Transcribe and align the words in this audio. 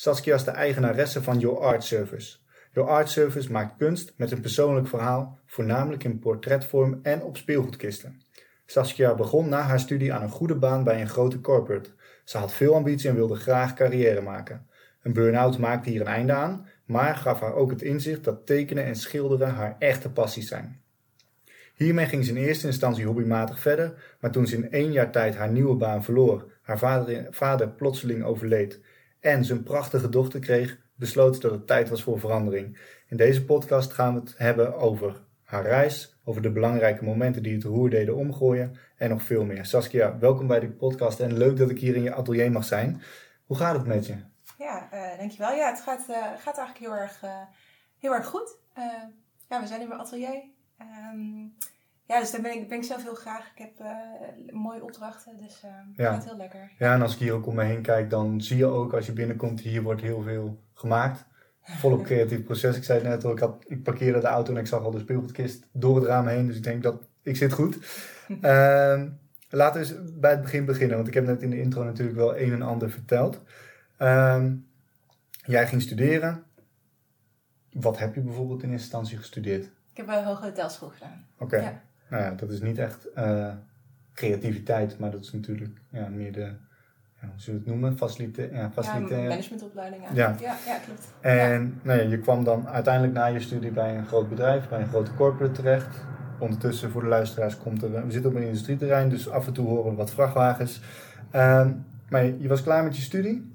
Saskia 0.00 0.34
is 0.34 0.44
de 0.44 0.50
eigenaresse 0.50 1.22
van 1.22 1.38
Your 1.38 1.60
Art 1.60 1.84
Service. 1.84 2.36
Your 2.72 2.88
Art 2.88 3.10
Service 3.10 3.52
maakt 3.52 3.76
kunst 3.76 4.12
met 4.16 4.30
een 4.30 4.40
persoonlijk 4.40 4.86
verhaal, 4.86 5.38
voornamelijk 5.46 6.04
in 6.04 6.18
portretvorm 6.18 7.00
en 7.02 7.22
op 7.22 7.36
speelgoedkisten. 7.36 8.20
Saskia 8.66 9.14
begon 9.14 9.48
na 9.48 9.60
haar 9.60 9.80
studie 9.80 10.12
aan 10.12 10.22
een 10.22 10.30
goede 10.30 10.54
baan 10.54 10.84
bij 10.84 11.00
een 11.00 11.08
grote 11.08 11.40
corporate. 11.40 11.90
Ze 12.24 12.38
had 12.38 12.52
veel 12.52 12.74
ambitie 12.74 13.08
en 13.08 13.14
wilde 13.14 13.34
graag 13.34 13.74
carrière 13.74 14.20
maken. 14.20 14.66
Een 15.02 15.12
burn-out 15.12 15.58
maakte 15.58 15.90
hier 15.90 16.00
een 16.00 16.06
einde 16.06 16.32
aan, 16.32 16.68
maar 16.84 17.16
gaf 17.16 17.40
haar 17.40 17.54
ook 17.54 17.70
het 17.70 17.82
inzicht 17.82 18.24
dat 18.24 18.46
tekenen 18.46 18.84
en 18.84 18.96
schilderen 18.96 19.54
haar 19.54 19.76
echte 19.78 20.10
passies 20.10 20.48
zijn. 20.48 20.80
Hiermee 21.74 22.06
ging 22.06 22.24
ze 22.24 22.30
in 22.30 22.36
eerste 22.36 22.66
instantie 22.66 23.06
hobbymatig 23.06 23.60
verder, 23.60 24.16
maar 24.20 24.30
toen 24.30 24.46
ze 24.46 24.56
in 24.56 24.70
één 24.70 24.92
jaar 24.92 25.10
tijd 25.10 25.36
haar 25.36 25.50
nieuwe 25.50 25.74
baan 25.74 26.04
verloor, 26.04 26.52
haar 26.62 26.78
vader, 26.78 27.26
vader 27.30 27.68
plotseling 27.68 28.24
overleed 28.24 28.80
en 29.20 29.50
een 29.50 29.62
prachtige 29.62 30.08
dochter 30.08 30.40
kreeg, 30.40 30.78
besloot 30.94 31.40
dat 31.40 31.50
het 31.50 31.66
tijd 31.66 31.88
was 31.88 32.02
voor 32.02 32.20
verandering. 32.20 32.78
In 33.08 33.16
deze 33.16 33.44
podcast 33.44 33.92
gaan 33.92 34.14
we 34.14 34.20
het 34.20 34.34
hebben 34.36 34.76
over 34.76 35.20
haar 35.44 35.62
reis, 35.62 36.16
over 36.24 36.42
de 36.42 36.50
belangrijke 36.50 37.04
momenten 37.04 37.42
die 37.42 37.54
het 37.54 37.64
roer 37.64 37.90
deden 37.90 38.16
omgooien 38.16 38.76
en 38.96 39.08
nog 39.08 39.22
veel 39.22 39.44
meer. 39.44 39.66
Saskia, 39.66 40.18
welkom 40.18 40.46
bij 40.46 40.60
de 40.60 40.70
podcast 40.70 41.20
en 41.20 41.36
leuk 41.36 41.56
dat 41.56 41.70
ik 41.70 41.78
hier 41.78 41.96
in 41.96 42.02
je 42.02 42.14
atelier 42.14 42.52
mag 42.52 42.64
zijn. 42.64 43.02
Hoe 43.46 43.56
gaat 43.56 43.76
het 43.76 43.86
met 43.86 44.06
je? 44.06 44.14
Ja, 44.58 44.88
uh, 44.92 45.18
dankjewel. 45.18 45.54
Ja, 45.54 45.70
het 45.70 45.80
gaat, 45.80 46.06
uh, 46.10 46.16
gaat 46.16 46.56
eigenlijk 46.56 46.78
heel 46.78 46.94
erg, 46.94 47.22
uh, 47.24 47.30
heel 47.98 48.14
erg 48.14 48.26
goed. 48.26 48.56
ja, 49.48 49.60
we 49.60 49.66
zijn 49.66 49.80
in 49.80 49.88
mijn 49.88 50.00
atelier. 50.00 50.42
Um, 50.80 51.54
ja, 52.08 52.20
dus 52.20 52.30
daar 52.30 52.40
ben 52.40 52.52
ik, 52.52 52.68
ben 52.68 52.78
ik 52.78 52.84
zelf 52.84 53.02
heel 53.02 53.14
graag. 53.14 53.50
Ik 53.54 53.58
heb 53.58 53.86
mooie 54.52 54.82
opdrachten, 54.82 55.36
dus 55.36 55.62
het 55.96 56.06
gaat 56.06 56.24
heel 56.24 56.36
lekker. 56.36 56.72
Ja, 56.78 56.94
en 56.94 57.02
als 57.02 57.12
ik 57.12 57.18
hier 57.18 57.32
ook 57.32 57.46
om 57.46 57.54
me 57.54 57.64
heen 57.64 57.82
kijk, 57.82 58.10
dan 58.10 58.40
zie 58.40 58.56
je 58.56 58.66
ook 58.66 58.94
als 58.94 59.06
je 59.06 59.12
binnenkomt, 59.12 59.60
hier 59.60 59.82
wordt 59.82 60.00
heel 60.00 60.22
veel 60.22 60.62
gemaakt. 60.74 61.26
Volop 61.76 62.02
creatief 62.02 62.44
proces. 62.44 62.76
Ik 62.76 62.84
zei 62.84 62.98
het 62.98 63.08
net 63.08 63.24
al, 63.24 63.32
ik, 63.32 63.38
had, 63.38 63.64
ik 63.66 63.82
parkeerde 63.82 64.20
de 64.20 64.26
auto 64.26 64.52
en 64.52 64.60
ik 64.60 64.66
zag 64.66 64.82
al 64.82 64.90
de 64.90 64.98
speelgoedkist 64.98 65.66
door 65.72 65.96
het 65.96 66.04
raam 66.04 66.26
heen. 66.26 66.46
Dus 66.46 66.56
ik 66.56 66.62
denk 66.62 66.82
dat 66.82 67.08
ik 67.22 67.36
zit 67.36 67.52
goed. 67.52 67.78
uh, 68.28 69.02
laten 69.50 69.80
we 69.80 69.86
eens 69.86 70.14
bij 70.14 70.30
het 70.30 70.42
begin 70.42 70.64
beginnen. 70.64 70.96
Want 70.96 71.08
ik 71.08 71.14
heb 71.14 71.26
net 71.26 71.42
in 71.42 71.50
de 71.50 71.60
intro 71.60 71.84
natuurlijk 71.84 72.16
wel 72.16 72.38
een 72.38 72.52
en 72.52 72.62
ander 72.62 72.90
verteld. 72.90 73.42
Uh, 73.98 74.44
jij 75.44 75.66
ging 75.66 75.82
studeren. 75.82 76.44
Wat 77.72 77.98
heb 77.98 78.14
je 78.14 78.20
bijvoorbeeld 78.20 78.62
in 78.62 78.70
eerste 78.70 78.84
instantie 78.84 79.16
gestudeerd? 79.16 79.64
Ik 79.64 79.96
heb 79.96 80.08
een 80.08 80.24
hoge 80.24 80.44
hotelschool 80.44 80.88
gedaan. 80.88 81.26
Oké. 81.34 81.44
Okay. 81.44 81.62
Ja. 81.62 81.82
Nou 82.10 82.22
ja, 82.22 82.30
dat 82.30 82.50
is 82.50 82.60
niet 82.60 82.78
echt 82.78 83.06
uh, 83.16 83.52
creativiteit, 84.14 84.98
maar 84.98 85.10
dat 85.10 85.20
is 85.20 85.32
natuurlijk 85.32 85.80
ja, 85.90 86.08
meer 86.08 86.32
de 86.32 86.52
ja, 87.20 87.28
hoe 87.28 87.40
zullen 87.40 87.60
we 87.60 87.70
het 87.70 87.80
noemen? 87.80 87.98
Facilite 87.98 88.48
ja, 88.52 88.70
facilitair. 88.70 89.22
Ja, 89.22 89.28
managementopleiding 89.28 90.02
Ja. 90.12 90.36
ja, 90.40 90.56
ja 90.66 90.78
klopt. 90.84 91.14
En 91.20 91.80
Nou 91.82 91.98
ja, 92.00 92.08
je 92.08 92.18
kwam 92.18 92.44
dan 92.44 92.68
uiteindelijk 92.68 93.14
na 93.14 93.26
je 93.26 93.40
studie 93.40 93.70
bij 93.70 93.96
een 93.96 94.06
groot 94.06 94.28
bedrijf, 94.28 94.68
bij 94.68 94.80
een 94.80 94.88
grote 94.88 95.14
corporate 95.14 95.52
terecht. 95.52 96.06
Ondertussen 96.38 96.90
voor 96.90 97.02
de 97.02 97.08
luisteraars 97.08 97.58
komt 97.58 97.82
er, 97.82 98.06
we 98.06 98.12
zitten 98.12 98.30
op 98.30 98.36
een 98.36 98.42
industrieterrein, 98.42 99.08
dus 99.08 99.30
af 99.30 99.46
en 99.46 99.52
toe 99.52 99.66
horen 99.66 99.90
we 99.90 99.96
wat 99.96 100.10
vrachtwagens. 100.10 100.80
Uh, 101.34 101.66
maar 102.08 102.24
je 102.24 102.48
was 102.48 102.62
klaar 102.62 102.84
met 102.84 102.96
je 102.96 103.02
studie 103.02 103.52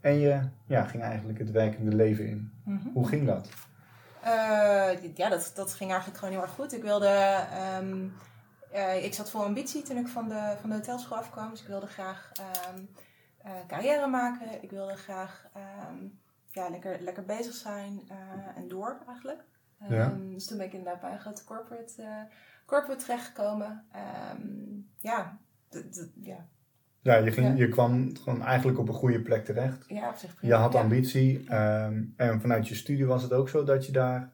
en 0.00 0.18
je 0.18 0.40
ja, 0.66 0.84
ging 0.84 1.02
eigenlijk 1.02 1.38
het 1.38 1.50
werkende 1.50 1.96
leven 1.96 2.26
in. 2.26 2.50
Mm 2.64 2.78
-hmm. 2.82 2.90
Hoe 2.92 3.08
ging 3.08 3.26
dat? 3.26 3.48
Uh, 4.24 5.16
ja, 5.16 5.28
dat, 5.28 5.52
dat 5.54 5.74
ging 5.74 5.90
eigenlijk 5.90 6.18
gewoon 6.18 6.34
heel 6.34 6.42
erg 6.42 6.54
goed. 6.54 6.72
Ik 6.72 6.82
wilde... 6.82 7.46
Um, 7.78 8.16
uh, 8.74 9.04
ik 9.04 9.14
zat 9.14 9.30
vol 9.30 9.44
ambitie 9.44 9.82
toen 9.82 9.96
ik 9.96 10.08
van 10.08 10.28
de, 10.28 10.56
van 10.60 10.70
de 10.70 10.76
hotelschool 10.76 11.18
afkwam. 11.18 11.50
Dus 11.50 11.60
ik 11.60 11.66
wilde 11.66 11.86
graag 11.86 12.32
um, 12.74 12.88
uh, 13.46 13.52
carrière 13.66 14.06
maken. 14.06 14.62
Ik 14.62 14.70
wilde 14.70 14.96
graag 14.96 15.46
um, 15.90 16.20
ja, 16.50 16.68
lekker, 16.68 17.00
lekker 17.00 17.24
bezig 17.24 17.54
zijn 17.54 18.00
uh, 18.10 18.56
en 18.56 18.68
door 18.68 18.98
eigenlijk. 19.06 19.44
Ja. 19.88 20.08
Dus 20.08 20.46
toen 20.46 20.56
ben 20.56 20.66
ik 20.66 20.72
inderdaad 20.72 21.00
bij 21.00 21.12
een 21.12 21.20
grote 21.20 21.44
corporate, 21.44 22.28
corporate 22.66 23.04
terechtgekomen. 23.04 23.86
ja, 24.98 25.38
ja. 26.22 26.46
Ja, 27.04 27.16
je, 27.16 27.32
ging, 27.32 27.58
je 27.58 27.68
kwam 27.68 28.16
gewoon 28.16 28.42
eigenlijk 28.42 28.78
op 28.78 28.88
een 28.88 28.94
goede 28.94 29.20
plek 29.20 29.44
terecht. 29.44 29.84
Ja, 29.88 30.08
op 30.08 30.16
zich 30.16 30.34
prima. 30.34 30.54
Je 30.54 30.60
had 30.60 30.74
ambitie. 30.74 31.48
en 32.16 32.40
vanuit 32.40 32.68
je 32.68 32.74
studie 32.74 33.06
was 33.06 33.22
het 33.22 33.32
ook 33.32 33.48
zo 33.48 33.64
dat 33.64 33.86
je 33.86 33.92
daar... 33.92 34.32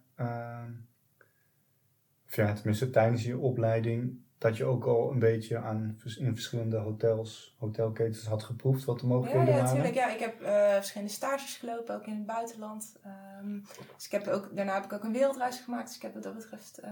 ja, 2.27 2.53
tenminste 2.53 2.91
tijdens 2.91 3.25
je 3.25 3.39
opleiding 3.39 4.19
dat 4.41 4.57
je 4.57 4.65
ook 4.65 4.85
al 4.85 5.11
een 5.11 5.19
beetje 5.19 5.59
aan, 5.59 6.01
in 6.19 6.35
verschillende 6.35 6.77
hotels, 6.77 7.57
hotelketens 7.59 8.27
had 8.27 8.43
geproefd 8.43 8.85
wat 8.85 9.01
de 9.01 9.07
mogelijkheden 9.07 9.49
ja, 9.49 9.57
ja, 9.57 9.63
waren? 9.63 9.75
Tuurlijk, 9.75 9.95
ja, 9.95 10.15
ik 10.15 10.21
heb 10.21 10.43
uh, 10.43 10.73
verschillende 10.73 11.13
stages 11.13 11.57
gelopen, 11.57 11.95
ook 11.95 12.07
in 12.07 12.15
het 12.15 12.27
buitenland. 12.27 12.97
Um, 13.43 13.65
dus 13.97 14.05
ik 14.05 14.11
heb 14.11 14.27
ook, 14.27 14.57
daarna 14.57 14.75
heb 14.75 14.85
ik 14.85 14.93
ook 14.93 15.05
een 15.05 15.13
wereldreis 15.13 15.61
gemaakt. 15.61 15.87
Dus 15.87 15.97
ik 15.97 16.03
heb 16.03 16.15
wat 16.15 16.23
dat 16.23 16.35
betreft 16.35 16.81
uh, 16.85 16.91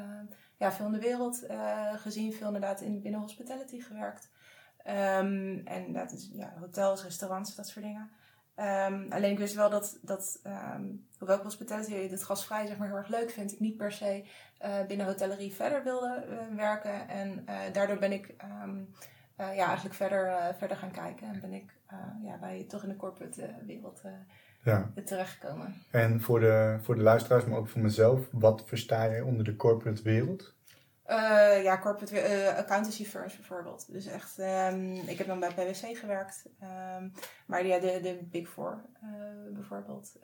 ja, 0.56 0.72
veel 0.72 0.86
in 0.86 0.92
de 0.92 0.98
wereld 0.98 1.44
uh, 1.50 1.94
gezien, 1.94 2.32
veel 2.32 2.46
inderdaad 2.46 2.80
in, 2.80 3.00
binnen 3.00 3.20
hospitality 3.20 3.80
gewerkt. 3.80 4.30
Um, 4.88 5.60
en 5.66 5.92
dat 5.92 6.12
is 6.12 6.30
ja, 6.32 6.52
hotels, 6.60 7.02
restaurants, 7.02 7.54
dat 7.54 7.68
soort 7.68 7.84
dingen. 7.84 8.10
Um, 8.56 9.12
alleen 9.12 9.30
ik 9.30 9.38
wist 9.38 9.54
wel 9.54 9.70
dat, 9.70 9.98
dat 10.02 10.40
um, 10.46 11.06
hoewel 11.18 11.36
ik 11.36 11.42
hospitality 11.42 11.94
het 11.94 12.24
gastvrij 12.24 12.66
zeg 12.66 12.78
maar 12.78 12.88
heel 12.88 12.96
erg 12.96 13.08
leuk 13.08 13.30
vind, 13.30 13.52
ik 13.52 13.60
niet 13.60 13.76
per 13.76 13.92
se 13.92 14.24
uh, 14.64 14.86
binnen 14.86 15.06
hotellerie 15.06 15.54
verder 15.54 15.84
wilde 15.84 16.24
uh, 16.28 16.56
werken. 16.56 17.08
En 17.08 17.44
uh, 17.48 17.54
daardoor 17.72 17.98
ben 17.98 18.12
ik 18.12 18.34
ja, 19.36 19.66
eigenlijk 19.66 19.94
verder, 19.94 20.54
verder 20.58 20.76
gaan 20.76 20.90
kijken 20.90 21.28
en 21.28 21.40
ben 21.40 21.52
ik 21.52 21.76
ja, 22.22 22.38
bij, 22.40 22.64
toch 22.68 22.82
in 22.82 22.88
de 22.88 22.96
corporate 22.96 23.54
wereld 23.66 24.02
ja. 24.62 24.90
terechtgekomen. 25.04 25.74
En 25.90 26.20
voor 26.20 26.40
de, 26.40 26.78
voor 26.82 26.94
de 26.94 27.02
luisteraars, 27.02 27.44
maar 27.44 27.58
ook 27.58 27.68
voor 27.68 27.80
mezelf, 27.80 28.28
wat 28.32 28.62
versta 28.66 29.04
je 29.04 29.24
onder 29.24 29.44
de 29.44 29.56
corporate 29.56 30.02
wereld? 30.02 30.56
Uh, 31.10 31.62
ja, 31.62 31.78
corporate 31.78 32.14
uh, 32.14 32.56
accountancy 32.56 33.04
firms 33.04 33.36
bijvoorbeeld. 33.36 33.92
Dus 33.92 34.06
echt, 34.06 34.38
um, 34.38 34.92
ik 34.94 35.18
heb 35.18 35.26
dan 35.26 35.40
bij 35.40 35.48
PwC 35.48 35.98
gewerkt. 35.98 36.44
Um, 36.62 37.12
maar 37.46 37.66
ja, 37.66 37.78
de, 37.78 37.98
de 38.02 38.18
Big 38.30 38.48
Four 38.48 38.82
uh, 39.02 39.54
bijvoorbeeld. 39.54 40.16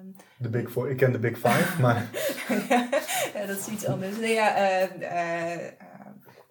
Um, 0.00 0.16
de 0.36 0.48
Big 0.48 0.70
Four, 0.70 0.90
ik 0.90 0.96
ken 0.96 1.12
de 1.12 1.18
Big 1.18 1.38
Five, 1.38 1.80
maar... 1.82 2.08
ja, 3.34 3.46
dat 3.46 3.58
is 3.58 3.68
iets 3.68 3.86
anders. 3.86 4.18
Nee, 4.18 4.32
ja, 4.32 4.88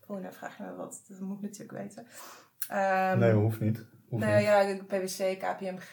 oh, 0.07 0.21
nou 0.21 0.33
vraag 0.33 0.57
je 0.57 0.63
me 0.63 0.75
wat. 0.75 1.01
Dat 1.07 1.19
moet 1.19 1.37
ik 1.37 1.43
natuurlijk 1.43 1.79
weten. 1.79 2.07
nee, 3.19 3.33
hoeft 3.33 3.59
niet. 3.59 3.85
Hoeft 4.09 4.23
nou, 4.23 4.41
ja, 4.41 4.77
PwC, 4.87 5.39
KPMG. 5.39 5.91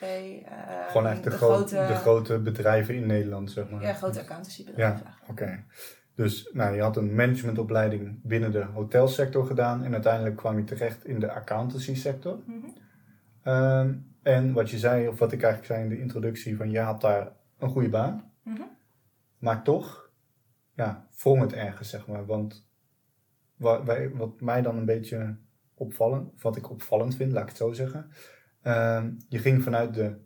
Gewoon 0.89 1.07
echt 1.07 1.25
de, 1.25 1.31
de, 1.31 1.37
grote, 1.37 1.85
de 1.87 1.95
grote 1.95 2.39
bedrijven 2.39 2.95
in 2.95 3.07
Nederland, 3.07 3.51
zeg 3.51 3.71
maar. 3.71 3.83
Ja, 3.83 3.93
grote 3.93 4.21
accountancybedrijven. 4.21 5.03
Ja, 5.05 5.15
oké. 5.23 5.43
Okay. 5.43 5.65
Dus 6.15 6.51
nou, 6.53 6.75
je 6.75 6.81
had 6.81 6.97
een 6.97 7.15
managementopleiding 7.15 8.21
binnen 8.23 8.53
de 8.53 8.65
hotelsector 8.65 9.47
gedaan 9.47 9.85
en 9.85 9.93
uiteindelijk 9.93 10.37
kwam 10.37 10.59
je 10.59 10.65
terecht 10.65 11.05
in 11.05 11.21
de 11.21 11.33
accountancy 11.33 11.95
sector. 11.95 12.43
Mm 12.47 12.63
-hmm. 12.63 13.53
um, 13.53 14.13
en 14.23 14.53
wat 14.53 14.71
je 14.71 14.79
zei, 14.79 15.09
of 15.09 15.19
wat 15.19 15.33
ik 15.33 15.43
eigenlijk 15.43 15.73
zei 15.73 15.83
in 15.83 15.89
de 15.89 16.01
introductie, 16.01 16.57
van 16.57 16.71
je 16.71 16.79
had 16.79 17.01
daar 17.01 17.33
een 17.59 17.69
goede 17.69 17.89
baan. 17.89 18.33
Mm 18.43 18.57
-hmm. 18.57 18.71
Maar 19.39 19.63
toch, 19.63 20.11
ja, 20.75 21.09
wrong 21.19 21.41
het 21.41 21.53
ergens, 21.53 21.91
zeg 21.91 22.07
maar. 22.07 22.27
Want 22.27 22.69
wat, 23.57 23.83
wat 24.13 24.41
mij 24.41 24.63
dan 24.63 24.77
een 24.77 24.85
beetje 24.85 25.37
opvallend, 25.75 26.43
wat 26.43 26.57
ik 26.57 26.71
opvallend 26.71 27.17
vind, 27.17 27.33
laat 27.33 27.43
ik 27.43 27.49
het 27.49 27.57
zo 27.57 27.73
zeggen. 27.73 28.11
Um, 28.63 29.17
je 29.29 29.39
ging 29.39 29.63
vanuit 29.63 29.95
de 29.95 30.17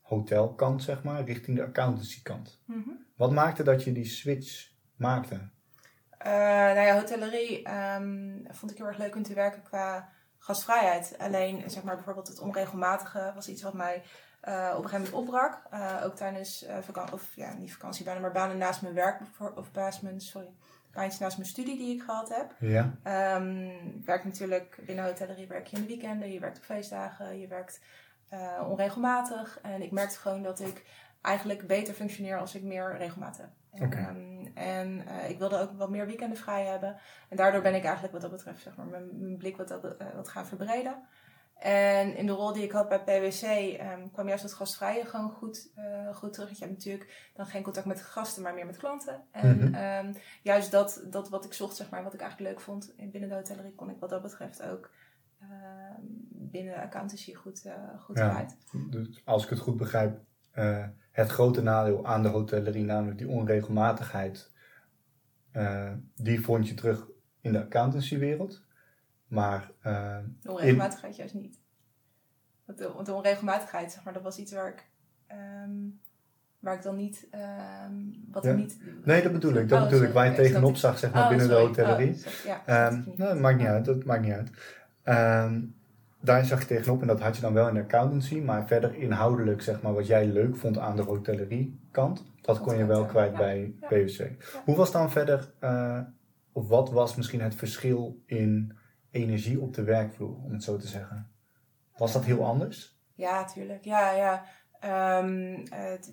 hotelkant, 0.00 0.82
zeg 0.82 1.02
maar, 1.02 1.24
richting 1.24 1.56
de 1.56 1.64
accountancykant. 1.64 2.62
Mm 2.66 2.82
-hmm. 2.84 3.06
Wat 3.16 3.32
maakte 3.32 3.62
dat 3.62 3.84
je 3.84 3.92
die 3.92 4.04
switch 4.04 4.71
maakte? 5.02 5.34
Uh, 5.34 6.32
nou 6.76 6.80
ja, 6.80 6.94
hotellerie 6.94 7.68
um, 7.74 8.46
vond 8.50 8.70
ik 8.70 8.78
heel 8.78 8.86
erg 8.86 8.98
leuk 8.98 9.16
om 9.16 9.22
te 9.22 9.34
werken 9.34 9.62
qua 9.62 10.08
gastvrijheid. 10.38 11.14
Alleen, 11.18 11.70
zeg 11.70 11.82
maar, 11.82 11.94
bijvoorbeeld 11.94 12.28
het 12.28 12.40
onregelmatige 12.40 13.32
was 13.34 13.48
iets 13.48 13.62
wat 13.62 13.74
mij 13.74 14.02
uh, 14.48 14.74
op 14.76 14.84
een 14.84 14.90
gegeven 14.90 15.12
moment 15.12 15.12
opbrak. 15.12 15.62
Uh, 15.72 16.02
ook 16.04 16.16
tijdens 16.16 16.66
vakantie, 16.80 17.14
of 17.14 17.34
ja, 17.34 17.52
niet 17.52 17.72
vakantie 17.72 18.04
bijna, 18.04 18.20
maar 18.20 18.32
banen 18.32 18.58
naast 18.58 18.82
mijn 18.82 18.94
werk, 18.94 19.20
of 19.54 19.72
naast 19.72 20.02
mijn, 20.02 20.20
sorry, 20.20 20.48
baantjes 20.92 21.20
naast 21.20 21.36
mijn 21.36 21.48
studie 21.48 21.76
die 21.76 21.94
ik 21.94 22.02
gehad 22.02 22.28
heb. 22.28 22.54
Ja. 22.58 22.94
Um, 23.36 23.70
ik 23.70 24.04
werk 24.04 24.24
natuurlijk 24.24 24.78
binnen 24.86 25.04
hotellerie, 25.04 25.46
werk 25.46 25.66
je 25.66 25.76
in 25.76 25.82
de 25.82 25.88
weekenden, 25.88 26.32
je 26.32 26.40
werkt 26.40 26.58
op 26.58 26.64
feestdagen, 26.64 27.38
je 27.38 27.46
werkt 27.46 27.80
onregelmatig. 28.68 29.58
En 29.62 29.82
ik 29.82 29.90
merkte 29.90 30.18
gewoon 30.18 30.42
dat 30.42 30.60
ik 30.60 30.84
eigenlijk 31.22 31.66
beter 31.66 31.94
functioneer 31.94 32.38
als 32.38 32.54
ik 32.54 32.62
meer 32.62 32.96
regelmaat 32.96 33.36
heb. 33.36 33.48
Ehm, 33.72 34.46
en 34.54 35.06
eh, 35.06 35.30
ik 35.30 35.38
wilde 35.38 35.58
ook 35.58 35.72
wat 35.78 35.90
meer 35.90 36.06
weekenden 36.06 36.38
vrij 36.38 36.64
hebben. 36.64 36.96
En 37.28 37.36
daardoor 37.36 37.62
ben 37.62 37.74
ik 37.74 37.82
eigenlijk 37.82 38.12
wat 38.12 38.22
dat 38.22 38.30
betreft 38.30 38.62
zeg 38.62 38.76
maar, 38.76 38.86
mijn, 38.86 39.18
mijn 39.20 39.36
blik 39.36 39.56
wat, 39.56 39.68
dat, 39.68 39.96
eh, 39.96 40.14
wat 40.14 40.28
gaan 40.28 40.46
verbreden. 40.46 41.02
En 41.54 42.16
in 42.16 42.26
de 42.26 42.32
rol 42.32 42.52
die 42.52 42.62
ik 42.64 42.72
had 42.72 42.88
bij 42.88 43.02
PwC 43.02 43.42
ehm, 43.42 44.08
kwam 44.12 44.28
juist 44.28 44.42
dat 44.42 44.52
gastvrije 44.52 45.04
gewoon 45.04 45.30
goed, 45.30 45.70
eh, 45.74 46.14
goed 46.14 46.32
terug. 46.32 46.48
Want 46.48 46.58
je 46.58 46.64
hebt 46.64 46.76
natuurlijk 46.76 47.30
dan 47.34 47.46
geen 47.46 47.62
contact 47.62 47.86
met 47.86 48.02
gasten, 48.02 48.42
maar 48.42 48.54
meer 48.54 48.66
met 48.66 48.76
klanten. 48.76 49.22
En 49.30 49.56
Mhm. 49.58 49.74
ehm, 49.74 50.12
juist 50.42 50.70
dat, 50.70 51.04
dat 51.10 51.28
wat 51.28 51.44
ik 51.44 51.52
zocht, 51.52 51.76
zeg 51.76 51.90
maar, 51.90 52.02
wat 52.02 52.14
ik 52.14 52.20
eigenlijk 52.20 52.50
leuk 52.50 52.60
vond 52.60 52.92
in- 52.96 53.10
binnen 53.10 53.28
de 53.30 53.34
hotellerie, 53.36 53.74
kon 53.74 53.90
ik 53.90 53.98
wat 54.00 54.10
dat 54.10 54.22
betreft 54.22 54.62
ook 54.62 54.90
binnen 56.30 56.74
accountancy 56.76 57.34
goed, 57.34 57.62
goed 57.98 58.18
Ja. 58.18 58.28
kwijt. 58.30 58.56
Dus 58.90 59.22
als 59.24 59.44
ik 59.44 59.50
het 59.50 59.58
goed 59.58 59.76
begrijp, 59.76 60.18
het 61.12 61.30
grote 61.30 61.62
nadeel 61.62 62.06
aan 62.06 62.22
de 62.22 62.28
hotellerie, 62.28 62.84
namelijk 62.84 63.18
die 63.18 63.28
onregelmatigheid, 63.28 64.50
eh, 65.50 65.92
die 66.16 66.40
vond 66.40 66.68
je 66.68 66.74
terug 66.74 67.06
in 67.40 67.52
de 67.52 67.60
accountancywereld. 67.62 68.62
Maar 69.26 69.70
eh, 69.80 70.18
De 70.40 70.50
onregelmatigheid 70.50 71.16
juist 71.16 71.34
niet. 71.34 71.60
Want 72.64 72.78
de, 73.06 73.12
onregelmatigheid, 73.14 73.92
zeg 73.92 74.04
maar, 74.04 74.12
dat 74.12 74.22
was 74.22 74.38
iets 74.38 74.52
waar 74.52 74.68
ik, 74.68 74.86
ehm, 75.26 75.70
waar 76.58 76.74
ik 76.74 76.82
dan 76.82 76.96
niet, 76.96 77.26
ehm, 77.30 77.92
wat 78.30 78.44
Ja. 78.44 78.52
niet... 78.52 78.78
nee, 79.04 79.22
dat 79.22 79.32
bedoel 79.32 79.54
ik. 79.54 79.68
Dat 79.68 79.82
Oh, 79.82 79.88
bedoel 79.88 80.06
ik. 80.06 80.12
Waar 80.12 80.26
je 80.26 80.34
tegenop 80.34 80.76
zag, 80.76 80.98
zeg 80.98 81.12
maar, 81.12 81.22
Oh, 81.22 81.28
binnen 81.28 81.48
de 81.48 81.54
hotellerie. 81.54 82.10
Oh, 82.12 82.16
sorry. 82.16 82.48
ja, 82.48 82.62
Ehm, 82.66 83.02
dat 83.16 83.38
maakt 83.38 83.58
niet 83.58 83.66
uit. 83.66 83.84
Dat 83.84 84.04
maakt 84.04 84.22
niet 84.22 84.32
uit. 84.32 84.50
Daar 86.22 86.44
zag 86.44 86.60
je 86.60 86.66
tegenop 86.66 87.00
en 87.00 87.06
dat 87.06 87.20
had 87.20 87.36
je 87.36 87.42
dan 87.42 87.52
wel 87.52 87.68
in 87.68 87.74
de 87.74 87.80
accountancy. 87.80 88.40
Maar 88.40 88.66
verder 88.66 88.94
inhoudelijk, 88.94 89.62
zeg 89.62 89.82
maar, 89.82 89.94
wat 89.94 90.06
jij 90.06 90.26
leuk 90.26 90.56
vond 90.56 90.78
aan 90.78 90.96
de 90.96 91.02
hotellerie 91.02 91.80
kant, 91.90 92.24
dat 92.40 92.60
kon 92.60 92.76
je 92.76 92.86
wel 92.86 93.06
kwijt 93.06 93.32
Ja. 93.32 93.38
bij 93.38 93.74
Ja. 93.80 93.86
PwC. 93.88 94.30
Hoe 94.64 94.76
was 94.76 94.92
dan 94.92 95.10
verder, 95.10 95.52
eh, 95.58 96.00
of 96.52 96.68
wat 96.68 96.90
was 96.90 97.16
misschien 97.16 97.40
het 97.40 97.54
verschil 97.54 98.22
in 98.26 98.76
energie 99.10 99.60
op 99.60 99.74
de 99.74 99.82
werkvloer, 99.82 100.36
om 100.44 100.52
het 100.52 100.62
zo 100.64 100.76
te 100.76 100.86
zeggen? 100.86 101.30
Was 101.96 102.12
dat 102.12 102.24
heel 102.24 102.44
anders? 102.44 102.96
Ja, 103.14 103.44
tuurlijk. 103.44 103.84
Ja, 103.84 104.10
ja. 104.12 104.44
Ehm, 104.80 105.66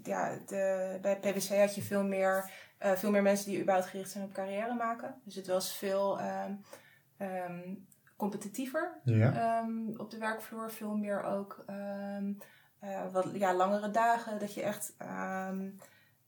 ja 0.04 0.38
de, 0.46 0.98
bij 1.02 1.20
PwC 1.20 1.60
had 1.60 1.76
je 1.76 1.82
veel 1.82 2.04
meer, 2.04 2.52
eh, 2.78 2.92
veel 2.92 3.12
meer 3.12 3.22
mensen 3.22 3.50
die 3.50 3.60
überhaupt 3.62 3.88
gericht 3.90 4.10
zijn 4.12 4.24
op 4.24 4.34
carrière 4.34 4.74
maken. 4.76 5.16
Dus 5.24 5.36
het 5.36 5.48
was 5.48 5.78
veel 5.78 6.20
ehm, 6.20 6.52
ehm, 7.18 7.60
competitiever 8.20 8.92
Ja. 9.04 9.34
ehm, 9.34 9.98
op 10.00 10.10
de 10.12 10.18
werkvloer. 10.18 10.72
Veel 10.72 10.96
meer 10.96 11.24
ook 11.24 11.64
ehm, 11.68 12.32
eh, 12.80 13.12
wat 13.12 13.30
ja, 13.34 13.54
langere 13.54 13.92
dagen. 13.92 14.40
Dat 14.40 14.54
je 14.54 14.62
echt. 14.62 14.94
ehm, 14.98 15.70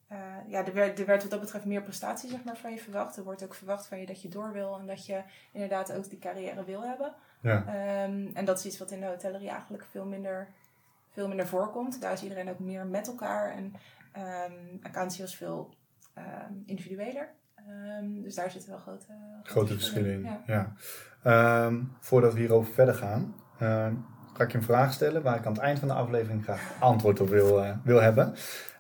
eh, 0.07 0.17
ja, 0.47 0.65
er 0.65 0.73
werd, 0.73 0.99
er 0.99 1.05
werd 1.05 1.21
wat 1.21 1.31
dat 1.31 1.39
betreft 1.39 1.65
meer 1.65 1.81
prestatie 1.81 2.29
zeg 2.29 2.43
maar, 2.43 2.57
van 2.57 2.71
je 2.71 2.77
verwacht. 2.79 3.17
Er 3.17 3.23
wordt 3.23 3.43
ook 3.43 3.53
verwacht 3.53 3.87
van 3.87 3.99
je 3.99 4.05
dat 4.05 4.21
je 4.21 4.29
door 4.29 4.51
wil 4.53 4.77
en 4.79 4.85
dat 4.85 5.05
je 5.05 5.21
inderdaad 5.51 5.93
ook 5.93 6.09
die 6.09 6.19
carrière 6.19 6.63
wil 6.63 6.81
hebben. 6.83 7.13
Ja. 7.41 7.65
En 8.33 8.45
dat 8.45 8.57
is 8.59 8.65
iets 8.65 8.77
wat 8.77 8.91
in 8.91 8.99
de 8.99 9.05
hotellerie 9.05 9.49
eigenlijk 9.49 9.85
veel 9.85 10.05
minder, 10.05 10.47
veel 11.09 11.27
minder 11.27 11.47
voorkomt. 11.47 12.01
Daar 12.01 12.13
is 12.13 12.23
iedereen 12.23 12.49
ook 12.49 12.59
meer 12.59 12.85
met 12.85 13.07
elkaar. 13.07 13.51
En 13.51 13.73
accountancy 14.83 15.21
was 15.21 15.35
veel 15.35 15.73
individueler. 16.65 17.29
Dus 18.09 18.35
daar 18.35 18.51
zitten 18.51 18.69
wel 18.69 18.79
grote, 18.79 19.05
Grote 19.43 19.73
verschillen 19.73 20.11
in. 20.13 20.23
Ja. 20.23 20.41
Ja. 20.45 20.73
Ehm, 21.23 21.75
voordat 21.99 22.33
we 22.33 22.39
hierover 22.39 22.73
verder 22.73 22.93
gaan, 22.95 23.35
ehm, 23.59 23.93
ga 24.33 24.43
ik 24.43 24.51
je 24.51 24.57
een 24.57 24.63
vraag 24.63 24.93
stellen 24.93 25.21
waar 25.21 25.35
ik 25.37 25.45
aan 25.45 25.53
het 25.53 25.61
eind 25.61 25.79
van 25.79 25.87
de 25.87 25.93
aflevering 25.93 26.43
graag 26.43 26.71
antwoord 26.79 27.19
op 27.19 27.29
wil, 27.29 27.63
eh, 27.63 27.71
wil 27.83 28.01
hebben. 28.01 28.33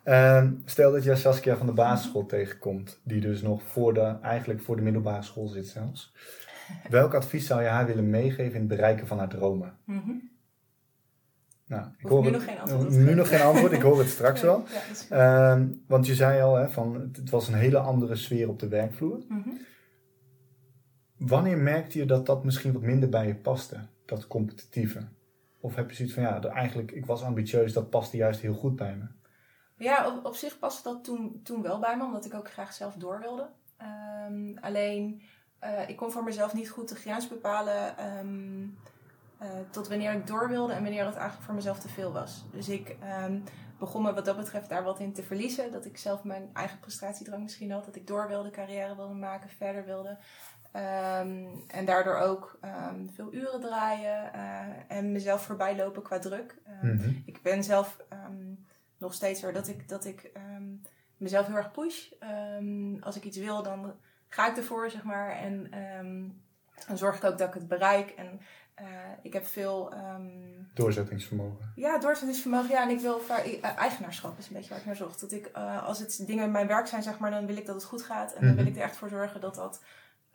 Ehm, 0.03 0.51
stel 0.65 0.91
dat 0.91 1.03
je 1.03 1.15
Saskia 1.15 1.55
van 1.57 1.65
de 1.65 1.71
basisschool 1.73 2.25
tegenkomt, 2.25 2.99
die 3.03 3.21
dus 3.21 3.41
nog 3.41 3.61
voor 3.63 3.93
de, 3.93 4.15
eigenlijk 4.21 4.61
voor 4.61 4.75
de 4.75 4.81
middelbare 4.81 5.21
school 5.23 5.47
zit 5.47 5.67
zelfs. 5.67 6.13
Welk 6.89 7.13
advies 7.13 7.47
zou 7.47 7.61
je 7.61 7.67
haar 7.67 7.85
willen 7.85 8.09
meegeven 8.09 8.53
in 8.53 8.59
het 8.59 8.67
bereiken 8.67 9.07
van 9.07 9.17
haar 9.17 9.27
dromen? 9.29 9.73
Mhm. 9.85 10.11
Nou, 11.67 11.83
ik 11.97 12.07
hoor 12.07 12.19
nu 12.21 12.27
het- 12.27 12.35
nog 12.35 12.43
geen 12.45 12.59
antwoord 12.59 12.89
Nu 12.89 13.13
nog 13.13 13.27
geen 13.29 13.41
antwoord, 13.41 13.71
ik 13.71 13.81
hoor 13.81 13.99
het 13.99 14.09
straks 14.09 14.41
wel. 14.41 14.63
Ja, 15.09 15.59
want 15.87 16.05
je 16.07 16.15
zei 16.15 16.41
al, 16.41 16.55
hè, 16.55 16.69
van, 16.69 16.93
het- 16.93 17.17
het 17.17 17.29
was 17.29 17.47
een 17.47 17.53
hele 17.53 17.77
andere 17.79 18.15
sfeer 18.15 18.49
op 18.49 18.59
de 18.59 18.67
werkvloer. 18.67 19.23
Mhm. 19.27 19.49
Wanneer 21.27 21.57
merkte 21.57 21.97
je 21.97 22.05
dat 22.05 22.25
dat 22.25 22.43
misschien 22.43 22.73
wat 22.73 22.81
minder 22.81 23.09
bij 23.09 23.27
je 23.27 23.35
paste, 23.35 23.77
dat 24.05 24.27
competitieve? 24.27 25.07
Of 25.59 25.75
heb 25.75 25.89
je 25.89 25.95
zoiets 25.95 26.13
van, 26.13 26.23
ja, 26.23 26.43
eigenlijk, 26.43 26.91
ik 26.91 27.05
was 27.05 27.23
ambitieus, 27.23 27.73
dat 27.73 27.89
paste 27.89 28.17
juist 28.17 28.39
heel 28.39 28.53
goed 28.53 28.75
bij 28.75 28.95
me. 28.95 29.05
Ja, 29.77 30.07
op, 30.07 30.25
op 30.25 30.35
zich 30.35 30.59
paste 30.59 30.83
dat 30.83 31.03
toen, 31.03 31.41
toen 31.43 31.61
wel 31.61 31.79
bij 31.79 31.97
me, 31.97 32.03
omdat 32.03 32.25
ik 32.25 32.33
ook 32.33 32.51
graag 32.51 32.73
zelf 32.73 32.93
door 32.93 33.19
wilde. 33.19 33.49
Ehm, 33.77 34.57
alleen, 34.61 35.21
eh, 35.59 35.89
ik 35.89 35.95
kon 35.95 36.11
voor 36.11 36.23
mezelf 36.23 36.53
niet 36.53 36.69
goed 36.69 36.89
de 36.89 36.95
grens 36.95 37.27
bepalen 37.27 37.97
ehm, 37.97 38.67
eh, 39.37 39.49
tot 39.69 39.87
wanneer 39.87 40.13
ik 40.13 40.27
door 40.27 40.49
wilde 40.49 40.73
en 40.73 40.83
wanneer 40.83 41.05
het 41.05 41.15
eigenlijk 41.15 41.45
voor 41.45 41.55
mezelf 41.55 41.79
te 41.79 41.89
veel 41.89 42.11
was. 42.11 42.45
Dus 42.51 42.69
ik 42.69 42.95
ehm, 42.99 43.39
begon 43.79 44.01
me 44.01 44.13
wat 44.13 44.25
dat 44.25 44.37
betreft 44.37 44.69
daar 44.69 44.83
wat 44.83 44.99
in 44.99 45.13
te 45.13 45.23
verliezen. 45.23 45.71
Dat 45.71 45.85
ik 45.85 45.97
zelf 45.97 46.23
mijn 46.23 46.49
eigen 46.53 46.79
prestatiedrang 46.79 47.43
misschien 47.43 47.71
had. 47.71 47.85
Dat 47.85 47.95
ik 47.95 48.07
door 48.07 48.27
wilde, 48.27 48.49
carrière 48.49 48.95
wilde 48.95 49.13
maken, 49.13 49.49
verder 49.49 49.85
wilde. 49.85 50.17
Ehm, 50.71 51.45
en 51.67 51.85
daardoor 51.85 52.15
ook 52.17 52.57
ehm, 52.61 53.07
veel 53.15 53.33
uren 53.33 53.59
draaien 53.61 54.33
eh, 54.33 54.59
en 54.97 55.11
mezelf 55.11 55.41
voorbij 55.45 55.75
lopen 55.75 56.01
qua 56.01 56.19
druk. 56.19 56.55
Ehm, 56.65 56.95
Mhm. 56.95 57.09
ik 57.25 57.41
ben 57.41 57.63
zelf 57.63 57.97
nog 58.97 59.13
steeds 59.13 59.41
weer 59.41 59.53
dat 59.53 59.67
ik, 59.67 59.89
dat 59.89 60.05
ik 60.05 60.31
mezelf 61.17 61.47
heel 61.47 61.55
erg 61.55 61.71
push. 61.71 62.11
Als 63.01 63.15
ik 63.15 63.23
iets 63.23 63.37
wil, 63.37 63.63
dan 63.63 63.93
ga 64.27 64.49
ik 64.49 64.57
ervoor, 64.57 64.89
zeg 64.89 65.03
maar. 65.03 65.29
En 65.31 65.69
dan 66.87 66.97
zorg 66.97 67.15
ik 67.17 67.23
ook 67.23 67.37
dat 67.37 67.47
ik 67.47 67.53
het 67.53 67.67
bereik. 67.67 68.09
En 68.09 68.39
eh, 68.73 68.85
ik 69.21 69.33
heb 69.33 69.45
veel 69.45 69.93
Doorzettingsvermogen. 70.73 71.71
ja, 71.75 71.97
doorzettingsvermogen. 71.99 72.69
Ja, 72.69 72.81
en 72.83 72.89
ik 72.89 72.99
wil 72.99 73.21
eh, 73.29 73.77
eigenaarschap 73.77 74.37
is 74.37 74.47
een 74.47 74.53
beetje 74.53 74.69
waar 74.69 74.79
ik 74.79 74.85
naar 74.85 74.95
zocht. 74.95 75.19
Dat 75.21 75.31
ik, 75.31 75.47
als 75.83 75.99
het 75.99 76.23
dingen 76.27 76.45
in 76.45 76.51
mijn 76.51 76.67
werk 76.67 76.87
zijn, 76.87 77.03
zeg 77.03 77.19
maar, 77.19 77.31
dan 77.31 77.45
wil 77.45 77.57
ik 77.57 77.65
dat 77.65 77.75
het 77.75 77.83
goed 77.83 78.01
gaat. 78.03 78.33
En 78.33 78.41
dan 78.45 78.55
wil 78.55 78.63
Mhm. 78.63 78.73
ik 78.73 78.77
er 78.79 78.83
echt 78.83 78.95
voor 78.97 79.09
zorgen 79.09 79.41
dat 79.41 79.55
dat 79.55 79.81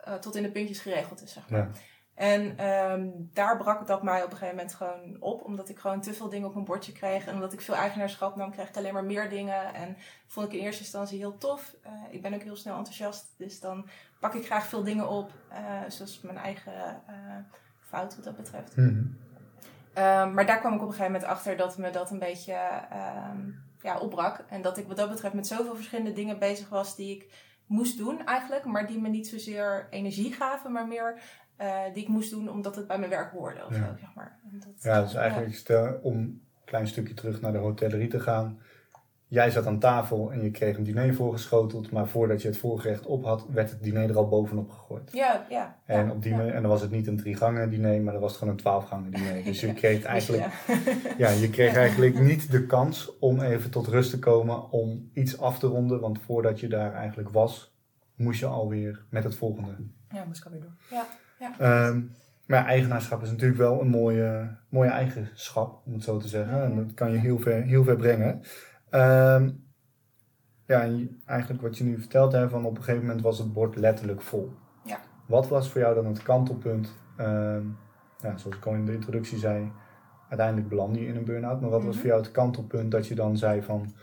eh, 0.07 0.13
tot 0.13 0.35
in 0.35 0.43
de 0.43 0.51
puntjes 0.51 0.79
geregeld 0.79 1.21
is, 1.23 1.33
zeg 1.33 1.49
maar. 1.49 1.59
Ja. 1.59 1.69
En 2.13 2.57
ehm, 2.57 3.09
daar 3.33 3.57
brak 3.57 3.87
dat 3.87 4.03
mij 4.03 4.23
op 4.23 4.31
een 4.31 4.37
gegeven 4.37 4.55
moment 4.55 4.73
gewoon 4.75 5.17
op. 5.19 5.43
Omdat 5.43 5.69
ik 5.69 5.79
gewoon 5.79 6.01
te 6.01 6.13
veel 6.13 6.29
dingen 6.29 6.47
op 6.47 6.53
mijn 6.53 6.65
bordje 6.65 6.91
kreeg. 6.91 7.25
En 7.27 7.33
omdat 7.33 7.53
ik 7.53 7.61
veel 7.61 7.75
eigenaarschap 7.75 8.35
nam, 8.35 8.51
kreeg 8.51 8.69
ik 8.69 8.77
alleen 8.77 8.93
maar 8.93 9.03
meer 9.03 9.29
dingen. 9.29 9.73
En 9.73 9.97
vond 10.27 10.47
ik 10.47 10.53
in 10.53 10.65
eerste 10.65 10.81
instantie 10.81 11.17
heel 11.17 11.37
tof. 11.37 11.75
Eh, 11.81 11.91
ik 12.09 12.21
ben 12.21 12.33
ook 12.33 12.41
heel 12.41 12.55
snel 12.55 12.77
enthousiast. 12.77 13.33
Dus 13.37 13.59
dan 13.59 13.87
pak 14.19 14.33
ik 14.33 14.45
graag 14.45 14.65
veel 14.67 14.83
dingen 14.83 15.09
op. 15.09 15.31
eh, 15.49 15.57
zoals 15.87 16.21
mijn 16.21 16.37
eigen 16.37 17.01
fout 17.79 18.15
wat 18.15 18.23
dat 18.23 18.35
betreft. 18.35 18.75
Mhm. 18.75 19.03
Ehm, 19.93 20.33
maar 20.33 20.45
daar 20.45 20.59
kwam 20.59 20.73
ik 20.73 20.81
op 20.81 20.87
een 20.87 20.93
gegeven 20.93 21.11
moment 21.11 21.31
achter 21.31 21.57
dat 21.57 21.77
me 21.77 21.89
dat 21.89 22.11
een 22.11 22.19
beetje 22.19 22.53
ehm, 22.89 23.49
ja, 23.81 23.99
opbrak. 23.99 24.43
En 24.49 24.61
dat 24.61 24.77
ik 24.77 24.87
wat 24.87 24.97
dat 24.97 25.09
betreft 25.09 25.33
met 25.33 25.47
zoveel 25.47 25.75
verschillende 25.75 26.13
dingen 26.13 26.39
bezig 26.39 26.69
was 26.69 26.95
die 26.95 27.15
ik 27.15 27.45
moest 27.67 27.97
doen 27.97 28.25
eigenlijk. 28.25 28.65
Maar 28.65 28.87
die 28.87 28.99
me 28.99 29.09
niet 29.09 29.27
zozeer 29.27 29.87
energie 29.89 30.33
gaven, 30.33 30.71
maar 30.71 30.87
meer 30.87 31.19
eh, 31.55 31.79
die 31.93 32.03
ik 32.03 32.09
moest 32.09 32.29
doen 32.31 32.49
omdat 32.49 32.75
het 32.75 32.87
bij 32.87 32.97
mijn 32.97 33.09
werk 33.09 33.31
hoorde. 33.31 33.65
Of 33.65 33.75
Ja. 33.75 33.85
zo, 33.85 33.95
zeg 33.99 34.13
maar. 34.15 34.39
Dat, 34.43 34.83
Ja, 34.83 35.01
dus 35.01 35.13
eigenlijk 35.13 35.55
stel, 35.55 35.99
om 36.01 36.15
een 36.17 36.41
klein 36.65 36.87
stukje 36.87 37.13
terug 37.13 37.41
naar 37.41 37.51
de 37.51 37.57
hotellerie 37.57 38.07
te 38.07 38.19
gaan. 38.19 38.59
Jij 39.29 39.49
zat 39.49 39.65
aan 39.65 39.79
tafel 39.79 40.31
en 40.31 40.41
je 40.41 40.51
kreeg 40.51 40.77
een 40.77 40.83
diner 40.83 41.13
voorgeschoteld, 41.13 41.91
maar 41.91 42.07
voordat 42.07 42.41
je 42.41 42.47
het 42.47 42.57
voorgerecht 42.57 43.05
op 43.05 43.23
had, 43.23 43.45
werd 43.49 43.69
het 43.69 43.83
diner 43.83 44.09
er 44.09 44.17
al 44.17 44.27
bovenop 44.27 44.69
gegooid. 44.69 45.11
Ja, 45.13 45.45
ja. 45.49 45.79
En, 45.85 46.05
ja, 46.05 46.11
op 46.11 46.21
die, 46.21 46.35
ja. 46.35 46.45
en 46.45 46.61
dan 46.61 46.71
was 46.71 46.81
het 46.81 46.91
niet 46.91 47.07
een 47.07 47.17
drie 47.17 47.35
gangen 47.35 47.69
diner, 47.69 48.01
maar 48.01 48.13
dan 48.13 48.21
was 48.21 48.31
het 48.31 48.39
gewoon 48.39 48.53
een 48.53 48.59
twaalf 48.59 48.85
gangen 48.85 49.11
diner. 49.11 49.43
Dus 49.43 49.59
je 49.59 49.73
kreeg 49.81 49.95
Dus 49.95 50.05
eigenlijk 50.05 50.51
ja. 51.17 51.29
Je 51.43 51.49
kreeg 51.49 51.75
eigenlijk 51.75 52.19
niet 52.29 52.51
de 52.51 52.65
kans 52.65 53.17
om 53.19 53.39
even 53.39 53.71
tot 53.71 53.87
rust 53.87 54.09
te 54.09 54.19
komen, 54.19 54.71
om 54.71 55.09
iets 55.13 55.39
af 55.39 55.59
te 55.59 55.67
ronden. 55.67 55.99
Want 55.99 56.19
voordat 56.21 56.59
je 56.59 56.67
daar 56.67 56.93
eigenlijk 56.93 57.29
was, 57.29 57.75
moest 58.15 58.39
je 58.39 58.45
alweer 58.45 59.05
met 59.09 59.23
het 59.23 59.35
volgende. 59.35 59.75
ja, 60.09 60.23
moest 60.25 60.39
ik 60.39 60.45
alweer 60.45 60.61
doen. 60.61 60.77
Ja, 60.89 61.05
ja. 61.39 61.59
Ehm, 61.59 62.01
maar 62.45 62.65
eigenaarschap 62.65 63.21
is 63.21 63.29
natuurlijk 63.29 63.59
wel 63.59 63.81
een 63.81 63.89
mooie, 63.89 64.57
mooie 64.69 64.89
eigenschap, 64.89 65.81
om 65.85 65.93
het 65.93 66.03
zo 66.03 66.17
te 66.17 66.27
zeggen. 66.27 66.63
En 66.63 66.75
dat 66.75 66.93
kan 66.93 67.11
je 67.11 67.17
heel 67.17 67.39
ver, 67.39 67.61
heel 67.61 67.83
ver 67.83 67.95
brengen. 67.95 68.41
Ehm, 68.89 69.51
ja, 70.65 70.81
en 70.81 71.21
eigenlijk 71.25 71.61
wat 71.61 71.77
je 71.77 71.83
nu 71.83 71.97
vertelt, 71.99 72.31
hè, 72.31 72.49
van 72.49 72.65
op 72.65 72.77
een 72.77 72.83
gegeven 72.83 73.05
moment 73.05 73.21
was 73.23 73.37
het 73.39 73.53
bord 73.53 73.75
letterlijk 73.75 74.21
vol. 74.21 74.53
Ja. 74.83 74.99
Wat 75.27 75.47
was 75.47 75.71
voor 75.71 75.81
jou 75.81 75.95
dan 75.95 76.05
het 76.05 76.23
kantelpunt? 76.23 76.95
Ehm, 77.17 77.65
ja, 78.21 78.37
zoals 78.37 78.57
ik 78.57 78.65
al 78.65 78.73
in 78.73 78.85
de 78.85 78.93
introductie 78.93 79.37
zei, 79.37 79.71
uiteindelijk 80.29 80.69
belandde 80.69 80.99
je 81.01 81.07
in 81.07 81.15
een 81.15 81.25
burn-out. 81.25 81.61
Maar 81.61 81.69
wat 81.69 81.83
was 81.83 81.89
Mhm. 81.93 81.99
voor 81.99 82.07
jou 82.07 82.21
het 82.21 82.31
kantelpunt 82.31 82.91
dat 82.91 83.07
je 83.07 83.15
dan 83.15 83.37
zei 83.37 83.61
van, 83.61 83.93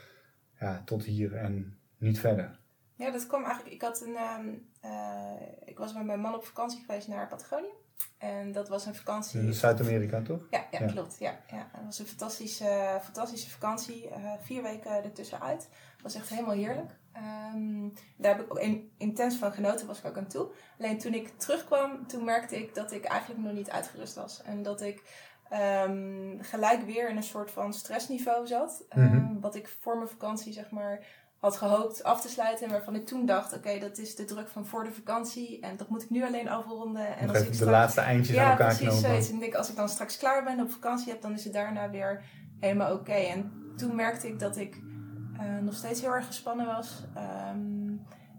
ja, 0.58 0.82
tot 0.84 1.04
hier 1.04 1.34
en 1.34 1.78
niet 1.98 2.20
verder? 2.20 2.58
Ja, 2.96 3.10
dat 3.10 3.26
kwam 3.26 3.44
eigenlijk. 3.44 3.74
Ik 3.74 3.82
had 3.82 4.00
een. 4.06 4.16
ehm, 4.16 4.48
eh, 4.80 5.46
ik 5.64 5.78
was 5.78 5.94
met 5.94 6.04
mijn 6.04 6.20
man 6.20 6.34
op 6.34 6.44
vakantie 6.44 6.84
geweest 6.84 7.08
naar 7.08 7.28
Patagonië. 7.28 7.72
En 8.18 8.52
dat 8.52 8.68
was 8.68 8.86
een 8.86 8.94
vakantie. 8.94 9.40
In 9.40 9.54
Zuid-Amerika, 9.54 10.22
toch? 10.22 10.40
Ja, 10.50 10.64
ja, 10.70 10.80
Ja. 10.80 10.86
klopt. 10.86 11.16
Ja, 11.18 11.38
ja. 11.50 11.68
Het 11.72 11.84
was 11.84 11.98
een 11.98 12.06
fantastische, 12.06 12.98
fantastische 13.02 13.50
vakantie. 13.50 14.08
eh, 14.08 14.32
vier 14.40 14.62
weken 14.62 15.04
ertussenuit. 15.04 15.68
Het 15.92 16.02
was 16.02 16.14
echt 16.14 16.28
helemaal 16.28 16.54
heerlijk. 16.54 16.90
Ehm, 17.12 17.88
daar 18.16 18.36
heb 18.36 18.44
ik 18.44 18.50
ook 18.50 18.58
in- 18.58 18.92
intens 18.98 19.36
van 19.36 19.52
genoten, 19.52 19.86
was 19.86 19.98
ik 19.98 20.04
ook 20.04 20.16
aan 20.16 20.26
toe. 20.26 20.48
Alleen 20.78 20.98
toen 20.98 21.14
ik 21.14 21.38
terugkwam, 21.38 22.06
toen 22.06 22.24
merkte 22.24 22.56
ik 22.58 22.74
dat 22.74 22.92
ik 22.92 23.04
eigenlijk 23.04 23.42
nog 23.42 23.52
niet 23.52 23.70
uitgerust 23.70 24.14
was. 24.14 24.42
En 24.42 24.62
dat 24.62 24.80
ik 24.80 25.02
ehm, 25.48 26.38
gelijk 26.40 26.82
weer 26.82 27.08
in 27.08 27.16
een 27.16 27.22
soort 27.22 27.50
van 27.50 27.72
stressniveau 27.74 28.46
zat. 28.46 28.84
Ehm, 28.88 29.02
Mhm. 29.16 29.40
Wat 29.40 29.54
ik 29.54 29.68
voor 29.80 29.96
mijn 29.96 30.08
vakantie, 30.08 30.52
zeg 30.52 30.70
maar, 30.70 31.06
had 31.44 31.56
gehoopt 31.56 32.04
af 32.04 32.20
te 32.20 32.28
sluiten. 32.28 32.66
En 32.66 32.72
waarvan 32.72 32.94
ik 32.94 33.06
toen 33.06 33.26
dacht, 33.26 33.56
oké, 33.56 33.78
dat 33.78 33.98
is 33.98 34.16
de 34.16 34.24
druk 34.24 34.48
van 34.48 34.66
voor 34.66 34.84
de 34.84 34.92
vakantie. 34.92 35.60
En 35.60 35.76
dat 35.76 35.88
moet 35.88 36.02
ik 36.02 36.10
nu 36.10 36.24
alleen 36.26 36.48
afronden. 36.48 37.16
En 37.16 37.26
Nog 37.26 37.34
als 37.34 37.44
ik 37.44 37.48
de 37.48 37.54
straks- 37.54 37.72
laatste 37.72 38.00
eindjes 38.00 38.36
aan 38.36 38.42
ja, 38.44 38.50
elkaar 38.50 38.66
precies. 38.76 38.86
knopen. 38.88 39.08
zoiets. 39.08 39.28
En 39.28 39.34
ik 39.34 39.40
denk, 39.40 39.54
als 39.54 39.70
ik 39.70 39.76
dan 39.76 39.88
straks 39.88 40.16
klaar 40.18 40.44
ben 40.44 40.60
op 40.60 40.70
vakantie 40.70 41.12
heb, 41.12 41.22
dan 41.22 41.32
is 41.32 41.44
het 41.44 41.52
daarna 41.52 41.90
weer 41.90 42.22
helemaal 42.60 42.92
oké. 42.92 43.12
En 43.12 43.52
toen 43.76 43.94
merkte 43.94 44.28
ik 44.28 44.38
dat 44.38 44.56
ik 44.56 44.82
eh, 45.38 45.44
nog 45.62 45.74
steeds 45.74 46.00
heel 46.00 46.14
erg 46.14 46.26
gespannen 46.26 46.66
was. 46.66 47.04
Ehm, 47.14 47.88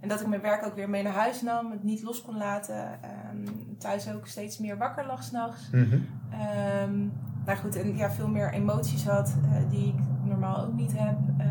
en 0.01 0.07
dat 0.07 0.21
ik 0.21 0.27
mijn 0.27 0.41
werk 0.41 0.65
ook 0.65 0.75
weer 0.75 0.89
mee 0.89 1.03
naar 1.03 1.13
huis 1.13 1.41
nam, 1.41 1.71
het 1.71 1.83
niet 1.83 2.01
los 2.03 2.21
kon 2.21 2.37
laten. 2.37 2.99
Ehm, 3.03 3.77
thuis 3.77 4.11
ook 4.13 4.27
steeds 4.27 4.57
meer 4.57 4.77
wakker 4.77 5.05
lag 5.05 5.23
s'nachts. 5.23 5.69
Mhm. 5.71 5.99
Ehm 6.31 7.07
nou 7.45 7.57
goed, 7.57 7.75
en 7.75 7.97
ja, 7.97 8.11
veel 8.11 8.27
meer 8.27 8.53
emoties 8.53 9.05
had 9.05 9.35
eh, 9.53 9.69
die 9.69 9.87
ik 9.87 9.99
normaal 10.23 10.65
ook 10.65 10.73
niet 10.73 10.91
heb. 10.95 11.15
Eh, 11.37 11.47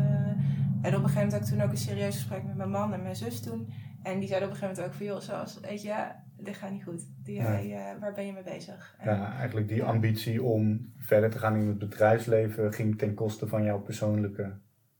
en 0.85 0.95
op 0.95 1.03
een 1.03 1.09
gegeven 1.09 1.13
moment 1.15 1.31
had 1.31 1.41
ik 1.41 1.47
toen 1.47 1.61
ook 1.61 1.71
een 1.71 1.77
serieus 1.77 2.15
gesprek 2.15 2.43
met 2.43 2.55
mijn 2.55 2.69
man 2.69 2.93
en 2.93 3.01
mijn 3.01 3.15
zus 3.15 3.41
toen. 3.41 3.73
En 4.03 4.19
die 4.19 4.27
zeiden 4.27 4.49
op 4.49 4.53
een 4.53 4.59
gegeven 4.59 4.83
moment 4.83 4.93
ook 4.93 4.93
van, 4.93 5.05
joh, 5.05 5.19
zoals, 5.21 5.59
weet 5.59 5.81
je, 5.81 6.05
dit 6.37 6.55
gaat 6.55 6.71
niet 6.71 6.83
goed. 6.83 7.07
Die, 7.23 7.41
Nee. 7.41 7.73
eh, 7.73 7.99
waar 7.99 8.13
ben 8.13 8.25
je 8.25 8.33
mee 8.33 8.43
bezig? 8.43 8.95
En- 8.99 9.15
Ja, 9.15 9.33
eigenlijk 9.37 9.67
die 9.67 9.77
Ja. 9.77 9.85
ambitie 9.85 10.43
om 10.43 10.93
verder 10.97 11.29
te 11.29 11.39
gaan 11.39 11.55
in 11.55 11.67
het 11.67 11.79
bedrijfsleven 11.79 12.73
ging 12.73 12.97
ten 12.97 13.13
koste 13.13 13.47
van 13.47 13.63
jouw 13.63 13.79
persoonlijke 13.79 14.57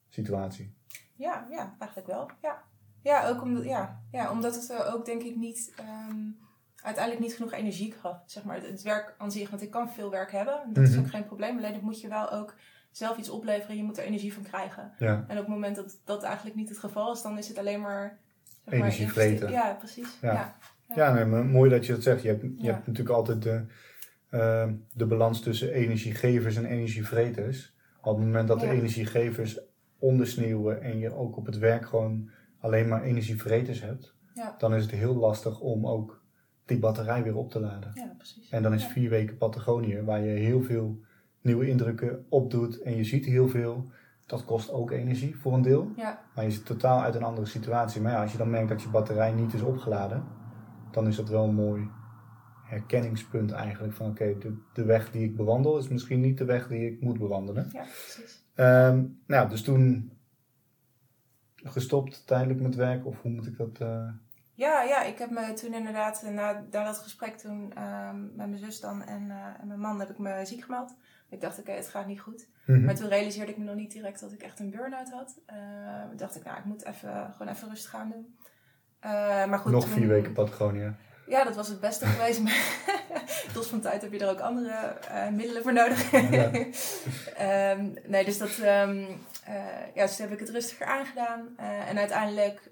situatie. 0.10 0.78
Ja, 1.16 1.48
ja, 1.50 1.76
eigenlijk 1.80 2.12
wel. 2.12 2.30
Ja, 2.42 2.64
ja 3.02 3.28
ook 3.28 3.42
omdat, 3.42 3.64
ja, 3.64 4.02
ja, 4.12 4.32
omdat 4.32 4.56
het 4.56 4.70
er 4.70 4.94
ook 4.94 5.06
denk 5.06 5.22
ik 5.22 5.36
niet, 5.36 5.74
ehm, 5.76 6.18
uiteindelijk 6.84 7.26
niet 7.26 7.36
genoeg 7.36 7.52
energie 7.54 7.92
gaf. 7.92 8.24
Zeg 8.26 8.44
maar, 8.44 8.56
het, 8.56 8.68
het 8.68 8.82
werk 8.82 9.16
aan 9.18 9.32
zich, 9.32 9.50
want 9.50 9.62
ik 9.62 9.72
kan 9.72 9.90
veel 9.92 10.12
werk 10.12 10.32
hebben. 10.32 10.62
Dat 10.74 10.84
is 10.84 10.92
Mhm. 10.96 11.00
ook 11.00 11.10
geen 11.10 11.26
probleem. 11.26 11.58
Alleen 11.58 11.74
dat 11.74 11.82
moet 11.82 12.02
je 12.02 12.08
wel 12.08 12.32
ook 12.32 12.56
zelf 12.98 13.18
iets 13.18 13.30
opleveren. 13.30 13.78
Je 13.78 13.84
moet 13.84 13.98
er 13.98 14.04
energie 14.04 14.34
van 14.34 14.44
krijgen. 14.44 14.92
Ja, 15.00 15.26
En 15.28 15.38
op 15.38 15.44
het 15.44 15.48
moment 15.48 15.76
dat 15.76 15.98
dat 16.04 16.24
eigenlijk 16.24 16.56
niet 16.56 16.70
het 16.70 16.78
geval 16.78 17.14
is, 17.14 17.22
dan 17.22 17.38
is 17.38 17.48
het 17.48 17.58
alleen 17.58 17.82
maar... 17.82 18.20
zeg 18.66 18.74
Energie 18.74 19.12
vreten. 19.12 19.52
Ja, 19.52 19.74
precies. 19.74 20.18
Ja. 20.22 20.34
Ja. 20.34 20.56
Ja. 20.88 20.96
ja 20.96 21.14
nee, 21.14 21.26
maar 21.26 21.46
mooi 21.46 21.70
dat 21.70 21.86
je 21.86 21.94
dat 21.94 22.04
zegt. 22.04 22.22
Je 22.22 22.28
hebt, 22.28 22.42
je 22.58 22.72
hebt 22.72 22.88
natuurlijk 22.88 23.16
altijd 23.16 23.42
de, 23.42 23.66
eh, 24.30 24.70
de 24.94 25.06
balans 25.06 25.42
tussen 25.42 25.72
energiegevers 25.72 26.56
en 26.56 26.66
energievreters. 26.66 27.74
Op 28.02 28.16
het 28.16 28.26
moment 28.26 28.48
dat 28.48 28.60
de 28.60 28.70
energiegevers 28.70 29.60
ondersneeuwen 30.00 30.82
en 30.82 31.00
je 31.00 31.14
ook 31.14 31.38
op 31.38 31.46
het 31.46 31.58
werk 31.58 31.86
gewoon 31.86 32.30
alleen 32.60 32.88
maar 32.88 33.04
energievreters 33.04 33.82
hebt, 33.82 34.14
dan 34.58 34.76
is 34.76 34.82
het 34.82 34.92
heel 34.92 35.16
lastig 35.16 35.60
om 35.60 35.88
ook 35.88 36.24
die 36.66 36.80
batterij 36.80 37.24
weer 37.24 37.36
op 37.36 37.52
te 37.52 37.60
laden. 37.60 37.92
Ja, 37.94 38.14
precies. 38.18 38.50
En 38.50 38.64
dan 38.64 38.74
is 38.74 38.86
vier 38.86 39.10
weken 39.10 39.38
Patagonië, 39.38 40.02
waar 40.02 40.22
je 40.22 40.40
heel 40.40 40.64
veel 40.64 41.00
nieuwe 41.46 41.68
indrukken 41.68 42.26
opdoet 42.30 42.82
en 42.82 42.96
je 42.96 43.04
ziet 43.04 43.26
heel 43.26 43.48
veel. 43.48 43.92
Dat 44.26 44.46
kost 44.46 44.72
ook 44.72 44.92
energie 44.92 45.36
voor 45.36 45.54
een 45.54 45.62
deel. 45.62 45.92
Ja, 45.96 46.24
Maar 46.36 46.44
je 46.44 46.52
zit 46.52 46.66
totaal 46.66 47.02
uit 47.02 47.16
een 47.16 47.24
andere 47.24 47.48
situatie. 47.48 48.02
Maar 48.02 48.12
ja, 48.12 48.22
als 48.22 48.32
je 48.32 48.38
dan 48.38 48.50
merkt 48.50 48.70
dat 48.70 48.82
je 48.82 48.90
batterij 48.90 49.32
niet 49.34 49.54
is 49.54 49.62
opgeladen, 49.62 50.24
dan 50.92 51.08
is 51.08 51.16
dat 51.16 51.30
wel 51.30 51.44
een 51.44 51.56
mooi 51.56 51.90
herkenningspunt 52.64 53.52
eigenlijk. 53.52 53.94
Van 53.94 54.10
oké, 54.10 54.38
de, 54.40 54.58
de 54.74 54.84
weg 54.86 55.12
die 55.12 55.24
ik 55.24 55.36
bewandel 55.36 55.78
is 55.78 55.88
misschien 55.88 56.20
niet 56.22 56.38
de 56.38 56.46
weg 56.46 56.68
die 56.68 56.92
ik 56.92 57.02
moet 57.02 57.18
bewandelen. 57.20 57.70
ja, 57.74 57.82
precies. 57.82 58.44
Ehm, 58.56 59.04
nou, 59.28 59.50
dus 59.50 59.62
toen 59.62 60.12
gestopt 61.56 62.28
tijdelijk 62.28 62.62
met 62.62 62.76
werk, 62.76 63.06
of 63.06 63.22
hoe 63.22 63.32
moet 63.32 63.48
ik 63.48 63.58
dat... 63.58 63.80
eh, 63.80 64.08
Ja, 64.56 64.82
ja, 64.82 65.02
ik 65.04 65.18
heb 65.18 65.30
me 65.30 65.54
toen 65.54 65.74
inderdaad, 65.74 66.24
eh, 66.24 66.30
na, 66.30 66.64
na 66.72 66.84
dat 66.84 66.98
gesprek 66.98 67.38
toen 67.38 67.72
ehm, 67.76 68.22
met 68.22 68.36
mijn 68.50 68.58
zus 68.58 68.80
dan 68.80 69.04
en, 69.04 69.32
eh, 69.32 69.62
en 69.62 69.68
mijn 69.68 69.80
man, 69.80 70.00
heb 70.00 70.10
ik 70.10 70.18
me 70.18 70.46
ziek 70.46 70.64
gemeld. 70.64 70.94
Ik 71.30 71.42
dacht, 71.42 71.60
oké, 71.60 71.72
het 71.72 71.88
gaat 71.88 72.06
niet 72.08 72.20
goed. 72.20 72.48
mhm. 72.66 72.86
Maar 72.86 72.96
toen 72.96 73.08
realiseerde 73.08 73.52
ik 73.52 73.58
me 73.58 73.64
nog 73.64 73.76
niet 73.76 73.92
direct 73.92 74.20
dat 74.20 74.32
ik 74.32 74.42
echt 74.42 74.60
een 74.60 74.70
burn-out 74.70 75.12
had. 75.12 75.36
Toen 76.08 76.18
dacht 76.18 76.36
ik, 76.36 76.44
nou, 76.44 76.58
ik 76.58 76.66
moet 76.66 76.86
even, 76.86 77.34
gewoon 77.38 77.54
even 77.54 77.70
rustig 77.70 77.90
gaan 77.90 78.10
doen. 78.10 78.38
Maar 79.50 79.60
goed, 79.60 79.72
Nog 79.72 79.84
toen- 79.84 79.94
vier 79.94 80.08
weken 80.08 80.34
Patagonië. 80.34 80.96
Ja, 81.28 81.44
dat 81.44 81.56
was 81.56 81.68
het 81.68 81.80
beste 81.80 82.06
geweest. 82.06 82.42
Maar 82.42 82.86
los 83.56 83.68
van 83.68 83.80
tijd 83.82 84.02
heb 84.02 84.12
je 84.12 84.20
er 84.20 84.30
ook 84.30 84.40
andere 84.40 84.98
middelen 85.32 85.62
voor 85.64 85.74
nodig. 85.74 86.12
Ja. 86.12 86.52
Ehm, 87.38 87.88
nee, 88.08 88.26
dus 88.26 88.38
dat, 88.38 88.50
ehm, 88.58 89.04
eh, 89.44 89.94
ja, 89.94 90.06
dus 90.06 90.16
toen 90.16 90.26
heb 90.26 90.34
ik 90.34 90.40
het 90.46 90.50
rustiger 90.56 90.86
aangedaan. 90.86 91.58
En 91.88 91.98
uiteindelijk, 91.98 92.72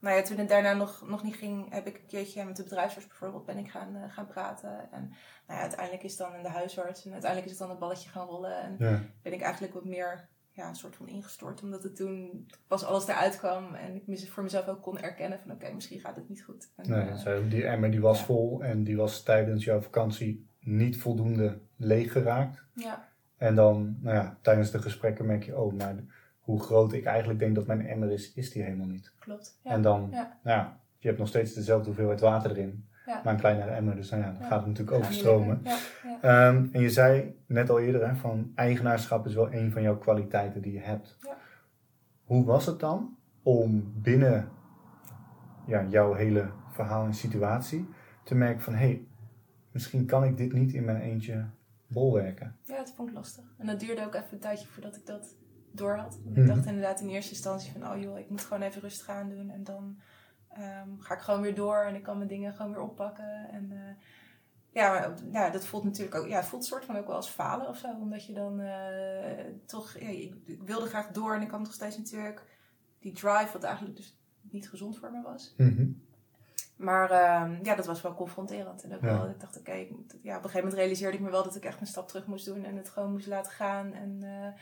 nou 0.00 0.16
ja, 0.16 0.22
toen 0.22 0.38
het 0.38 0.48
daarna 0.48 0.72
nog, 0.72 1.08
nog 1.08 1.22
niet 1.22 1.36
ging, 1.36 1.72
heb 1.72 1.86
ik 1.86 1.94
een 1.96 2.06
keertje 2.06 2.44
met 2.44 2.56
de 2.56 2.62
bedrijfsarts 2.62 3.06
bijvoorbeeld 3.08 3.44
ben 3.44 3.58
ik 3.58 3.70
gaan, 3.70 3.96
eh, 3.96 4.12
gaan 4.12 4.26
praten. 4.26 4.92
En 4.92 5.02
nou 5.46 5.58
ja, 5.58 5.60
uiteindelijk 5.60 6.02
is 6.02 6.10
het 6.10 6.20
dan 6.20 6.36
in 6.36 6.42
de 6.42 6.48
huisarts 6.48 7.04
en 7.04 7.12
uiteindelijk 7.12 7.52
is 7.52 7.58
het 7.58 7.68
dan 7.68 7.70
het 7.70 7.84
balletje 7.84 8.10
gaan 8.10 8.26
rollen. 8.26 8.62
En 8.62 8.76
Ja. 8.78 9.02
ben 9.22 9.32
ik 9.32 9.40
eigenlijk 9.40 9.74
wat 9.74 9.84
meer 9.84 10.28
ja, 10.58 10.68
een 10.68 10.74
soort 10.74 10.96
van 10.96 11.08
ingestort. 11.08 11.62
Omdat 11.62 11.82
het 11.82 11.96
toen 11.96 12.46
pas 12.66 12.84
alles 12.84 13.08
eruit 13.08 13.38
kwam 13.38 13.74
en 13.74 13.94
ik 13.94 14.28
voor 14.28 14.42
mezelf 14.42 14.68
ook 14.68 14.82
kon 14.82 14.98
erkennen 14.98 15.38
van 15.38 15.50
oké, 15.50 15.72
misschien 15.72 16.00
gaat 16.00 16.16
het 16.16 16.28
niet 16.28 16.42
goed. 16.42 16.70
En, 16.76 16.90
Nee, 16.90 17.08
eh, 17.08 17.16
zo, 17.16 17.48
die 17.48 17.66
emmer 17.66 17.90
die 17.90 18.00
was 18.00 18.18
ja. 18.18 18.24
vol 18.24 18.62
en 18.64 18.84
die 18.84 18.96
was 18.96 19.22
tijdens 19.22 19.64
jouw 19.64 19.80
vakantie 19.80 20.46
niet 20.60 20.98
voldoende 21.00 21.60
leeg 21.76 22.12
geraakt. 22.12 22.64
ja, 22.72 23.08
En 23.36 23.54
dan, 23.54 23.98
nou 24.00 24.16
ja, 24.16 24.38
tijdens 24.42 24.70
de 24.70 24.82
gesprekken 24.82 25.26
merk 25.26 25.42
je, 25.42 25.58
oh, 25.58 25.72
maar 25.72 25.96
hoe 26.48 26.60
groot 26.60 26.92
ik 26.92 27.04
eigenlijk 27.04 27.38
denk 27.38 27.54
dat 27.54 27.66
mijn 27.66 27.86
emmer 27.86 28.10
is, 28.10 28.32
is 28.34 28.50
die 28.50 28.62
helemaal 28.62 28.86
niet. 28.86 29.12
klopt. 29.18 29.58
Ja. 29.62 29.70
En 29.70 29.82
dan, 29.82 30.08
Ja. 30.10 30.38
nou 30.42 30.58
ja, 30.58 30.80
je 30.98 31.06
hebt 31.06 31.18
nog 31.18 31.28
steeds 31.28 31.52
dezelfde 31.54 31.86
hoeveelheid 31.86 32.20
water 32.20 32.50
erin, 32.50 32.88
Ja. 33.06 33.20
maar 33.24 33.32
een 33.34 33.40
kleinere 33.40 33.70
emmer, 33.70 33.96
dus 33.96 34.10
nou 34.10 34.22
ja, 34.22 34.28
dan 34.32 34.40
Ja. 34.40 34.46
gaat 34.46 34.58
het 34.58 34.66
natuurlijk 34.68 34.96
overstromen. 34.96 35.62
Ehm, 36.20 36.66
en 36.72 36.80
je 36.80 36.90
zei 36.90 37.36
net 37.46 37.70
al 37.70 37.80
eerder, 37.80 38.08
hè, 38.08 38.14
van 38.16 38.52
eigenaarschap 38.54 39.26
is 39.26 39.34
wel 39.34 39.52
een 39.52 39.72
van 39.72 39.82
jouw 39.82 39.98
kwaliteiten 39.98 40.62
die 40.62 40.72
je 40.72 40.80
hebt. 40.80 41.16
Ja. 41.20 41.36
Hoe 42.24 42.44
was 42.44 42.66
het 42.66 42.80
dan 42.80 43.16
om 43.42 43.92
binnen 43.96 44.48
ja, 45.66 45.84
jouw 45.88 46.12
hele 46.14 46.50
verhaal 46.70 47.04
en 47.04 47.14
situatie 47.14 47.88
te 48.24 48.34
merken 48.34 48.60
van, 48.62 48.72
hé, 48.72 48.78
hey, 48.78 49.06
misschien 49.72 50.06
kan 50.06 50.24
ik 50.24 50.36
dit 50.36 50.52
niet 50.52 50.72
in 50.72 50.84
mijn 50.84 51.00
eentje 51.00 51.46
bolwerken. 51.86 52.56
Ja, 52.64 52.76
dat 52.76 52.92
vond 52.96 53.08
ik 53.08 53.14
lastig. 53.14 53.44
En 53.58 53.66
dat 53.66 53.80
duurde 53.80 54.04
ook 54.06 54.14
even 54.14 54.28
een 54.32 54.38
tijdje 54.38 54.66
voordat 54.66 54.96
ik 54.96 55.06
dat 55.06 55.34
door 55.72 55.96
had. 55.96 56.18
Want 56.22 56.36
Mhm. 56.36 56.40
Ik 56.40 56.46
dacht 56.54 56.66
inderdaad 56.66 57.00
in 57.00 57.08
eerste 57.08 57.30
instantie 57.32 57.72
van, 57.72 57.92
oh 57.92 58.00
joh, 58.02 58.18
ik 58.18 58.30
moet 58.30 58.40
gewoon 58.40 58.62
even 58.62 58.80
rustig 58.80 59.08
aan 59.08 59.28
doen. 59.28 59.50
En 59.50 59.64
dan 59.64 59.98
ehm, 60.48 60.88
ga 60.98 61.14
ik 61.14 61.20
gewoon 61.20 61.40
weer 61.40 61.54
door 61.54 61.84
en 61.84 61.94
ik 61.94 62.02
kan 62.02 62.16
mijn 62.16 62.28
dingen 62.28 62.54
gewoon 62.54 62.72
weer 62.72 62.80
oppakken. 62.80 63.48
En 63.50 63.70
eh, 63.72 63.94
ja, 64.72 64.90
maar, 64.92 65.12
ja, 65.32 65.50
dat 65.50 65.66
voelt 65.66 65.84
natuurlijk 65.84 66.14
ook, 66.14 66.26
ja, 66.26 66.36
het 66.36 66.46
voelt 66.46 66.64
soort 66.64 66.84
van 66.84 66.96
ook 66.96 67.06
wel 67.06 67.16
als 67.16 67.28
falen 67.28 67.68
of 67.68 67.76
zo. 67.76 67.88
Omdat 68.00 68.26
je 68.26 68.32
dan 68.32 68.60
eh, 68.60 69.44
toch, 69.66 69.98
ja, 69.98 70.08
ik, 70.08 70.34
ik 70.44 70.62
wilde 70.62 70.86
graag 70.86 71.08
door 71.10 71.34
en 71.34 71.42
ik 71.42 71.50
had 71.50 71.60
nog 71.60 71.72
steeds 71.72 71.96
natuurlijk 71.96 72.42
die 72.98 73.12
drive, 73.12 73.48
wat 73.52 73.62
eigenlijk 73.62 73.96
dus 73.96 74.18
niet 74.40 74.68
gezond 74.68 74.98
voor 74.98 75.10
me 75.12 75.22
was. 75.22 75.54
Mhm. 75.56 75.88
Maar 76.76 77.10
ehm, 77.10 77.58
ja, 77.62 77.74
dat 77.74 77.86
was 77.86 78.02
wel 78.02 78.14
confronterend. 78.14 78.82
En 78.82 78.94
ook 78.94 79.00
Ja. 79.02 79.06
wel, 79.18 79.28
ik 79.28 79.40
dacht, 79.40 79.58
oké, 79.58 79.72
ik 79.72 79.88
ja, 79.90 79.96
op 80.36 80.44
een 80.44 80.50
gegeven 80.50 80.54
moment 80.58 80.74
realiseerde 80.74 81.16
ik 81.16 81.22
me 81.22 81.30
wel 81.30 81.42
dat 81.44 81.56
ik 81.56 81.64
echt 81.64 81.80
een 81.80 81.86
stap 81.86 82.08
terug 82.08 82.26
moest 82.26 82.44
doen 82.44 82.64
en 82.64 82.76
het 82.76 82.88
gewoon 82.90 83.12
moest 83.12 83.26
laten 83.26 83.52
gaan. 83.52 83.92
En 83.92 84.18
eh, 84.22 84.60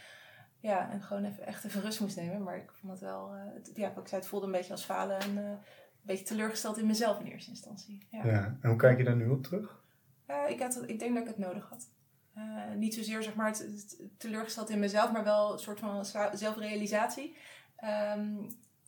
ja, 0.60 0.90
en 0.90 1.02
gewoon 1.02 1.24
even, 1.24 1.46
echt 1.46 1.64
even 1.64 1.80
rust 1.80 2.00
moest 2.00 2.16
nemen. 2.16 2.42
Maar 2.42 2.56
ik 2.56 2.70
vond 2.72 2.92
het 2.92 3.00
wel, 3.00 3.34
eh, 3.34 3.40
het- 3.54 3.70
ja, 3.74 3.88
wat 3.94 4.02
ik 4.02 4.08
zei, 4.08 4.20
het 4.20 4.30
voelde 4.30 4.46
een 4.46 4.52
beetje 4.52 4.72
als 4.72 4.84
falen 4.84 5.18
en 5.18 5.38
eh, 5.38 5.44
een 5.50 5.58
beetje 6.02 6.24
teleurgesteld 6.24 6.78
in 6.78 6.86
mezelf 6.86 7.20
in 7.20 7.26
eerste 7.26 7.50
instantie. 7.50 8.06
Ja. 8.10 8.26
Ja. 8.26 8.58
En 8.60 8.68
hoe 8.68 8.78
kijk 8.78 8.98
je 8.98 9.04
daar 9.04 9.16
nu 9.16 9.28
op 9.28 9.42
terug? 9.42 9.84
Ja, 10.26 10.46
ik, 10.46 10.60
had, 10.60 10.82
ik 10.86 10.98
denk 10.98 11.14
dat 11.14 11.22
ik 11.22 11.28
het 11.28 11.38
nodig 11.38 11.68
had. 11.68 11.88
Eh, 12.34 12.42
niet 12.76 12.94
zozeer 12.94 13.22
zeg 13.22 13.34
maar, 13.34 13.46
het, 13.46 13.58
het 13.58 13.98
teleurgesteld 14.18 14.70
in 14.70 14.78
mezelf, 14.78 15.12
maar 15.12 15.24
wel 15.24 15.52
een 15.52 15.58
soort 15.58 15.78
van 15.78 16.04
zelfrealisatie. 16.32 17.36
Ehm, 17.76 18.34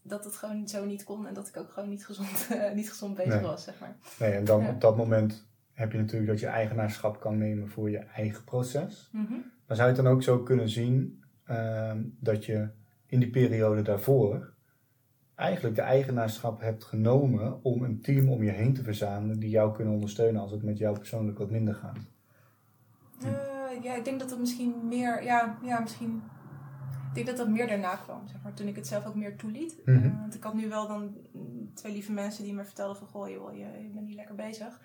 dat 0.03 0.25
het 0.25 0.37
gewoon 0.37 0.69
zo 0.69 0.85
niet 0.85 1.05
kon 1.05 1.27
en 1.27 1.35
dat 1.35 1.49
ik 1.49 1.57
ook 1.57 1.73
gewoon 1.73 1.89
niet 1.89 2.07
gezond, 2.07 2.47
eh, 2.51 2.73
niet 2.73 2.89
gezond 2.91 3.15
bezig 3.15 3.33
Nee. 3.35 3.43
was, 3.43 3.65
zeg 3.65 3.79
maar. 3.81 3.97
Nee, 4.19 4.33
en 4.33 4.45
dan 4.45 4.61
Ja. 4.63 4.69
op 4.71 4.81
dat 4.81 4.97
moment 4.97 5.47
heb 5.73 5.93
je 5.93 5.99
natuurlijk 5.99 6.31
dat 6.31 6.41
je 6.41 6.47
eigenaarschap 6.47 7.21
kan 7.21 7.39
nemen 7.39 7.69
voor 7.69 7.91
je 7.91 7.99
eigen 7.99 8.45
proces. 8.45 9.09
Mhm. 9.13 9.33
Maar 9.67 9.77
zou 9.77 9.89
je 9.89 9.95
het 9.95 10.05
dan 10.05 10.13
ook 10.13 10.23
zo 10.23 10.39
kunnen 10.43 10.69
zien 10.69 11.23
dat 12.21 12.45
je 12.45 12.69
in 13.07 13.21
die 13.21 13.31
periode 13.31 13.83
daarvoor 13.83 14.53
eigenlijk 15.39 15.77
de 15.77 15.83
eigenaarschap 15.83 16.61
hebt 16.61 16.85
genomen 16.85 17.65
om 17.65 17.83
een 17.83 18.01
team 18.01 18.29
om 18.29 18.43
je 18.43 18.51
heen 18.51 18.75
te 18.75 18.83
verzamelen 18.83 19.39
die 19.39 19.51
jou 19.51 19.75
kunnen 19.75 19.95
ondersteunen 19.95 20.41
als 20.41 20.51
het 20.51 20.63
met 20.63 20.79
jou 20.79 20.97
persoonlijk 20.97 21.39
wat 21.39 21.51
minder 21.51 21.75
gaat? 21.75 21.99
Eh, 23.23 23.83
ja, 23.83 23.95
ik 23.95 24.05
denk 24.05 24.19
dat 24.21 24.29
dat 24.29 24.39
misschien 24.39 24.89
meer, 24.89 25.25
ja, 25.25 25.59
ja, 25.63 25.81
misschien. 25.81 26.23
Ik 27.09 27.15
denk 27.15 27.27
dat 27.27 27.37
dat 27.37 27.49
meer 27.49 27.67
daarna 27.67 27.97
kwam, 27.97 28.29
zeg 28.29 28.43
maar, 28.43 28.55
toen 28.55 28.67
ik 28.69 28.77
het 28.77 28.87
zelf 28.87 29.07
ook 29.07 29.15
meer 29.15 29.37
toeliet. 29.37 29.77
Mhm. 29.85 30.05
Eh, 30.05 30.21
want 30.21 30.35
ik 30.35 30.43
had 30.43 30.55
nu 30.55 30.69
wel 30.69 30.89
dan 30.89 31.17
twee 31.75 31.93
lieve 31.93 32.13
mensen 32.13 32.45
die 32.45 32.55
me 32.55 32.65
vertelden 32.65 32.97
van, 32.97 33.09
goh, 33.09 33.29
joh, 33.29 33.53
je, 33.53 33.83
je 33.83 33.91
bent 33.95 34.07
niet 34.07 34.17
lekker 34.17 34.35
bezig. 34.35 34.81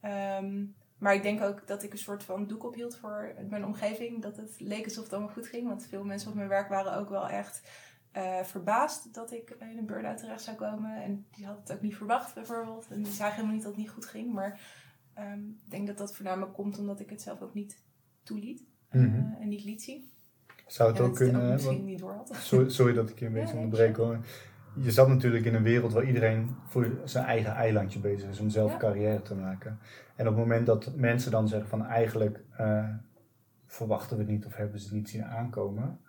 Ehm, 0.00 0.64
maar 0.98 1.14
ik 1.14 1.22
denk 1.22 1.42
ook 1.42 1.66
dat 1.66 1.82
ik 1.82 1.92
een 1.92 1.98
soort 1.98 2.22
van 2.24 2.46
doek 2.46 2.64
ophield 2.64 2.96
voor 2.96 3.34
mijn 3.48 3.64
omgeving. 3.64 4.22
Dat 4.22 4.36
het 4.36 4.54
leek 4.58 4.84
alsof 4.84 5.04
het 5.04 5.12
allemaal 5.12 5.32
goed 5.32 5.46
ging. 5.46 5.68
Want 5.68 5.86
veel 5.86 6.04
mensen 6.04 6.28
op 6.28 6.34
mijn 6.34 6.48
werk 6.48 6.68
waren 6.68 6.96
ook 6.96 7.08
wel 7.08 7.28
echt 7.28 7.62
uh, 8.16 8.42
verbaasd 8.42 9.14
dat 9.14 9.32
ik 9.32 9.56
in 9.60 9.78
een 9.78 9.86
burn-out 9.86 10.18
terecht 10.18 10.42
zou 10.42 10.56
komen. 10.56 11.02
En 11.02 11.26
die 11.36 11.46
had 11.46 11.58
het 11.58 11.72
ook 11.72 11.80
niet 11.80 11.96
verwacht 11.96 12.34
bijvoorbeeld. 12.34 12.86
En 12.90 13.02
die 13.02 13.12
zagen 13.12 13.34
helemaal 13.34 13.54
niet 13.54 13.62
dat 13.64 13.72
het 13.72 13.80
niet 13.80 13.90
goed 13.90 14.06
ging. 14.06 14.32
Maar 14.32 14.60
ehm, 15.14 15.48
ik 15.64 15.70
denk 15.70 15.86
dat 15.86 15.98
dat 15.98 16.14
voornamelijk 16.14 16.52
komt 16.52 16.78
omdat 16.78 17.00
ik 17.00 17.10
het 17.10 17.22
zelf 17.22 17.40
ook 17.40 17.54
niet 17.54 17.82
toeliet. 18.22 18.64
Mhm. 18.90 19.04
eh, 19.04 19.40
en 19.42 19.48
niet 19.48 19.64
liet 19.64 19.82
zien. 19.82 20.10
Zou 20.66 20.88
het 20.88 20.98
en 20.98 21.04
ook 21.04 21.10
het 21.10 21.18
kunnen... 21.18 21.42
ook 21.46 21.52
misschien 21.52 21.74
want- 21.74 21.86
niet 21.86 21.98
door 21.98 22.12
had. 22.12 22.36
Sorry, 22.36 22.68
sorry 22.70 22.92
dat 22.92 23.10
ik 23.10 23.18
je 23.18 23.26
een 23.26 23.32
Ja, 23.34 23.38
beetje 23.38 23.54
nee, 23.54 23.64
onderbreek 23.64 23.96
hoor. 23.96 24.18
Je 24.80 24.90
zat 24.90 25.08
natuurlijk 25.08 25.44
in 25.44 25.54
een 25.54 25.62
wereld 25.62 25.92
waar 25.92 26.04
iedereen 26.04 26.56
voor 26.66 27.00
zijn 27.04 27.24
eigen 27.24 27.52
eilandje 27.52 27.98
bezig 27.98 28.28
is 28.30 28.40
om 28.40 28.50
zelf 28.50 28.72
Ja. 28.72 28.78
carrière 28.78 29.22
te 29.22 29.34
maken. 29.34 29.78
En 30.16 30.28
op 30.28 30.34
het 30.34 30.42
moment 30.42 30.66
dat 30.66 30.92
mensen 30.96 31.30
dan 31.30 31.48
zeggen 31.48 31.68
van 31.68 31.86
eigenlijk 31.86 32.40
eh, 32.56 32.88
verwachten 33.66 34.16
we 34.16 34.22
het 34.22 34.32
niet 34.32 34.46
of 34.46 34.56
hebben 34.56 34.78
ze 34.80 34.86
het 34.86 34.94
niet 34.94 35.08
zien 35.08 35.24
aankomen. 35.24 36.00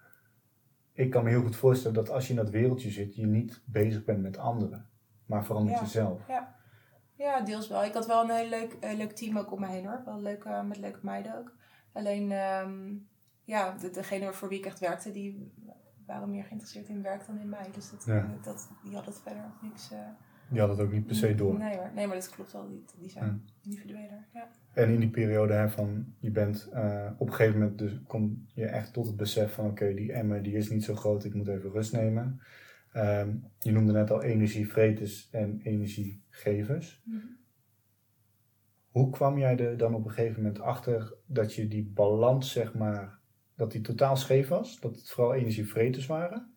Ik 0.93 1.09
kan 1.09 1.23
me 1.23 1.29
heel 1.29 1.41
goed 1.41 1.55
voorstellen 1.55 1.95
dat 1.95 2.09
als 2.09 2.23
je 2.27 2.29
in 2.29 2.39
dat 2.39 2.49
wereldje 2.49 2.89
zit, 2.91 3.15
je 3.15 3.25
niet 3.25 3.61
bezig 3.65 4.03
bent 4.03 4.21
met 4.21 4.37
anderen, 4.37 4.85
maar 5.25 5.45
vooral 5.45 5.63
met 5.63 5.73
Ja. 5.73 5.79
jezelf. 5.79 6.21
Ja, 7.15 7.41
deels 7.41 7.67
wel. 7.67 7.83
Ik 7.83 7.93
had 7.93 8.05
wel 8.07 8.23
een 8.23 8.35
heel 8.35 8.49
leuk, 8.49 8.77
heel 8.79 8.97
leuk 8.97 9.11
team 9.11 9.37
ook 9.37 9.51
om 9.51 9.59
me 9.59 9.67
heen 9.67 9.85
hoor. 9.85 10.01
Wel 10.05 10.21
leuk, 10.21 10.43
eh, 10.43 10.63
met 10.63 10.77
leuke 10.77 10.99
meiden 11.01 11.37
ook. 11.37 11.51
Alleen, 11.93 12.31
ehm, 12.31 12.93
ja, 13.43 13.71
de, 13.77 13.89
degene 13.89 14.33
voor 14.33 14.49
wie 14.49 14.57
ik 14.59 14.65
echt 14.65 14.79
werkte, 14.79 15.11
die 15.11 15.53
waren 16.07 16.29
meer 16.29 16.43
geïnteresseerd 16.43 16.87
in 16.87 17.01
werk 17.01 17.25
dan 17.25 17.39
in 17.39 17.49
mij. 17.49 17.69
Dus 17.73 17.89
dat, 17.91 18.03
Ja. 18.05 18.37
dat, 18.43 18.69
die 18.83 18.93
hadden 18.93 19.13
het 19.13 19.21
verder 19.21 19.43
niks... 19.61 19.91
eh, 19.91 19.97
Die 20.49 20.59
had 20.59 20.69
het 20.69 20.79
ook 20.79 20.91
niet 20.91 21.05
per 21.05 21.15
se 21.15 21.35
door. 21.35 21.57
Nee 21.57 21.77
hoor, 21.77 21.89
nee, 21.95 22.07
maar 22.07 22.15
dat 22.15 22.29
klopt 22.29 22.51
wel. 22.51 22.67
Die, 22.67 22.85
die 22.99 23.09
zijn 23.09 23.25
Ja. 23.25 23.39
individueler. 23.63 24.27
Ja. 24.33 24.47
En 24.73 24.89
in 24.89 24.99
die 24.99 25.09
periode 25.09 25.53
hè, 25.53 25.69
van 25.69 26.13
je 26.19 26.31
bent 26.31 26.69
eh, 26.73 27.11
op 27.17 27.27
een 27.27 27.33
gegeven 27.33 27.59
moment 27.59 27.77
dus 27.77 27.99
kom 28.07 28.47
je 28.53 28.65
echt 28.65 28.93
tot 28.93 29.07
het 29.07 29.15
besef 29.17 29.53
van 29.53 29.65
oké, 29.65 29.93
die 29.93 30.11
emmer 30.13 30.43
die 30.43 30.55
is 30.55 30.69
niet 30.69 30.83
zo 30.83 30.95
groot, 30.95 31.23
ik 31.23 31.33
moet 31.33 31.47
even 31.47 31.71
rust 31.71 31.93
nemen. 31.93 32.41
Ehm, 32.91 33.35
je 33.59 33.71
noemde 33.71 33.91
net 33.91 34.11
al 34.11 34.23
energievreters 34.23 35.29
en 35.31 35.59
energiegevers. 35.63 37.01
Mhm. 37.05 37.17
Hoe 38.91 39.09
kwam 39.09 39.37
jij 39.37 39.57
er 39.57 39.77
dan 39.77 39.93
op 39.93 40.05
een 40.05 40.11
gegeven 40.11 40.41
moment 40.41 40.61
achter 40.61 41.13
dat 41.25 41.53
je 41.53 41.67
die 41.67 41.85
balans, 41.93 42.51
zeg 42.51 42.73
maar, 42.73 43.16
dat 43.57 43.71
die 43.71 43.81
totaal 43.81 44.15
scheef 44.15 44.47
was? 44.47 44.79
Dat 44.79 44.95
het 44.95 45.09
vooral 45.09 45.33
energievreters 45.33 46.05
waren? 46.05 46.55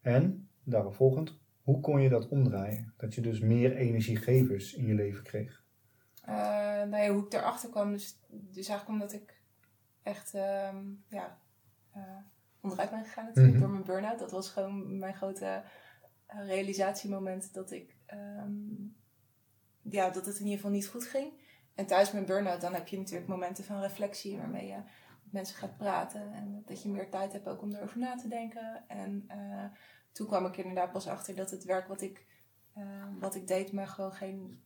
En, 0.00 0.48
daarop 0.64 0.94
volgend, 0.94 1.38
hoe 1.62 1.80
kon 1.80 2.00
je 2.00 2.08
dat 2.08 2.28
omdraaien? 2.28 2.94
Dat 2.96 3.14
je 3.14 3.20
dus 3.20 3.40
meer 3.40 3.76
energiegevers 3.76 4.74
in 4.74 4.86
je 4.86 4.94
leven 4.94 5.22
kreeg? 5.22 5.62
Eh, 6.22 6.34
nou 6.82 6.96
ja, 6.96 7.08
hoe 7.12 7.24
ik 7.26 7.32
erachter 7.32 7.70
kwam, 7.70 7.92
dus, 7.92 8.18
dus 8.28 8.68
eigenlijk 8.68 8.88
omdat 8.88 9.12
ik 9.12 9.40
echt 10.02 10.34
ehm, 10.34 10.84
ja, 11.08 11.38
eh, 11.92 12.02
onderuit 12.60 12.90
ben 12.90 13.04
gegaan 13.04 13.24
natuurlijk 13.24 13.54
Mhm. 13.54 13.62
door 13.62 13.72
mijn 13.72 13.84
burn-out. 13.84 14.18
Dat 14.18 14.30
was 14.30 14.50
gewoon 14.50 14.98
mijn 14.98 15.14
grote 15.14 15.62
realisatiemoment 16.26 17.54
dat 17.54 17.70
ik 17.70 17.96
ehm, 18.06 18.50
ja, 19.82 20.10
dat 20.10 20.26
het 20.26 20.34
in 20.34 20.42
ieder 20.42 20.56
geval 20.56 20.70
niet 20.70 20.88
goed 20.88 21.04
ging. 21.04 21.32
En 21.74 21.86
tijdens 21.86 22.12
mijn 22.12 22.24
burn-out 22.26 22.60
dan 22.60 22.74
heb 22.74 22.88
je 22.88 22.98
natuurlijk 22.98 23.28
momenten 23.28 23.64
van 23.64 23.80
reflectie 23.80 24.36
waarmee 24.36 24.66
je 24.66 24.76
met 24.76 24.84
mensen 25.32 25.56
gaat 25.56 25.76
praten 25.76 26.32
en 26.32 26.62
dat 26.66 26.82
je 26.82 26.88
meer 26.88 27.10
tijd 27.10 27.32
hebt 27.32 27.48
ook 27.48 27.62
om 27.62 27.74
erover 27.74 27.98
na 27.98 28.16
te 28.16 28.28
denken. 28.28 28.84
En 28.88 29.24
eh, 29.28 29.64
toen 30.12 30.26
kwam 30.26 30.46
ik 30.46 30.56
inderdaad 30.56 30.92
pas 30.92 31.08
achter 31.08 31.34
dat 31.34 31.50
het 31.50 31.64
werk 31.64 31.88
wat 31.88 32.00
ik, 32.00 32.26
eh, 32.74 32.84
wat 33.18 33.34
ik 33.34 33.46
deed 33.46 33.72
me 33.72 33.86
gewoon 33.86 34.12
geen, 34.12 34.62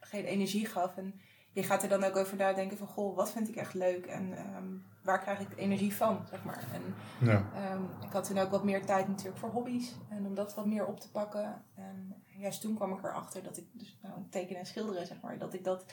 geen 0.00 0.24
energie 0.24 0.66
gaf. 0.66 0.96
En 0.96 1.20
je 1.52 1.62
gaat 1.62 1.82
er 1.82 1.88
dan 1.88 2.04
ook 2.04 2.16
over 2.16 2.36
nadenken 2.36 2.76
van, 2.76 2.86
goh, 2.86 3.16
wat 3.16 3.30
vind 3.30 3.48
ik 3.48 3.56
echt 3.56 3.74
leuk 3.74 4.06
en 4.06 4.36
ehm, 4.36 4.76
waar 5.02 5.20
krijg 5.20 5.40
ik 5.40 5.56
energie 5.56 5.94
van, 5.94 6.26
zeg 6.30 6.44
maar. 6.44 6.64
En 6.72 6.94
Ja. 7.26 7.50
Ehm, 7.54 7.82
ik 8.02 8.12
had 8.12 8.24
toen 8.24 8.38
ook 8.38 8.50
wat 8.50 8.64
meer 8.64 8.86
tijd 8.86 9.08
natuurlijk 9.08 9.38
voor 9.38 9.50
hobby's 9.50 9.96
en 10.08 10.26
om 10.26 10.34
dat 10.34 10.54
wat 10.54 10.66
meer 10.66 10.86
op 10.86 11.00
te 11.00 11.10
pakken. 11.10 11.64
En 11.74 12.22
juist 12.26 12.60
toen 12.60 12.74
kwam 12.74 12.92
ik 12.92 13.04
erachter 13.04 13.42
dat 13.42 13.56
ik 13.56 13.66
dus 13.72 13.98
nou, 14.02 14.14
tekenen 14.30 14.60
en 14.60 14.66
schilderen, 14.66 15.06
zeg 15.06 15.20
maar, 15.20 15.38
dat 15.38 15.54
ik 15.54 15.64
dat 15.64 15.84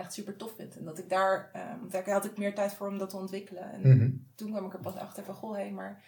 echt 0.00 0.12
super 0.12 0.36
tof 0.36 0.52
vind. 0.56 0.76
En 0.78 0.84
dat 0.84 0.98
ik 0.98 1.08
daar, 1.08 1.50
ehm 1.52 1.88
daar 1.90 2.10
had 2.10 2.24
ik 2.24 2.36
meer 2.38 2.54
tijd 2.54 2.72
voor 2.74 2.88
om 2.88 2.98
dat 2.98 3.10
te 3.10 3.16
ontwikkelen. 3.16 3.72
En 3.72 3.80
Mhm. 3.96 4.10
toen 4.34 4.50
kwam 4.50 4.66
ik 4.66 4.72
er 4.72 4.78
pas 4.80 4.94
achter 4.96 5.24
van, 5.24 5.34
goh, 5.34 5.56
hé, 5.56 5.70
maar 5.70 6.02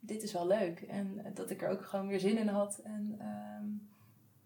dit 0.00 0.22
is 0.22 0.32
wel 0.32 0.46
leuk. 0.46 0.80
En 0.80 1.20
eh, 1.24 1.30
dat 1.34 1.50
ik 1.50 1.62
er 1.62 1.68
ook 1.68 1.84
gewoon 1.86 2.06
weer 2.06 2.20
zin 2.20 2.38
in 2.38 2.48
had 2.48 2.80
en 2.84 3.14
ehm, 3.18 3.64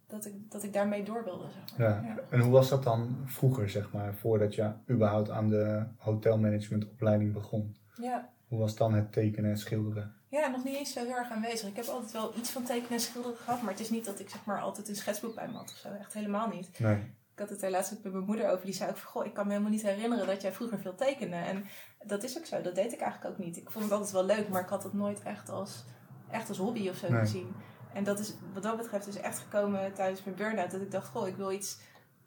dat, 0.06 0.26
ik, 0.26 0.50
dat 0.50 0.62
ik 0.62 0.72
daarmee 0.72 1.02
door 1.02 1.24
wilde, 1.24 1.46
zeg 1.50 1.78
maar. 1.78 2.04
Ja. 2.04 2.16
En 2.30 2.40
hoe 2.40 2.50
was 2.52 2.68
dat 2.68 2.82
dan 2.82 3.16
vroeger, 3.24 3.70
zeg 3.70 3.92
maar, 3.92 4.14
voordat 4.14 4.54
je 4.54 4.72
überhaupt 4.90 5.30
aan 5.30 5.48
de 5.48 5.84
hotelmanagementopleiding 5.96 7.32
begon? 7.32 7.76
ja. 7.96 8.28
Hoe 8.48 8.58
was 8.58 8.76
dan 8.76 8.94
het 8.94 9.12
tekenen 9.12 9.50
en 9.50 9.56
schilderen? 9.58 10.14
Ja, 10.28 10.48
nog 10.48 10.64
niet 10.64 10.76
eens 10.76 10.92
zo 10.92 11.00
heel 11.04 11.14
erg 11.16 11.30
aanwezig. 11.30 11.68
Ik 11.68 11.76
heb 11.76 11.84
altijd 11.86 12.12
wel 12.12 12.32
iets 12.36 12.50
van 12.50 12.62
tekenen 12.62 12.90
en 12.90 13.00
schilderen 13.00 13.36
gehad, 13.36 13.62
maar 13.62 13.70
het 13.70 13.80
is 13.80 13.90
niet 13.90 14.04
dat 14.04 14.20
ik 14.20 14.28
zeg 14.28 14.44
maar 14.44 14.60
altijd 14.60 14.88
een 14.88 14.96
schetsboek 14.96 15.34
bij 15.34 15.46
me 15.48 15.52
had 15.52 15.62
of 15.70 15.76
zo. 15.76 15.88
Echt 15.88 16.12
helemaal 16.12 16.48
niet. 16.48 16.78
Nee. 16.78 16.98
Ik 17.38 17.44
had 17.44 17.52
het 17.52 17.62
er 17.62 17.70
laatst 17.70 17.92
ook 17.92 18.02
met 18.02 18.12
mijn 18.12 18.24
moeder 18.24 18.50
over. 18.50 18.64
Die 18.64 18.74
zei 18.74 18.90
ook 18.90 18.96
van, 18.96 19.10
goh, 19.10 19.26
ik 19.26 19.34
kan 19.34 19.44
me 19.46 19.50
helemaal 19.52 19.72
niet 19.72 19.82
herinneren 19.82 20.26
dat 20.26 20.42
jij 20.42 20.52
vroeger 20.52 20.78
veel 20.80 20.94
tekende. 20.94 21.36
En 21.36 21.64
dat 22.04 22.22
is 22.22 22.38
ook 22.38 22.46
zo. 22.46 22.60
Dat 22.60 22.74
deed 22.74 22.92
ik 22.92 23.00
eigenlijk 23.00 23.32
ook 23.32 23.44
niet. 23.44 23.56
Ik 23.56 23.70
vond 23.70 23.84
het 23.84 23.92
altijd 23.92 24.12
wel 24.12 24.24
leuk, 24.24 24.48
maar 24.48 24.62
ik 24.62 24.68
had 24.68 24.82
het 24.82 24.92
nooit 24.92 25.22
echt 25.22 25.48
als, 25.48 25.84
echt 26.30 26.48
als 26.48 26.58
hobby 26.58 26.88
of 26.88 26.96
zo 26.96 27.08
Nee. 27.10 27.20
gezien. 27.20 27.54
En 27.94 28.04
dat 28.04 28.18
is 28.18 28.34
wat 28.52 28.62
dat 28.62 28.76
betreft 28.76 29.06
is 29.06 29.16
echt 29.16 29.38
gekomen 29.38 29.92
tijdens 29.92 30.24
mijn 30.24 30.36
burn-out. 30.36 30.70
Dat 30.70 30.80
ik 30.80 30.90
dacht, 30.90 31.08
goh, 31.08 31.28
ik 31.28 31.36
wil 31.36 31.52
iets, 31.52 31.78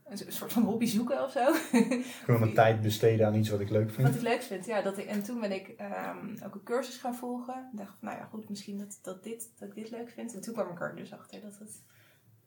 een 0.05 0.17
soort 0.31 0.53
van 0.53 0.63
hobby 0.63 0.85
zoeken 0.85 1.23
of 1.23 1.31
zo. 1.31 1.53
Ik 1.77 2.23
wil 2.27 2.39
mijn 2.39 2.53
tijd 2.53 2.81
besteden 2.81 3.27
aan 3.27 3.35
iets 3.35 3.49
wat 3.49 3.59
ik 3.59 3.69
leuk 3.69 3.85
Wat 3.85 3.95
vind. 3.95 4.15
ik 4.15 4.21
leuk 4.21 4.41
vind, 4.41 4.65
ja. 4.65 4.81
Dat 4.81 4.97
ik, 4.97 5.05
en 5.05 5.23
toen 5.23 5.39
ben 5.39 5.51
ik 5.51 5.67
ehm, 5.67 6.35
ook 6.45 6.55
een 6.55 6.63
cursus 6.63 6.97
gaan 6.97 7.15
volgen. 7.15 7.69
Ik 7.71 7.77
dacht, 7.77 8.01
nou 8.01 8.17
ja, 8.17 8.23
goed, 8.25 8.49
misschien 8.49 8.77
dat, 8.77 8.99
dat, 9.01 9.23
dit, 9.23 9.51
dat 9.59 9.67
ik 9.69 9.75
dit 9.75 9.89
leuk 9.89 10.09
vind. 10.09 10.33
En 10.33 10.41
toen 10.41 10.53
kwam 10.53 10.69
ik 10.71 10.81
er 10.81 10.95
dus 10.95 11.13
achter 11.13 11.41
dat 11.41 11.57
het, 11.59 11.83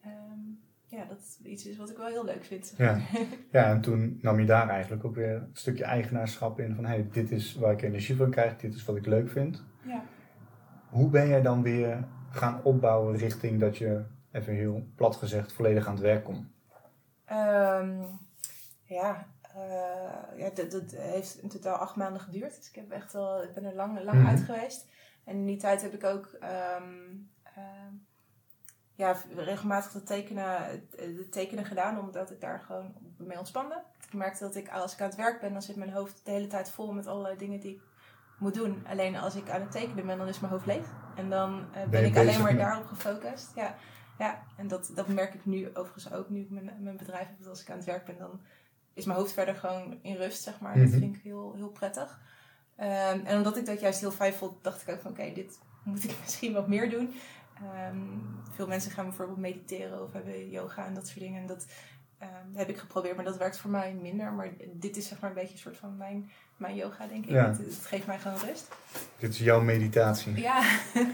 ehm, 0.01 0.41
ja, 0.97 1.05
dat 1.05 1.17
het 1.19 1.39
iets 1.47 1.67
is 1.67 1.77
wat 1.77 1.91
ik 1.91 1.97
wel 1.97 2.07
heel 2.07 2.25
leuk 2.25 2.45
vind. 2.45 2.75
Ja. 2.77 2.99
Ja, 3.53 3.65
en 3.71 3.81
toen 3.81 4.19
nam 4.23 4.41
je 4.41 4.47
daar 4.47 4.69
eigenlijk 4.69 5.05
ook 5.05 5.15
weer 5.15 5.35
een 5.35 5.51
stukje 5.53 5.85
eigenaarschap 5.85 6.61
in 6.61 6.75
van 6.75 6.85
hey, 6.85 7.09
dit 7.13 7.31
is 7.31 7.55
waar 7.55 7.73
ik 7.73 7.83
energie 7.83 8.17
van 8.17 8.31
krijg, 8.31 8.57
dit 8.57 8.75
is 8.75 8.85
wat 8.85 8.97
ik 8.97 9.07
leuk 9.07 9.31
vind. 9.31 9.65
ja. 9.83 10.03
Hoe 10.91 11.09
ben 11.11 11.29
jij 11.29 11.43
dan 11.43 11.63
weer 11.63 12.05
gaan 12.31 12.63
opbouwen 12.63 13.17
richting 13.17 13.61
dat 13.61 13.77
je, 13.77 14.05
even 14.33 14.55
heel 14.55 14.87
plat 14.95 15.17
gezegd, 15.17 15.53
volledig 15.53 15.87
aan 15.87 15.93
het 15.95 16.03
werk 16.03 16.25
komt? 16.25 16.47
Ehm, 17.25 18.03
ja, 18.83 19.27
eh, 19.55 20.39
ja 20.39 20.51
dat, 20.55 20.71
dat 20.71 20.91
heeft 20.91 21.39
in 21.43 21.49
totaal 21.49 21.77
acht 21.77 21.97
maanden 21.97 22.21
geduurd. 22.21 22.57
Dus 22.57 22.69
ik, 22.69 22.75
heb 22.75 22.91
echt 22.91 23.13
wel, 23.13 23.43
ik 23.43 23.55
ben 23.55 23.65
er 23.65 23.75
lang, 23.75 24.03
lang 24.05 24.19
Mhm. 24.19 24.27
uit 24.29 24.41
geweest. 24.41 24.87
En 25.25 25.35
in 25.37 25.47
die 25.47 25.57
tijd 25.57 25.83
heb 25.83 25.93
ik 25.95 26.05
ook 26.05 26.27
ehm, 26.41 26.83
ehm, 27.43 27.93
ja, 28.95 29.17
regelmatig 29.37 29.93
het 29.93 30.07
tekenen, 30.07 30.89
tekenen 31.31 31.65
gedaan, 31.65 31.99
omdat 31.99 32.31
ik 32.31 32.41
daar 32.41 32.61
gewoon 32.67 32.95
mee 33.17 33.39
ontspande. 33.39 33.83
Ik 34.07 34.13
merkte 34.15 34.45
dat 34.45 34.55
ik 34.57 34.69
als 34.71 34.93
ik 34.93 35.01
aan 35.01 35.07
het 35.09 35.17
werk 35.17 35.41
ben, 35.41 35.53
dan 35.53 35.63
zit 35.63 35.77
mijn 35.77 35.93
hoofd 35.93 36.21
de 36.25 36.31
hele 36.31 36.47
tijd 36.47 36.71
vol 36.71 36.93
met 36.93 37.07
allerlei 37.07 37.37
dingen 37.37 37.61
die 37.61 37.75
ik 37.75 37.81
moet 38.39 38.55
doen. 38.55 38.85
Alleen 38.87 39.17
als 39.17 39.35
ik 39.35 39.51
aan 39.51 39.61
het 39.61 39.71
tekenen 39.71 40.07
ben, 40.07 40.19
dan 40.19 40.29
is 40.29 40.41
mijn 40.41 40.53
hoofd 40.53 40.67
leeg. 40.67 40.87
En 41.17 41.31
dan 41.31 41.65
eh, 41.73 41.85
ben, 41.89 42.05
ik 42.05 42.17
alleen 42.17 42.41
maar 42.43 42.53
met- 42.55 42.63
daarop 42.63 42.87
gefocust. 42.87 43.53
Ja, 43.55 43.75
ja. 44.19 44.43
en 44.57 44.69
dat, 44.69 44.91
dat 44.95 45.09
merk 45.09 45.35
ik 45.35 45.45
nu 45.45 45.69
overigens 45.75 46.13
ook, 46.13 46.29
nu 46.31 46.41
ik 46.41 46.51
mijn, 46.51 46.71
mijn 46.81 46.97
bedrijf 46.97 47.27
heb. 47.27 47.39
Dat 47.39 47.49
als 47.49 47.61
ik 47.63 47.71
aan 47.71 47.77
het 47.77 47.87
werk 47.87 48.05
ben, 48.05 48.19
dan 48.19 48.41
is 48.95 49.05
mijn 49.05 49.19
hoofd 49.19 49.33
verder 49.33 49.55
gewoon 49.55 49.99
in 50.03 50.17
rust, 50.17 50.43
zeg 50.43 50.61
maar. 50.61 50.75
Dat 50.79 50.89
Mhm. 50.89 50.99
vind 50.99 51.17
ik 51.17 51.23
heel, 51.23 51.53
heel 51.57 51.69
prettig. 51.71 52.21
Ehm, 52.77 53.21
en 53.25 53.37
omdat 53.37 53.57
ik 53.57 53.67
dat 53.67 53.81
juist 53.81 54.01
heel 54.01 54.11
fijn 54.11 54.33
vond, 54.35 54.65
dacht 54.65 54.83
ik 54.83 54.95
ook 54.95 55.01
van 55.01 55.11
oké, 55.11 55.33
dit 55.33 55.59
moet 55.85 56.05
ik 56.05 56.15
misschien 56.25 56.53
wat 56.53 56.69
meer 56.69 56.91
doen. 56.91 57.15
Ehm, 57.55 57.97
veel 58.55 58.67
mensen 58.67 58.91
gaan 58.91 59.05
bijvoorbeeld 59.05 59.39
mediteren 59.39 60.03
of 60.03 60.13
hebben 60.13 60.51
yoga 60.51 60.87
en 60.87 60.95
dat 60.95 61.07
soort 61.09 61.21
dingen. 61.21 61.41
En 61.41 61.47
dat 61.47 61.67
ehm, 62.19 62.55
heb 62.55 62.69
ik 62.69 62.79
geprobeerd, 62.79 63.17
maar 63.17 63.25
dat 63.25 63.37
werkt 63.37 63.59
voor 63.59 63.71
mij 63.71 63.95
minder. 63.95 64.33
Maar 64.33 64.49
dit 64.73 64.97
is 64.97 65.09
zeg 65.09 65.21
maar 65.21 65.31
een 65.31 65.37
beetje 65.37 65.53
een 65.53 65.59
soort 65.59 65.77
van 65.77 65.97
mijn, 65.97 66.31
mijn 66.57 66.75
yoga, 66.75 67.07
denk 67.07 67.25
ik. 67.25 67.31
Ja. 67.31 67.49
Het, 67.49 67.59
het 67.59 67.87
geeft 67.87 68.07
mij 68.07 68.19
gewoon 68.19 68.39
rust. 68.39 68.69
Dit 69.19 69.31
is 69.31 69.39
jouw 69.39 69.61
meditatie. 69.61 70.41
Ja, 70.41 70.63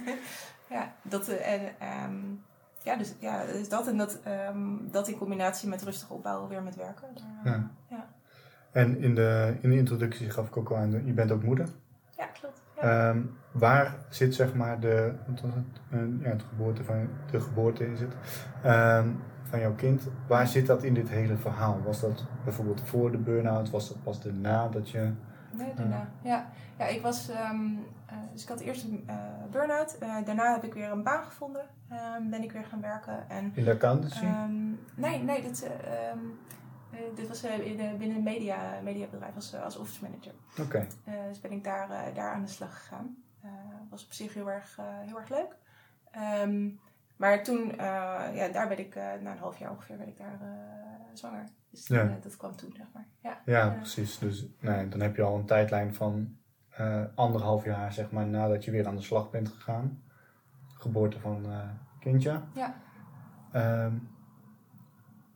ja 0.71 0.95
dat 1.03 1.29
eh, 1.29 1.53
en 1.53 1.75
ehm, 1.79 2.19
ja, 2.83 2.97
dus 2.97 3.15
ja, 3.19 3.45
dus 3.45 3.69
dat 3.69 3.87
en 3.87 3.97
dat, 3.97 4.19
dat 4.91 5.09
in 5.09 5.19
combinatie 5.19 5.69
met 5.69 5.83
rustig 5.83 6.11
opbouwen 6.11 6.49
weer 6.49 6.63
met 6.63 6.77
werken. 6.77 7.09
Daar, 7.15 7.25
eh, 7.45 7.53
Ja. 7.53 7.71
ja. 7.89 8.09
En 8.73 8.99
in 9.01 9.15
de, 9.15 9.57
in 9.61 9.71
de 9.71 9.77
introductie 9.77 10.31
gaf 10.31 10.47
ik 10.47 10.57
ook 10.57 10.71
al 10.71 10.77
aan, 10.77 11.07
je 11.07 11.13
bent 11.13 11.31
ook 11.31 11.43
moeder. 11.43 11.69
ja, 12.17 12.27
klopt. 12.27 12.60
Ehm, 12.81 13.19
waar 13.53 13.95
zit 14.09 14.35
zeg 14.35 14.55
maar 14.55 14.81
de, 14.81 15.13
wat 15.27 15.41
was 15.41 15.55
het? 15.55 15.81
Eh, 15.91 15.99
ja, 16.23 16.29
het 16.31 16.43
geboorte 16.49 16.85
van, 16.85 17.09
de 17.31 17.41
geboorte 17.41 17.93
is 17.93 18.01
het, 18.01 18.15
ehm, 18.63 19.09
van 19.43 19.61
jouw 19.61 19.75
kind. 19.75 20.09
Waar 20.27 20.47
zit 20.47 20.67
dat 20.67 20.83
in 20.83 20.95
dit 20.95 21.09
hele 21.09 21.37
verhaal? 21.37 21.81
Was 21.85 22.01
dat 22.01 22.27
bijvoorbeeld 22.45 22.81
voor 22.85 23.11
de 23.11 23.19
burn-out? 23.19 23.71
Was 23.71 23.89
dat 23.89 24.03
pas 24.03 24.23
daarna 24.23 24.69
dat 24.69 24.91
je... 24.91 25.11
Nee, 25.53 25.73
daarna. 25.77 26.09
Ja, 26.23 26.47
ja 26.79 26.87
ik 26.87 27.03
was. 27.03 27.29
ehm, 27.29 27.65
eh, 28.07 28.15
dus 28.33 28.43
ik 28.43 28.49
had 28.49 28.61
eerst 28.61 28.85
een 28.85 29.03
eh, 29.07 29.15
burn-out. 29.51 29.97
Eh, 30.01 30.17
daarna 30.25 30.53
heb 30.53 30.65
ik 30.65 30.75
weer 30.75 30.91
een 30.91 31.03
baan 31.03 31.25
gevonden. 31.25 31.63
Ben 32.31 32.43
ik 32.43 32.53
weer 32.53 32.65
gaan 32.65 32.81
werken. 32.81 33.29
En, 33.31 33.53
In 33.55 33.65
de 33.65 33.71
accountancy? 33.71 34.25
nee, 34.95 35.23
nee, 35.23 35.43
dat, 35.43 35.63
eh, 35.63 35.71
Eh, 36.11 36.17
dit 37.15 37.29
was 37.29 37.43
eh, 37.43 37.55
eh, 37.91 37.97
binnen 37.99 38.17
een 38.17 38.23
media, 38.23 38.81
mediabedrijf 38.83 39.35
als, 39.35 39.53
eh, 39.53 39.63
als 39.63 39.77
office 39.77 40.03
manager. 40.05 40.33
Oké. 40.61 40.87
Eh, 41.05 41.15
dus 41.29 41.41
ben 41.41 41.53
ik 41.53 41.65
daar, 41.65 41.91
eh, 41.91 42.15
daar 42.15 42.33
aan 42.35 42.43
de 42.43 42.49
slag 42.51 42.79
gegaan. 42.81 43.17
Eh 43.43 43.49
was 43.91 44.05
op 44.05 44.13
zich 44.13 44.35
heel 44.35 44.51
erg, 44.51 44.79
eh, 44.79 44.85
heel 44.89 45.19
erg 45.19 45.29
leuk. 45.29 45.57
Ehm, 46.11 46.69
maar 47.17 47.43
toen, 47.45 47.71
eh, 47.71 47.77
ja, 48.35 48.49
daar 48.53 48.69
ben 48.69 48.79
ik, 48.79 48.95
eh, 48.95 49.05
na 49.21 49.31
een 49.33 49.39
half 49.39 49.59
jaar 49.59 49.71
ongeveer, 49.71 49.97
ben 49.97 50.09
ik 50.09 50.19
daar 50.19 50.39
eh, 50.41 50.49
zwanger. 51.15 51.45
Dus 51.71 51.87
Ja. 51.87 52.03
eh, 52.03 52.11
dat 52.23 52.37
kwam 52.37 52.57
toen, 52.57 52.73
zeg 52.77 52.87
maar. 52.95 53.07
Ja. 53.23 53.41
Ja, 53.45 53.69
precies. 53.69 54.19
Dus 54.19 54.47
nee, 54.61 54.89
dan 54.89 55.01
heb 55.01 55.17
je 55.17 55.23
al 55.23 55.37
een 55.37 55.47
tijdlijn 55.47 55.95
van 55.95 56.37
eh, 56.71 57.03
anderhalf 57.15 57.65
jaar, 57.65 57.93
zeg 57.93 58.11
maar, 58.11 58.27
nadat 58.27 58.65
je 58.65 58.71
weer 58.71 58.87
aan 58.87 58.97
de 58.97 59.03
slag 59.03 59.31
bent 59.31 59.49
gegaan. 59.49 60.03
Geboorte 60.75 61.21
van 61.21 61.45
eh 61.53 61.69
kindje. 62.01 62.41
Ja. 62.55 62.75
Ehm, 63.53 63.95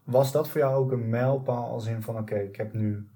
was 0.05 0.33
dat 0.33 0.49
voor 0.49 0.61
jou 0.61 0.75
ook 0.75 0.93
een 0.93 1.09
mijlpaal 1.09 1.69
als 1.71 1.87
in 1.87 2.03
van 2.03 2.19
oké, 2.19 2.35
ik 2.39 2.57
heb 2.57 2.73
nu 2.73 3.09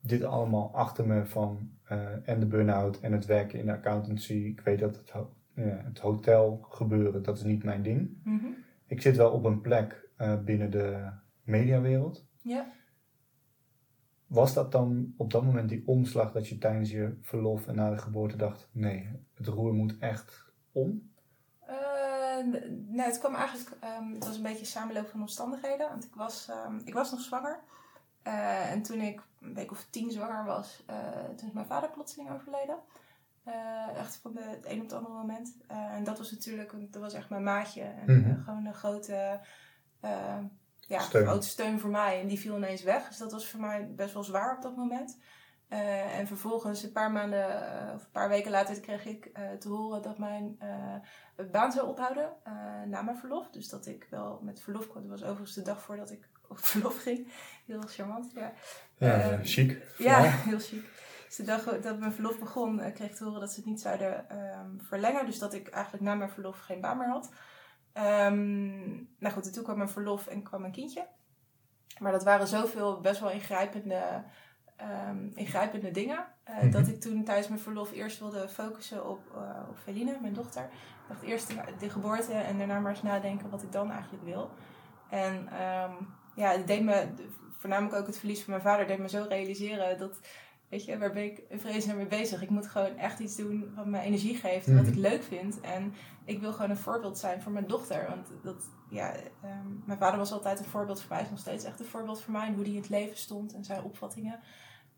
dit 0.00 0.22
allemaal 0.22 0.74
achter 0.74 1.06
me 1.06 1.26
van 1.26 1.70
eh, 1.84 2.28
en 2.28 2.40
de 2.40 2.46
burn-out 2.46 3.00
en 3.00 3.12
het 3.12 3.26
werken 3.26 3.58
in 3.58 3.66
de 3.66 3.72
accountancy. 3.72 4.32
Ik 4.34 4.60
weet 4.60 4.78
dat 4.78 4.96
het, 4.96 5.10
ho- 5.10 5.34
ja, 5.54 5.62
het 5.84 5.98
hotel 5.98 6.66
gebeuren, 6.70 7.22
dat 7.22 7.36
is 7.36 7.42
niet 7.44 7.64
mijn 7.64 7.82
ding. 7.82 8.20
Mhm. 8.24 8.46
Ik 8.86 9.00
zit 9.02 9.16
wel 9.16 9.30
op 9.30 9.44
een 9.44 9.60
plek 9.60 10.08
eh, 10.16 10.42
binnen 10.44 10.70
de 10.70 11.10
mediawereld. 11.42 12.26
ja. 12.42 12.72
Was 14.26 14.54
dat 14.54 14.72
dan 14.72 15.14
op 15.16 15.30
dat 15.30 15.44
moment 15.44 15.68
die 15.68 15.86
omslag 15.86 16.32
dat 16.32 16.48
je 16.48 16.58
tijdens 16.58 16.90
je 16.90 17.16
verlof 17.20 17.66
en 17.66 17.74
na 17.74 17.90
de 17.90 17.98
geboorte 17.98 18.36
dacht, 18.36 18.68
nee, 18.72 19.08
het 19.34 19.46
roer 19.46 19.72
moet 19.72 19.96
echt 19.98 20.52
om? 20.72 21.12
Eh, 22.52 22.60
nee, 22.70 23.06
het 23.06 23.18
kwam 23.18 23.34
eigenlijk, 23.34 23.76
ehm, 23.80 24.12
het 24.12 24.26
was 24.26 24.36
een 24.36 24.42
beetje 24.42 24.58
een 24.60 24.66
samenloop 24.66 25.08
van 25.08 25.20
omstandigheden. 25.20 25.88
Want 25.88 26.04
ik 26.04 26.14
was, 26.14 26.48
ehm, 26.48 26.78
ik 26.84 26.94
was 26.94 27.10
nog 27.10 27.20
zwanger. 27.20 27.60
Eh, 28.22 28.70
en 28.70 28.82
toen 28.82 29.00
ik 29.00 29.20
een 29.40 29.54
week 29.54 29.70
of 29.70 29.86
tien 29.90 30.10
zwanger 30.10 30.44
was, 30.44 30.82
eh, 30.86 30.96
toen 31.36 31.48
is 31.48 31.52
mijn 31.54 31.66
vader 31.66 31.90
plotseling 31.90 32.30
overleden. 32.30 32.76
Eh, 33.44 33.96
echt 33.98 34.16
van 34.16 34.32
de, 34.34 34.40
het 34.42 34.64
een 34.66 34.76
op 34.76 34.82
het 34.82 34.92
andere 34.92 35.14
moment. 35.14 35.56
En 35.66 36.04
dat 36.04 36.18
was 36.18 36.30
natuurlijk, 36.30 36.72
dat 36.92 37.02
was 37.02 37.12
echt 37.14 37.28
mijn 37.30 37.42
maatje. 37.42 37.82
En 37.82 38.20
Mhm. 38.20 38.42
gewoon 38.44 38.66
een 38.66 38.74
grote, 38.74 39.40
ja, 40.86 40.98
Steun. 41.00 41.26
grote 41.26 41.48
steun 41.48 41.80
voor 41.80 41.90
mij. 41.90 42.20
En 42.20 42.26
die 42.26 42.38
viel 42.38 42.56
ineens 42.56 42.82
weg. 42.82 43.08
Dus 43.08 43.16
dat 43.18 43.32
was 43.32 43.48
voor 43.48 43.60
mij 43.60 43.88
best 43.94 44.14
wel 44.14 44.24
zwaar 44.24 44.56
op 44.56 44.62
dat 44.62 44.76
moment. 44.76 45.18
Eh, 45.68 46.18
en 46.18 46.26
vervolgens, 46.26 46.82
een 46.82 46.92
paar 46.92 47.12
maanden 47.12 47.70
eh, 47.88 47.94
of 47.94 48.04
een 48.04 48.10
paar 48.10 48.28
weken 48.28 48.50
later, 48.50 48.80
kreeg 48.80 49.04
ik 49.06 49.24
eh, 49.24 49.50
te 49.52 49.68
horen 49.68 50.02
dat 50.02 50.18
mijn 50.18 50.58
baan 51.50 51.72
zou 51.72 51.88
ophouden 51.88 52.32
na 52.86 53.02
mijn 53.02 53.16
verlof. 53.16 53.50
Dus 53.50 53.68
dat 53.68 53.86
ik 53.86 54.06
wel 54.10 54.40
met 54.42 54.60
verlof 54.60 54.88
kwam. 54.88 55.02
Dat 55.02 55.10
was 55.10 55.22
overigens 55.28 55.54
de 55.54 55.62
dag 55.62 55.82
voordat 55.82 56.10
ik 56.10 56.28
op 56.48 56.58
verlof 56.72 57.02
ging. 57.02 57.32
Heel 57.66 57.80
charmant, 57.80 58.32
ja. 58.34 58.52
Ja, 58.98 59.20
Eh, 59.20 59.38
chic. 59.42 59.94
Ja, 59.98 60.20
heel 60.50 60.58
chic. 60.58 60.84
Dus 61.26 61.36
de 61.36 61.42
dag 61.44 61.80
dat 61.80 61.98
mijn 61.98 62.12
verlof 62.12 62.38
begon, 62.38 62.76
kreeg 62.92 63.10
ik 63.10 63.14
te 63.14 63.24
horen 63.24 63.40
dat 63.40 63.50
ze 63.52 63.56
het 63.56 63.68
niet 63.68 63.80
zouden 63.80 64.28
ehm, 64.28 64.78
verlengen. 64.78 65.26
Dus 65.26 65.38
dat 65.38 65.54
ik 65.54 65.68
eigenlijk 65.68 66.04
na 66.04 66.14
mijn 66.14 66.30
verlof 66.30 66.58
geen 66.58 66.80
baan 66.80 66.98
meer 66.98 67.08
had. 67.08 67.32
Ehm, 67.92 68.94
nou 69.18 69.34
goed, 69.34 69.46
en 69.46 69.52
toen 69.52 69.64
kwam 69.64 69.76
mijn 69.76 69.88
verlof 69.88 70.26
en 70.26 70.42
kwam 70.42 70.60
mijn 70.60 70.72
kindje. 70.72 71.06
Maar 71.98 72.12
dat 72.12 72.24
waren 72.24 72.46
zoveel 72.46 73.00
best 73.00 73.20
wel 73.20 73.30
ingrijpende, 73.30 74.24
ehm, 74.76 75.26
ingrijpende 75.34 75.90
dingen. 75.90 76.24
eh, 76.44 76.56
Mhm. 76.56 76.70
Dat 76.70 76.86
ik 76.88 77.00
toen 77.00 77.24
tijdens 77.24 77.48
mijn 77.48 77.60
verlof 77.60 77.92
eerst 77.92 78.18
wilde 78.18 78.48
focussen 78.48 79.08
op, 79.10 79.20
eh 79.34 79.68
op 79.68 79.76
Feline, 79.78 80.18
mijn 80.20 80.32
dochter. 80.34 80.62
Ik 80.62 81.08
dacht 81.08 81.22
eerst 81.22 81.48
de, 81.48 81.54
de 81.78 81.90
geboorte 81.90 82.32
en 82.32 82.58
daarna 82.58 82.78
maar 82.80 82.90
eens 82.90 83.02
nadenken 83.02 83.50
wat 83.50 83.62
ik 83.62 83.72
dan 83.72 83.90
eigenlijk 83.90 84.24
wil. 84.24 84.50
En 85.10 85.48
ehm, 85.48 85.92
ja, 86.34 86.50
het 86.50 86.66
deed 86.66 86.82
me, 86.82 87.06
voornamelijk 87.58 87.96
ook 88.00 88.06
het 88.06 88.18
verlies 88.18 88.42
van 88.42 88.50
mijn 88.50 88.62
vader, 88.62 88.86
deed 88.86 88.98
me 88.98 89.08
zo 89.08 89.24
realiseren 89.28 89.98
dat, 89.98 90.18
weet 90.68 90.84
je, 90.84 90.98
waar 90.98 91.12
ben 91.12 91.24
ik 91.24 91.42
in 91.48 91.60
vreselijk 91.60 91.98
mee 91.98 92.06
bezig? 92.20 92.42
Ik 92.42 92.50
moet 92.50 92.66
gewoon 92.66 92.96
echt 92.96 93.18
iets 93.18 93.36
doen 93.36 93.72
wat 93.76 93.86
me 93.86 94.00
energie 94.00 94.36
geeft 94.36 94.66
wat 94.66 94.82
Mhm. 94.82 94.88
ik 94.92 94.94
leuk 94.96 95.22
vind. 95.22 95.60
En 95.60 95.94
ik 96.24 96.40
wil 96.40 96.52
gewoon 96.52 96.70
een 96.70 96.76
voorbeeld 96.76 97.18
zijn 97.18 97.42
voor 97.42 97.52
mijn 97.52 97.66
dochter. 97.66 98.06
Want 98.08 98.28
dat, 98.42 98.68
ja, 98.90 99.12
ehm, 99.42 99.66
mijn 99.84 99.98
vader 99.98 100.18
was 100.18 100.32
altijd 100.32 100.58
een 100.58 100.64
voorbeeld 100.64 101.00
voor 101.02 101.14
mij, 101.14 101.22
is 101.24 101.30
nog 101.30 101.38
steeds 101.38 101.64
echt 101.64 101.80
een 101.80 101.86
voorbeeld 101.86 102.22
voor 102.22 102.32
mij. 102.32 102.46
En 102.46 102.54
hoe 102.54 102.62
hij 102.64 102.72
in 102.72 102.80
het 102.80 102.88
leven 102.88 103.16
stond 103.16 103.54
en 103.54 103.64
zijn 103.64 103.82
opvattingen. 103.82 104.40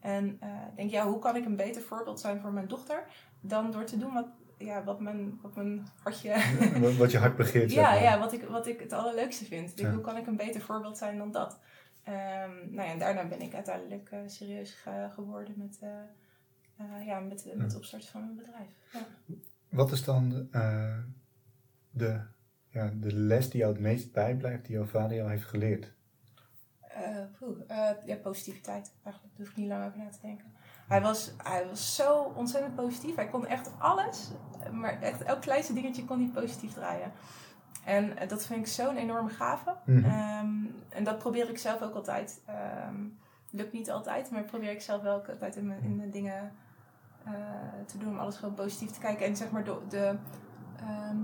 En 0.01 0.37
eh, 0.41 0.49
denk, 0.77 0.91
ja, 0.91 1.07
hoe 1.07 1.19
kan 1.19 1.37
ik 1.37 1.45
een 1.45 1.57
beter 1.57 1.83
voorbeeld 1.83 2.21
zijn 2.21 2.41
voor 2.41 2.53
mijn 2.53 2.69
dochter 2.69 3.03
dan 3.41 3.71
door 3.71 3.85
te 3.85 3.97
doen 3.99 4.13
wat, 4.13 4.27
ja, 4.59 4.85
wat, 4.85 5.01
mijn, 5.01 5.39
wat 5.43 5.57
mijn 5.57 5.87
hartje 6.03 6.35
Wat- 6.81 6.97
Wat 6.97 7.11
je 7.11 7.19
hart 7.19 7.37
begeert. 7.37 7.71
zeg 7.73 7.81
ja, 7.83 7.91
maar. 7.91 8.03
ja 8.03 8.19
wat, 8.19 8.33
ik, 8.33 8.43
wat 8.43 8.67
ik 8.67 8.81
het 8.81 8.93
allerleukste 8.93 9.45
vind. 9.45 9.73
Ja. 9.79 9.91
Hoe 9.93 10.01
kan 10.01 10.17
ik 10.17 10.27
een 10.27 10.37
beter 10.37 10.61
voorbeeld 10.61 10.99
zijn 10.99 11.19
dan 11.19 11.31
dat? 11.31 11.59
Ehm, 12.03 12.51
nou 12.71 12.75
ja, 12.89 12.93
en 12.93 12.99
daarna 12.99 13.27
ben 13.29 13.41
ik 13.41 13.55
uiteindelijk 13.55 14.09
eh, 14.11 14.19
serieus 14.27 14.73
ge- 14.75 15.09
geworden 15.13 15.55
met, 15.57 15.79
eh, 15.81 17.07
ja, 17.07 17.19
met, 17.21 17.45
met 17.55 17.67
het 17.67 17.77
opstarten 17.77 18.09
van 18.09 18.21
mijn 18.21 18.37
bedrijf. 18.37 18.69
Ja. 18.93 19.07
Wat 19.69 19.93
is 19.93 20.05
dan 20.05 20.49
de, 21.91 22.21
ja, 22.69 22.93
de 23.01 23.15
les 23.15 23.51
die 23.51 23.61
jou 23.61 23.73
het 23.73 23.83
meest 23.83 24.13
bijblijft, 24.13 24.65
die 24.67 24.75
jouw 24.77 24.85
vader 24.85 25.17
jou 25.17 25.31
heeft 25.31 25.45
geleerd? 25.45 25.95
Eh, 26.97 27.89
eh, 27.89 27.97
ja, 28.05 28.17
positiviteit. 28.17 28.93
Eigenlijk 29.03 29.37
daar 29.37 29.47
hoef 29.47 29.49
ik 29.49 29.57
niet 29.57 29.69
lang 29.69 29.87
over 29.87 29.99
na 29.99 30.09
te 30.09 30.19
denken. 30.23 30.47
Hij 30.89 31.01
was, 31.01 31.33
hij 31.43 31.67
was 31.67 31.95
zo 31.95 32.33
ontzettend 32.37 32.75
positief. 32.75 33.17
Hij 33.17 33.29
kon 33.29 33.47
echt 33.47 33.71
alles, 33.79 34.31
maar 34.73 35.01
echt 35.01 35.23
elk 35.23 35.41
kleinste 35.41 35.73
dingetje 35.73 36.05
kon 36.05 36.19
hij 36.19 36.31
positief 36.43 36.73
draaien. 36.73 37.13
En 37.85 38.17
eh, 38.17 38.29
dat 38.29 38.47
vind 38.47 38.61
ik 38.61 38.67
zo'n 38.67 38.97
enorme 38.97 39.31
gave. 39.31 39.77
Mhm. 39.85 40.05
Ehm, 40.05 40.65
en 40.89 41.05
dat 41.05 41.19
probeer 41.19 41.51
ik 41.51 41.59
zelf 41.59 41.83
ook 41.83 41.95
altijd. 41.95 42.43
Ehm, 42.47 43.05
lukt 43.51 43.73
niet 43.73 43.91
altijd, 43.91 44.31
maar 44.31 44.45
probeer 44.45 44.71
ik 44.71 44.81
zelf 44.81 45.03
wel 45.03 45.27
altijd 45.27 45.57
in 45.57 45.67
mijn, 45.67 45.83
in 45.83 45.97
mijn 45.97 46.11
dingen 46.11 46.53
te 47.87 47.99
doen. 47.99 48.09
Om 48.09 48.19
alles 48.19 48.37
gewoon 48.37 48.55
positief 48.55 48.91
te 48.91 49.01
kijken. 49.01 49.27
En 49.27 49.37
zeg 49.37 49.51
maar 49.51 49.65
de, 49.65 49.79
de, 49.89 50.17
ehm, 50.81 51.17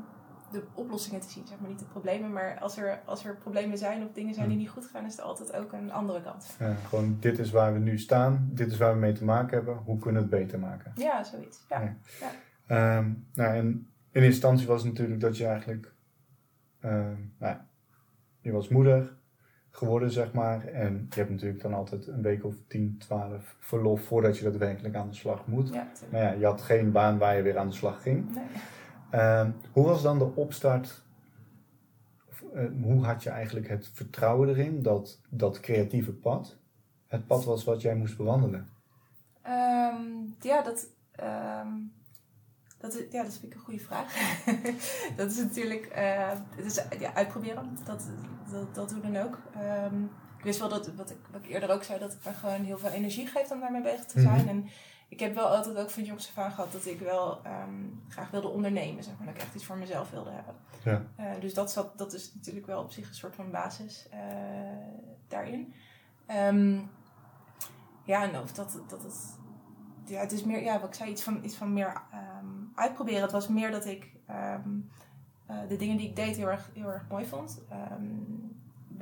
de 0.53 0.62
oplossingen 0.75 1.21
te 1.21 1.31
zien. 1.31 1.47
Zeg 1.47 1.59
maar 1.61 1.69
niet 1.69 1.79
de 1.79 1.85
problemen, 1.85 2.33
maar 2.33 2.59
als 2.61 2.77
er, 2.77 3.01
als 3.05 3.25
er 3.25 3.37
problemen 3.37 3.79
zijn 3.79 4.05
of 4.05 4.12
dingen 4.12 4.35
zijn 4.35 4.49
die 4.49 4.57
niet 4.57 4.69
goed 4.69 4.87
gaan, 4.87 5.05
is 5.05 5.19
er 5.19 5.25
altijd 5.25 5.53
ook 5.53 5.73
een 5.73 5.93
andere 5.93 6.23
kant. 6.23 6.57
Ja, 6.59 6.75
gewoon, 6.75 7.17
dit 7.21 7.38
is 7.38 7.51
waar 7.51 7.73
we 7.73 7.79
nu 7.79 7.99
staan, 7.99 8.51
dit 8.53 8.71
is 8.71 8.79
waar 8.79 8.93
we 8.93 8.99
mee 8.99 9.12
te 9.12 9.25
maken 9.25 9.57
hebben, 9.57 9.77
hoe 9.77 9.99
kunnen 9.99 10.29
we 10.29 10.37
het 10.37 10.45
beter 10.45 10.59
maken? 10.59 10.93
Ja, 10.95 11.25
zoiets. 11.25 11.65
Ja. 11.69 11.97
Ja. 12.21 12.31
Ehm, 12.67 13.12
nou, 13.35 13.55
en 13.55 13.93
in 14.11 14.23
instantie 14.23 14.67
was 14.67 14.83
het 14.83 14.93
natuurlijk 14.93 15.21
dat 15.21 15.37
je 15.37 15.47
eigenlijk, 15.47 15.95
ehm, 16.81 17.17
nou, 17.38 17.57
je 18.41 18.53
was 18.53 18.69
moeder 18.69 19.21
geworden, 19.71 20.11
zeg 20.11 20.33
maar. 20.33 20.67
En 20.67 21.07
je 21.11 21.19
hebt 21.19 21.31
natuurlijk 21.31 21.62
dan 21.62 21.75
altijd 21.75 22.07
een 22.07 22.23
week 22.23 22.45
of 22.45 22.55
10, 22.69 22.97
12 22.99 23.57
verlof 23.59 24.03
voordat 24.03 24.38
je 24.38 24.45
daadwerkelijk 24.45 24.95
aan 24.95 25.09
de 25.09 25.15
slag 25.15 25.47
moet. 25.47 25.69
Ja. 25.69 25.87
Nou 26.11 26.25
ja, 26.25 26.33
je 26.33 26.45
had 26.45 26.62
geen 26.62 26.93
baan 26.93 27.19
waar 27.19 27.37
je 27.37 27.43
weer 27.43 27.59
aan 27.59 27.69
de 27.69 27.75
slag 27.75 28.03
ging. 28.03 28.35
Nee. 28.35 28.45
Ehm, 29.12 29.51
hoe 29.72 29.85
was 29.85 30.03
dan 30.03 30.18
de 30.18 30.35
opstart? 30.35 31.03
Of, 32.29 32.42
eh, 32.55 32.64
hoe 32.83 33.05
had 33.05 33.22
je 33.22 33.31
eigenlijk 33.31 33.68
het 33.68 33.90
vertrouwen 33.92 34.48
erin 34.48 34.83
dat 34.83 35.20
dat 35.29 35.61
creatieve 35.61 36.12
pad 36.12 36.61
het 37.07 37.27
pad 37.27 37.44
was 37.44 37.64
wat 37.64 37.83
jij 37.83 37.94
moest 37.94 38.16
bewandelen? 38.16 38.68
Ehm, 39.42 40.03
ja, 40.40 40.62
dat, 40.62 40.87
ehm, 41.11 41.68
dat, 42.79 42.94
is, 42.94 43.05
ja, 43.11 43.22
dat 43.22 43.33
vind 43.33 43.44
ik 43.44 43.55
een 43.55 43.64
goede 43.64 43.81
vraag. 43.81 44.14
dat 45.16 45.31
is 45.31 45.37
natuurlijk 45.37 45.87
eh, 45.87 46.31
het 46.57 46.64
is, 46.64 46.85
ja, 46.98 47.14
uitproberen. 47.14 47.79
Dat, 47.85 48.03
dat, 48.51 48.75
dat 48.75 48.88
doen 48.88 49.12
dan 49.12 49.16
ook. 49.16 49.38
Ik 50.38 50.44
wist 50.44 50.59
wel 50.59 50.68
dat, 50.68 50.94
wat 50.94 51.11
ik, 51.11 51.18
wat 51.31 51.44
ik 51.44 51.51
eerder 51.51 51.70
ook 51.70 51.83
zei, 51.83 51.98
dat 51.98 52.12
het 52.12 52.25
me 52.25 52.33
gewoon 52.33 52.64
heel 52.64 52.79
veel 52.79 52.90
energie 52.90 53.27
geeft 53.27 53.51
om 53.51 53.61
daarmee 53.61 53.83
bezig 53.83 54.05
te 54.05 54.20
zijn. 54.20 54.40
Mhm. 54.40 54.48
En 54.48 54.68
ik 55.12 55.20
heb 55.20 55.35
wel 55.35 55.46
altijd 55.46 55.77
ook 55.77 55.90
van 55.90 56.05
jongs 56.05 56.29
af 56.29 56.44
aan 56.44 56.53
gehad 56.53 56.72
dat 56.72 56.87
ik 56.87 57.01
wel 57.01 57.40
ehm, 57.42 57.85
graag 58.09 58.31
wilde 58.31 58.48
ondernemen. 58.48 59.05
Zeg 59.05 59.14
maar, 59.18 59.27
dat 59.27 59.35
ik 59.35 59.42
echt 59.42 59.55
iets 59.55 59.64
voor 59.64 59.77
mezelf 59.77 60.11
wilde 60.11 60.31
hebben. 60.31 60.55
Ja. 60.85 61.03
Eh, 61.16 61.40
dus 61.40 61.55
dat, 61.55 61.72
zat, 61.72 61.98
dat 61.98 62.12
is 62.12 62.35
natuurlijk 62.35 62.66
wel 62.66 62.83
op 62.83 62.90
zich 62.90 63.09
een 63.09 63.14
soort 63.14 63.35
van 63.35 63.51
basis 63.51 64.09
eh, 64.09 64.18
daarin. 65.29 65.75
Ehm, 66.27 66.79
ja, 68.05 68.22
en 68.22 68.40
of 68.40 68.53
dat, 68.53 68.83
dat 68.88 69.03
het. 69.03 69.38
Ja, 70.05 70.20
het 70.20 70.33
is 70.33 70.44
meer, 70.44 70.62
ja, 70.62 70.81
wat 70.81 70.88
ik 70.88 70.94
zei, 70.94 71.11
iets 71.11 71.22
van, 71.22 71.44
iets 71.44 71.57
van 71.57 71.72
meer 71.72 72.03
ehm, 72.12 72.46
uitproberen. 72.75 73.22
Het 73.22 73.33
was 73.33 73.48
meer 73.48 73.70
dat 73.70 73.87
ik 73.87 74.12
eh, 74.27 74.55
de 75.68 75.77
dingen 75.77 75.96
die 75.96 76.09
ik 76.09 76.16
deed 76.16 76.37
heel 76.37 76.48
erg, 76.48 76.70
heel 76.75 76.92
erg 76.92 77.09
mooi 77.09 77.27
vond. 77.27 77.62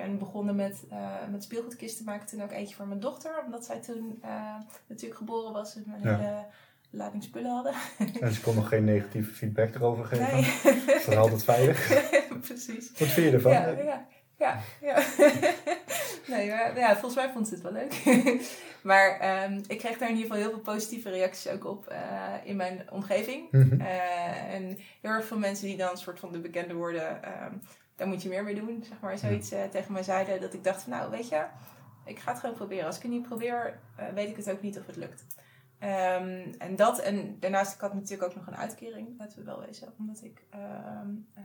Ben 0.00 0.18
begonnen 0.18 0.56
met, 0.56 0.84
eh 0.90 1.12
met 1.30 1.42
speelgoedkisten 1.42 2.04
maken, 2.04 2.26
toen 2.26 2.42
ook 2.42 2.50
eentje 2.52 2.74
voor 2.76 2.86
mijn 2.86 3.00
dochter, 3.00 3.30
omdat 3.44 3.64
zij 3.64 3.80
toen 3.80 4.18
eh, 4.22 4.54
natuurlijk 4.86 5.18
geboren 5.18 5.52
was 5.52 5.76
en 5.76 5.84
Ja. 6.02 6.16
hele 6.16 6.44
lading 6.90 7.22
spullen 7.22 7.50
hadden. 7.50 7.74
En 8.20 8.32
ze 8.32 8.40
kon 8.40 8.54
nog 8.54 8.68
geen 8.68 8.84
negatieve 8.84 9.32
feedback 9.32 9.74
erover 9.74 10.04
geven. 10.04 10.34
Nee, 10.34 10.84
Dat 10.86 11.06
is 11.08 11.16
altijd 11.16 11.44
veilig. 11.44 11.88
precies. 12.46 12.90
Wat 12.98 13.08
vind 13.08 13.26
je 13.26 13.32
ervan? 13.32 13.52
Ja, 13.52 13.68
ja, 13.68 14.06
ja. 14.38 14.60
ja. 14.80 15.02
nee, 16.36 16.48
maar 16.50 16.78
ja, 16.78 16.90
volgens 16.92 17.14
mij 17.14 17.30
vond 17.32 17.48
ze 17.48 17.54
het 17.54 17.62
wel 17.62 17.72
leuk. 17.72 18.02
maar 18.82 19.18
ehm, 19.20 19.60
ik 19.66 19.78
kreeg 19.78 19.98
daar 19.98 20.08
in 20.08 20.14
ieder 20.16 20.30
geval 20.30 20.36
heel 20.36 20.50
veel 20.50 20.72
positieve 20.74 21.10
reacties 21.10 21.50
ook 21.52 21.64
op 21.64 21.86
eh, 21.86 21.98
in 22.44 22.56
mijn 22.56 22.90
omgeving. 22.90 23.50
Mhm. 23.50 23.80
En 23.80 24.78
heel 25.00 25.10
erg 25.10 25.24
veel 25.26 25.38
mensen 25.38 25.66
die 25.66 25.76
dan 25.76 25.90
een 25.90 25.96
soort 25.96 26.18
van 26.18 26.32
de 26.32 26.38
bekende 26.38 26.74
woorden, 26.74 27.22
ehm, 27.22 27.52
daar 28.00 28.08
moet 28.08 28.22
je 28.22 28.28
meer 28.28 28.44
mee 28.44 28.54
doen, 28.54 28.84
zeg 28.88 29.00
maar, 29.00 29.18
zoiets 29.18 29.50
eh, 29.50 29.62
tegen 29.64 29.92
mij 29.92 30.02
zeiden. 30.02 30.40
Dat 30.40 30.54
ik 30.54 30.64
dacht 30.64 30.82
van, 30.82 30.92
nou, 30.92 31.10
weet 31.10 31.28
je, 31.28 31.44
Ik 32.04 32.18
ga 32.18 32.30
het 32.30 32.40
gewoon 32.40 32.54
proberen. 32.54 32.86
Als 32.86 32.96
ik 32.96 33.02
het 33.02 33.10
niet 33.10 33.22
probeer, 33.28 33.78
eh, 33.96 34.06
weet 34.14 34.28
ik 34.28 34.36
het 34.36 34.50
ook 34.50 34.62
niet 34.62 34.78
of 34.78 34.86
het 34.86 34.96
lukt. 34.96 35.24
Ehm, 35.78 36.52
en 36.58 36.76
dat, 36.76 36.98
en 36.98 37.36
daarnaast, 37.40 37.74
ik 37.74 37.80
had 37.80 37.94
natuurlijk 37.94 38.22
ook 38.30 38.36
nog 38.36 38.46
een 38.46 38.56
uitkering, 38.56 39.08
laten 39.18 39.38
we 39.38 39.44
wel 39.44 39.60
wezen, 39.66 39.92
omdat 39.98 40.22
ik... 40.22 40.42
eh, 40.50 40.60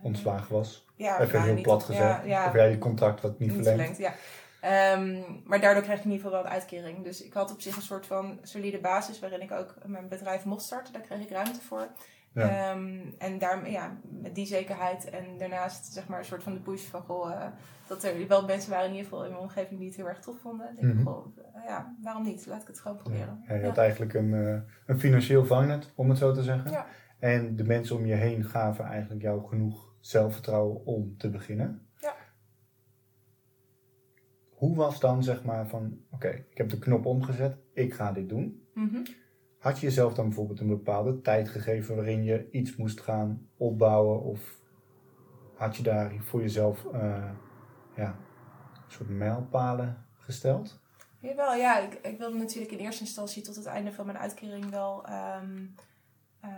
Ontslagen 0.01 0.53
was. 0.55 0.85
Ja, 0.95 1.19
Even 1.19 1.33
nou, 1.33 1.45
heel 1.45 1.53
niet 1.55 1.63
plat 1.63 1.83
gezegd. 1.83 2.03
Ja, 2.03 2.21
ja, 2.23 2.47
Of 2.47 2.53
jij 2.53 2.69
je 2.69 2.77
contract 2.77 3.21
wat 3.21 3.39
niet, 3.39 3.53
verlengd. 3.53 3.97
ja. 3.97 4.13
Ehm, 4.61 5.21
maar 5.43 5.61
daardoor 5.61 5.83
kreeg 5.83 5.97
ik 5.97 6.03
in 6.05 6.11
ieder 6.11 6.25
geval 6.25 6.41
wel 6.41 6.45
een 6.51 6.55
uitkering. 6.57 7.03
Dus 7.03 7.21
ik 7.23 7.33
had 7.33 7.51
op 7.51 7.61
zich 7.61 7.75
een 7.75 7.81
soort 7.81 8.05
van 8.05 8.39
solide 8.43 8.79
basis 8.79 9.19
waarin 9.19 9.41
ik 9.41 9.51
ook 9.51 9.75
mijn 9.85 10.07
bedrijf 10.07 10.45
mocht 10.45 10.63
starten. 10.63 10.93
Daar 10.93 11.01
kreeg 11.01 11.19
ik 11.19 11.29
ruimte 11.29 11.61
voor. 11.61 11.87
Ja. 12.35 12.71
Ehm, 12.71 12.99
en 13.17 13.37
daar, 13.39 13.69
ja, 13.69 13.97
met 14.21 14.35
die 14.35 14.45
zekerheid 14.45 15.09
en 15.09 15.37
daarnaast 15.37 15.93
zeg 15.93 16.07
maar 16.07 16.19
een 16.19 16.25
soort 16.25 16.43
van 16.43 16.53
de 16.53 16.59
push 16.59 16.83
van 16.83 17.01
goh, 17.01 17.31
eh, 17.31 17.47
dat 17.87 18.03
er 18.03 18.27
wel 18.27 18.45
mensen 18.45 18.69
waren 18.71 18.85
in 18.89 18.91
ieder 18.95 19.09
geval 19.09 19.23
in 19.23 19.29
mijn 19.31 19.41
omgeving 19.43 19.79
die 19.79 19.87
het 19.87 19.97
heel 19.97 20.07
erg 20.07 20.19
tof 20.19 20.39
vonden. 20.39 20.75
Denk, 20.75 20.93
Mhm. 20.93 21.03
goh, 21.03 21.37
eh, 21.53 21.63
ja, 21.67 21.95
waarom 22.01 22.23
niet? 22.23 22.45
Laat 22.45 22.61
ik 22.61 22.67
het 22.67 22.79
gewoon 22.79 22.97
proberen. 22.97 23.43
Ja, 23.47 23.53
je 23.55 23.65
had 23.65 23.77
eigenlijk 23.77 24.13
een, 24.13 24.33
eh, 24.33 24.61
een 24.85 24.99
financieel 24.99 25.45
vangnet, 25.45 25.91
om 25.95 26.09
het 26.09 26.17
zo 26.17 26.31
te 26.33 26.43
zeggen. 26.43 26.71
Ja. 26.71 26.85
En 27.19 27.55
de 27.55 27.63
mensen 27.63 27.95
om 27.95 28.05
je 28.05 28.13
heen 28.15 28.43
gaven 28.45 28.85
eigenlijk 28.85 29.21
jou 29.21 29.47
genoeg 29.47 29.93
zelfvertrouwen 29.99 30.85
om 30.85 31.17
te 31.17 31.29
beginnen. 31.29 31.87
Ja. 31.99 32.15
Hoe 34.49 34.75
was 34.75 34.99
dan 34.99 35.23
zeg 35.23 35.43
maar 35.43 35.67
van, 35.67 35.97
oké, 36.11 36.27
ik 36.49 36.57
heb 36.57 36.69
de 36.69 36.79
knop 36.79 37.05
omgezet, 37.05 37.57
ik 37.73 37.93
ga 37.93 38.11
dit 38.11 38.29
doen. 38.29 38.63
Mhm. 38.73 39.03
Had 39.65 39.79
je 39.79 39.85
jezelf 39.85 40.13
dan 40.13 40.25
bijvoorbeeld 40.25 40.59
een 40.59 40.67
bepaalde 40.67 41.21
tijd 41.21 41.49
gegeven 41.49 41.95
waarin 41.95 42.23
je 42.23 42.47
iets 42.51 42.75
moest 42.75 43.01
gaan 43.01 43.49
opbouwen? 43.57 44.21
Of 44.21 44.59
had 45.55 45.75
je 45.75 45.83
daar 45.83 46.13
voor 46.19 46.41
jezelf 46.41 46.85
eh, 46.85 47.29
ja, 47.95 48.07
een 48.07 48.91
soort 48.91 49.09
mijlpalen 49.09 50.05
gesteld? 50.17 50.79
Jawel, 51.19 51.55
ja. 51.55 51.79
Ik, 51.79 51.93
ik 51.93 52.17
wilde 52.17 52.37
natuurlijk 52.37 52.71
in 52.71 52.77
eerste 52.77 53.03
instantie 53.03 53.43
tot 53.43 53.55
het 53.55 53.65
einde 53.65 53.91
van 53.91 54.05
mijn 54.05 54.17
uitkering 54.17 54.69
wel 54.69 55.05
ehm, 55.05 55.65
eh, 56.39 56.49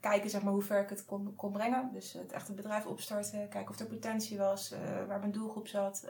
kijken 0.00 0.30
zeg 0.30 0.42
maar, 0.42 0.52
hoe 0.52 0.62
ver 0.62 0.82
ik 0.82 0.88
het 0.88 1.04
kon, 1.04 1.34
kon 1.36 1.52
brengen. 1.52 1.90
Dus 1.92 2.12
het 2.12 2.32
echte 2.32 2.52
bedrijf 2.52 2.86
opstarten, 2.86 3.48
kijken 3.48 3.70
of 3.70 3.80
er 3.80 3.86
potentie 3.86 4.38
was, 4.38 4.72
eh, 4.72 4.80
waar 5.06 5.18
mijn 5.18 5.32
doelgroep 5.32 5.68
zat. 5.68 6.08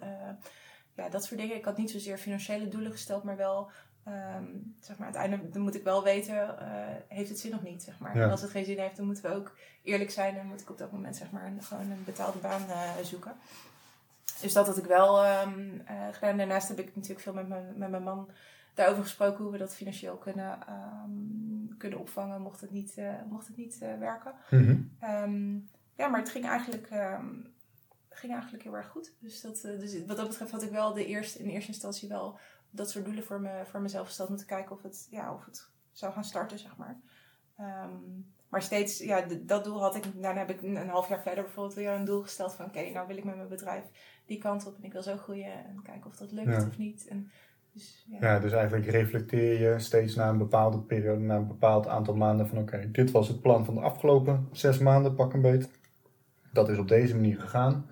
ja, 0.95 1.09
dat 1.09 1.25
soort 1.25 1.41
dingen. 1.41 1.57
Ik 1.57 1.65
had 1.65 1.77
niet 1.77 1.91
zozeer 1.91 2.19
financiële 2.19 2.69
doelen 2.69 2.93
gesteld, 2.93 3.23
maar 3.23 3.37
wel, 3.37 3.71
ehm, 4.05 4.45
zeg 4.81 4.97
maar, 4.97 5.07
uiteindelijk 5.07 5.53
dan 5.53 5.63
moet 5.63 5.75
ik 5.75 5.83
wel 5.83 6.03
weten, 6.03 6.59
eh, 6.59 6.67
heeft 7.09 7.29
het 7.29 7.39
zin 7.39 7.55
of 7.55 7.63
niet, 7.63 7.83
zeg 7.83 7.99
maar. 7.99 8.17
Ja. 8.17 8.23
En 8.23 8.31
als 8.31 8.43
het 8.43 8.51
geen 8.51 8.65
zin 8.65 8.79
heeft, 8.79 8.97
dan 8.97 9.07
moeten 9.07 9.25
we 9.25 9.37
ook 9.37 9.57
eerlijk 9.83 10.11
zijn 10.11 10.37
en 10.37 10.47
moet 10.47 10.61
ik 10.61 10.71
op 10.71 10.79
dat 10.79 10.93
moment, 10.93 11.17
zeg 11.17 11.31
maar, 11.31 11.53
gewoon 11.61 11.91
een 11.91 12.05
betaalde 12.05 12.39
baan 12.39 12.69
eh, 12.69 12.91
zoeken. 13.03 13.33
Dus 14.41 14.53
dat 14.53 14.67
had 14.67 14.77
ik 14.77 14.85
wel 14.85 15.25
ehm, 15.25 15.79
eh, 15.85 15.97
gedaan. 16.13 16.37
Daarnaast 16.37 16.69
heb 16.69 16.79
ik 16.79 16.95
natuurlijk 16.95 17.21
veel 17.21 17.33
met 17.33 17.49
mijn, 17.49 17.73
met 17.77 17.91
mijn 17.91 18.03
man 18.03 18.31
daarover 18.75 19.03
gesproken 19.03 19.43
hoe 19.43 19.53
we 19.53 19.59
dat 19.59 19.75
financieel 19.75 20.17
kunnen, 20.17 20.59
ehm, 20.67 21.77
kunnen 21.79 21.99
opvangen 21.99 22.41
mocht 22.41 22.61
het 22.61 22.71
niet, 22.71 22.97
mocht 23.29 23.47
het 23.47 23.57
niet 23.57 23.79
werken. 23.79 24.33
Ehm, 25.01 25.55
ja, 25.97 26.09
maar 26.09 26.21
het 26.21 26.31
ging 26.31 26.45
eigenlijk, 26.45 26.89
ging 28.09 28.33
eigenlijk 28.33 28.63
heel 28.63 28.77
erg 28.77 28.89
goed. 28.89 29.13
Dus, 29.19 29.41
dat, 29.41 29.61
dus 29.61 30.07
wat 30.07 30.17
dat 30.17 30.29
betreft 30.29 30.51
had 30.51 30.63
ik 30.63 30.71
wel 30.71 30.93
de 30.93 31.07
eerste, 31.07 31.39
in 31.39 31.49
eerste 31.49 31.73
instantie 31.73 32.09
wel 32.09 32.39
dat 32.75 32.91
soort 32.91 33.05
doelen 33.05 33.25
voor, 33.25 33.41
me, 33.41 33.63
voor 33.65 33.81
mezelf 33.81 34.07
gesteld. 34.07 34.29
Om 34.29 34.37
te 34.37 34.47
kijken 34.47 34.73
of 34.77 34.83
het, 34.83 35.07
ja, 35.11 35.35
of 35.35 35.45
het 35.45 35.69
zou 35.93 36.13
gaan 36.13 36.25
starten, 36.25 36.59
zeg 36.59 36.77
maar. 36.77 37.01
Ehm, 37.57 37.91
maar 38.49 38.63
steeds, 38.63 38.99
ja, 38.99 39.25
dat 39.43 39.65
doel 39.65 39.81
had 39.81 39.95
ik. 39.97 40.05
Daarna 40.23 40.39
heb 40.41 40.51
ik 40.51 40.63
een, 40.63 40.77
een 40.77 40.89
half 40.89 41.09
jaar 41.09 41.23
verder 41.23 41.45
bijvoorbeeld 41.45 41.75
weer 41.77 41.91
een 41.91 42.05
doel 42.05 42.23
gesteld 42.23 42.55
van... 42.55 42.65
Oké, 42.65 42.91
nou 42.91 43.07
wil 43.07 43.17
ik 43.17 43.25
met 43.25 43.37
mijn 43.37 43.49
bedrijf 43.49 43.85
die 44.27 44.39
kant 44.39 44.67
op 44.67 44.77
en 44.77 44.85
ik 44.85 44.93
wil 44.93 45.03
zo 45.03 45.17
groeien. 45.17 45.53
En 45.53 45.83
kijken 45.83 46.07
of 46.11 46.17
dat 46.17 46.33
lukt 46.33 46.49
Ja. 46.49 46.67
of 46.67 46.79
niet. 46.79 47.07
En, 47.09 47.31
dus, 47.73 48.05
ja. 48.09 48.19
Ja, 48.21 48.39
dus 48.39 48.53
eigenlijk 48.53 48.87
reflecteer 48.87 49.61
je 49.61 49.79
steeds 49.79 50.15
na 50.15 50.29
een 50.29 50.39
bepaalde 50.39 50.79
periode, 50.79 51.21
na 51.21 51.37
een 51.37 51.47
bepaald 51.47 51.87
aantal 51.87 52.15
maanden 52.15 52.49
van 52.49 52.59
oké, 52.59 52.91
dit 52.91 53.11
was 53.11 53.29
het 53.29 53.41
plan 53.41 53.65
van 53.65 53.75
de 53.75 53.81
afgelopen 53.81 54.49
zes 54.53 54.79
maanden, 54.79 55.15
pak 55.15 55.33
een 55.33 55.41
beet. 55.41 55.71
Dat 56.53 56.69
is 56.69 56.79
op 56.79 56.89
deze 56.89 57.15
manier 57.15 57.41
gegaan. 57.41 57.87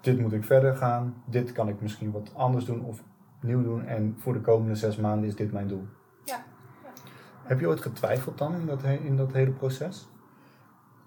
Dit 0.00 0.18
moet 0.18 0.32
ik 0.32 0.44
verder 0.44 0.76
gaan. 0.76 1.22
Dit 1.26 1.52
kan 1.52 1.68
ik 1.68 1.80
misschien 1.80 2.10
wat 2.10 2.34
anders 2.34 2.64
doen 2.64 2.84
of 2.84 3.02
nieuw 3.42 3.62
doen. 3.62 3.86
En 3.86 4.16
voor 4.18 4.32
de 4.32 4.40
komende 4.40 4.74
zes 4.74 4.96
maanden 4.96 5.28
is 5.28 5.36
dit 5.36 5.52
mijn 5.52 5.68
doel. 5.68 5.86
Ja. 6.24 6.44
Heb 7.42 7.60
je 7.60 7.66
ooit 7.66 7.80
getwijfeld 7.80 8.38
dan 8.38 8.54
in 8.54 8.66
dat, 8.66 8.82
in 8.82 9.16
dat 9.16 9.32
hele 9.32 9.50
proces? 9.50 10.06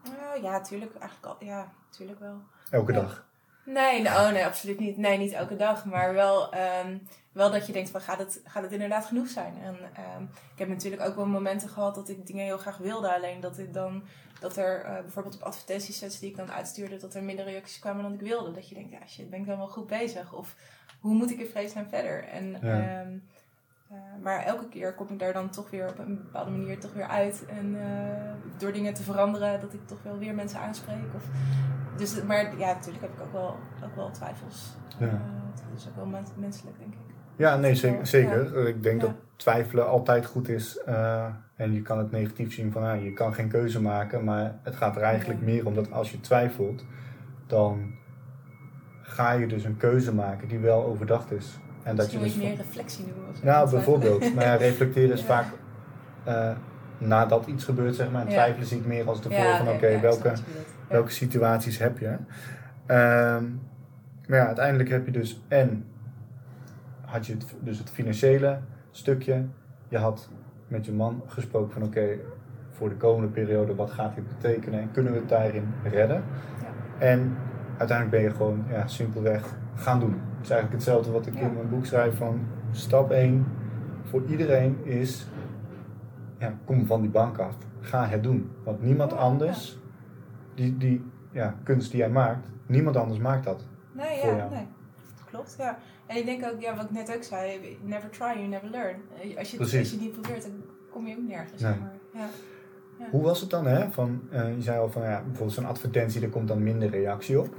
Nou, 0.04 0.42
ja, 0.44 0.62
tuurlijk. 0.62 0.96
Eigenlijk 0.96 1.26
al, 1.26 1.48
ja, 1.48 1.72
tuurlijk 1.90 2.20
wel. 2.20 2.42
Elke 2.70 2.94
Ja. 2.94 3.00
dag. 3.00 3.26
Nee, 3.66 4.06
oh 4.06 4.30
nee, 4.32 4.46
absoluut 4.46 4.80
niet. 4.80 4.98
Nee, 4.98 5.18
niet 5.18 5.32
elke 5.32 5.56
dag. 5.56 5.86
Maar 5.86 6.14
wel, 6.14 6.52
ehm, 6.52 6.98
wel 7.32 7.52
dat 7.52 7.68
je 7.68 7.74
denkt 7.74 7.90
van 7.90 8.02
gaat 8.02 8.18
het, 8.18 8.42
gaat 8.44 8.64
het 8.64 8.72
inderdaad 8.72 9.06
genoeg 9.06 9.28
zijn? 9.28 9.54
En 9.62 9.76
ehm, 9.94 10.24
ik 10.24 10.60
heb 10.60 10.68
natuurlijk 10.68 11.02
ook 11.02 11.16
wel 11.16 11.26
momenten 11.26 11.70
gehad 11.70 11.96
dat 11.96 12.10
ik 12.10 12.26
dingen 12.28 12.46
heel 12.46 12.58
graag 12.58 12.78
wilde. 12.78 13.16
Alleen 13.16 13.40
dat 13.40 13.58
ik 13.60 13.74
dan 13.74 14.04
dat 14.40 14.58
er 14.58 14.82
eh, 14.82 15.02
bijvoorbeeld 15.02 15.36
op 15.36 15.42
advertentiesets 15.42 16.20
die 16.20 16.30
ik 16.30 16.38
dan 16.38 16.52
uitstuurde, 16.52 16.98
dat 16.98 17.14
er 17.16 17.24
minder 17.24 17.46
reacties 17.46 17.80
kwamen 17.80 18.04
dan 18.04 18.14
ik 18.14 18.20
wilde. 18.22 18.52
Dat 18.52 18.70
je 18.70 18.76
denkt, 18.76 18.92
ja 18.92 19.08
shit, 19.08 19.30
ben 19.30 19.40
ik 19.40 19.46
dan 19.46 19.58
wel 19.58 19.68
goed 19.68 19.88
bezig? 19.88 20.34
Of 20.34 20.56
hoe 21.06 21.16
moet 21.16 21.32
ik 21.32 21.40
in 21.40 21.46
vredesnaam 21.48 21.86
verder? 21.90 22.24
En, 22.24 22.46
Ja. 22.52 22.60
ehm, 22.62 23.08
eh, 23.90 23.98
maar 24.24 24.44
elke 24.44 24.68
keer 24.70 24.94
kom 24.94 25.08
ik 25.10 25.20
daar 25.20 25.34
dan 25.34 25.50
toch 25.50 25.70
weer 25.70 25.90
op 25.90 26.00
een 26.00 26.16
bepaalde 26.24 26.52
manier 26.52 26.80
toch 26.80 26.94
weer 26.94 27.08
uit. 27.08 27.46
En 27.46 27.76
eh, 27.82 28.34
door 28.58 28.72
dingen 28.74 28.94
te 28.94 29.04
veranderen, 29.04 29.62
dat 29.62 29.74
ik 29.74 29.88
toch 29.88 30.04
wel 30.04 30.18
weer 30.18 30.36
mensen 30.36 30.60
aanspreek. 30.60 31.14
Of, 31.16 31.24
dus, 31.98 32.24
maar 32.24 32.58
ja, 32.58 32.74
natuurlijk 32.74 33.02
heb 33.04 33.14
ik 33.14 33.22
ook 33.22 33.32
wel, 33.32 33.56
ook 33.84 33.96
wel 33.96 34.12
twijfels. 34.12 34.76
Ja. 35.00 35.06
Eh, 35.08 35.14
dat 35.56 35.78
is 35.80 35.88
ook 35.88 35.96
wel 35.96 36.06
mens- 36.06 36.32
menselijk, 36.36 36.78
denk 36.80 36.94
ik. 36.94 37.00
Ja, 37.36 37.56
nee, 37.58 37.76
zeker. 37.76 37.98
Ja. 37.98 38.06
zeker. 38.06 38.68
Ik 38.68 38.84
denk 38.84 39.02
Ja. 39.02 39.08
dat 39.08 39.16
twijfelen 39.36 39.88
altijd 39.88 40.26
goed 40.26 40.48
is. 40.50 40.80
en 41.56 41.74
je 41.74 41.82
kan 41.82 41.98
het 41.98 42.12
negatief 42.12 42.54
zien 42.54 42.72
van, 42.72 42.84
ah, 42.84 43.04
je 43.04 43.14
kan 43.14 43.34
geen 43.34 43.48
keuze 43.50 43.82
maken. 43.82 44.24
Maar 44.24 44.60
het 44.64 44.76
gaat 44.76 44.96
er 44.96 45.02
eigenlijk 45.02 45.42
meer 45.42 45.66
om 45.66 45.74
dat 45.76 45.92
als 45.92 46.12
je 46.12 46.22
twijfelt, 46.22 46.86
dan 47.48 47.94
ga 49.08 49.32
je 49.32 49.48
dus 49.48 49.64
een 49.64 49.78
keuze 49.78 50.14
maken 50.14 50.48
die 50.48 50.60
wel 50.60 50.86
overdacht 50.86 51.32
is. 51.32 51.60
En 51.84 51.96
dat 51.96 52.12
je 52.12 52.20
Misschien 52.20 52.42
dus 52.42 52.50
je 52.52 52.56
meer 52.56 52.66
reflectie 52.66 53.06
of 53.30 53.38
zo. 53.38 53.46
Nou, 53.46 53.70
bijvoorbeeld. 53.70 54.36
Maar 54.36 54.44
ja, 54.44 54.56
reflecteren 54.56 55.12
is 55.14 55.20
Ja. 55.26 55.26
vaak 55.26 55.46
eh, 56.24 56.52
nadat 56.98 57.48
iets 57.48 57.64
gebeurt, 57.64 57.96
zeg 57.96 58.12
maar. 58.12 58.22
En 58.22 58.28
twijfelen 58.28 58.68
zie 58.68 58.78
ik 58.78 58.86
meer 58.86 59.08
als 59.08 59.22
de 59.22 59.30
Ja, 59.30 59.58
van, 59.58 59.70
oké, 59.70 60.00
welke, 60.00 60.34
welke 60.88 61.12
situaties 61.12 61.78
heb 61.78 62.00
je? 62.00 62.08
Ehm, 62.86 63.44
maar 64.28 64.40
ja, 64.40 64.46
uiteindelijk 64.46 64.90
heb 64.90 65.06
je 65.06 65.12
dus 65.12 65.42
en 65.48 65.86
had 67.02 67.26
je 67.26 67.34
het, 67.34 67.46
dus 67.60 67.78
het 67.78 67.90
financiële 67.90 68.60
stukje. 68.92 69.46
Je 69.88 69.98
had 69.98 70.30
met 70.68 70.86
je 70.86 70.92
man 70.92 71.24
gesproken 71.26 71.74
van 71.74 71.84
oké, 71.84 72.08
voor 72.72 72.90
de 72.90 72.96
komende 72.96 73.28
periode, 73.28 73.76
wat 73.76 73.92
gaat 73.92 74.16
dit 74.16 74.28
betekenen 74.28 74.80
en 74.80 74.92
kunnen 74.92 75.14
we 75.14 75.20
het 75.20 75.30
daarin 75.30 75.74
redden? 75.84 76.24
Ja. 76.62 77.06
En 77.06 77.38
uiteindelijk 77.78 78.10
ben 78.10 78.22
je 78.22 78.36
gewoon 78.36 78.64
ja, 78.70 78.88
simpelweg 78.88 79.58
gaan 79.76 80.00
doen. 80.00 80.12
Het 80.12 80.44
is 80.44 80.50
eigenlijk 80.50 80.72
hetzelfde 80.84 81.12
wat 81.12 81.26
ik 81.28 81.34
Ja. 81.34 81.40
in 81.42 81.54
mijn 81.54 81.70
boek 81.70 81.86
schrijf 81.86 82.18
van 82.18 82.40
stap 82.72 83.12
1 83.12 83.46
voor 84.04 84.24
iedereen 84.28 84.78
is 84.84 85.28
ja, 86.38 86.54
kom 86.66 86.86
van 86.86 87.02
die 87.02 87.10
bank 87.10 87.38
af. 87.38 87.56
Ga 87.80 88.06
het 88.08 88.24
doen. 88.24 88.52
Want 88.64 88.82
niemand 88.82 89.12
Ja, 89.12 89.18
anders, 89.18 89.78
die, 90.56 90.78
die 90.78 91.12
ja, 91.32 91.56
kunst 91.64 91.92
die 91.92 92.00
jij 92.00 92.10
maakt, 92.10 92.48
niemand 92.66 92.96
anders 92.98 93.20
maakt 93.20 93.44
dat. 93.46 93.66
Nee, 93.92 94.20
voor 94.20 94.30
ja, 94.30 94.36
jou. 94.38 94.50
nee. 94.54 94.68
Klopt, 95.30 95.56
ja. 95.58 95.78
En 96.06 96.18
ik 96.18 96.26
denk 96.26 96.46
ook, 96.46 96.62
ja, 96.62 96.76
wat 96.76 96.84
ik 96.86 96.92
net 96.92 97.16
ook 97.16 97.24
zei, 97.24 97.78
never 97.84 98.10
try, 98.10 98.26
you 98.34 98.48
never 98.48 98.70
learn. 98.70 98.96
Als 99.38 99.52
je, 99.52 99.58
Precies. 99.58 99.80
als 99.80 99.90
je 99.90 99.96
het 99.96 100.06
niet 100.06 100.12
probeert, 100.22 100.42
dan 100.44 100.52
kom 100.92 101.08
je 101.08 101.16
ook 101.18 101.28
nergens. 101.28 101.62
Nee. 101.62 101.72
zeg 101.72 101.82
Maar, 101.82 101.94
ja. 102.14 102.28
Ja. 103.00 103.06
Hoe 103.12 103.22
was 103.22 103.42
het 103.42 103.50
dan? 103.50 103.66
Hè? 103.66 103.92
Van, 103.92 104.22
eh, 104.32 104.56
je 104.56 104.62
zei 104.62 104.80
al 104.80 104.90
van 104.90 105.02
ja, 105.02 105.22
bijvoorbeeld 105.22 105.54
zo'n 105.58 105.66
advertentie, 105.66 106.22
daar 106.22 106.30
komt 106.30 106.48
dan 106.48 106.64
minder 106.64 106.90
reactie 106.90 107.40
op. 107.40 107.56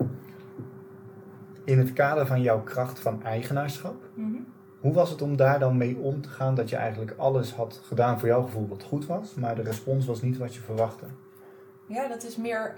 In 1.64 1.78
het 1.78 1.92
kader 1.92 2.26
van 2.26 2.42
jouw 2.42 2.62
kracht 2.62 3.00
van 3.00 3.22
eigenaarschap, 3.22 4.04
Mhm. 4.14 4.36
Hoe 4.80 4.94
was 4.94 5.10
het 5.10 5.22
om 5.22 5.36
daar 5.36 5.58
dan 5.58 5.76
mee 5.76 5.96
om 5.96 6.20
te 6.20 6.28
gaan 6.28 6.54
dat 6.54 6.68
je 6.68 6.76
eigenlijk 6.76 7.14
alles 7.16 7.52
had 7.52 7.80
gedaan 7.84 8.18
voor 8.18 8.28
jouw 8.28 8.42
gevoel 8.42 8.68
wat 8.68 8.82
goed 8.82 9.06
was, 9.06 9.34
maar 9.34 9.54
de 9.54 9.62
respons 9.62 10.06
was 10.06 10.22
niet 10.22 10.36
wat 10.36 10.54
je 10.54 10.60
verwachtte? 10.60 11.04
Ja, 11.88 12.08
dat 12.08 12.24
is 12.24 12.36
meer 12.36 12.74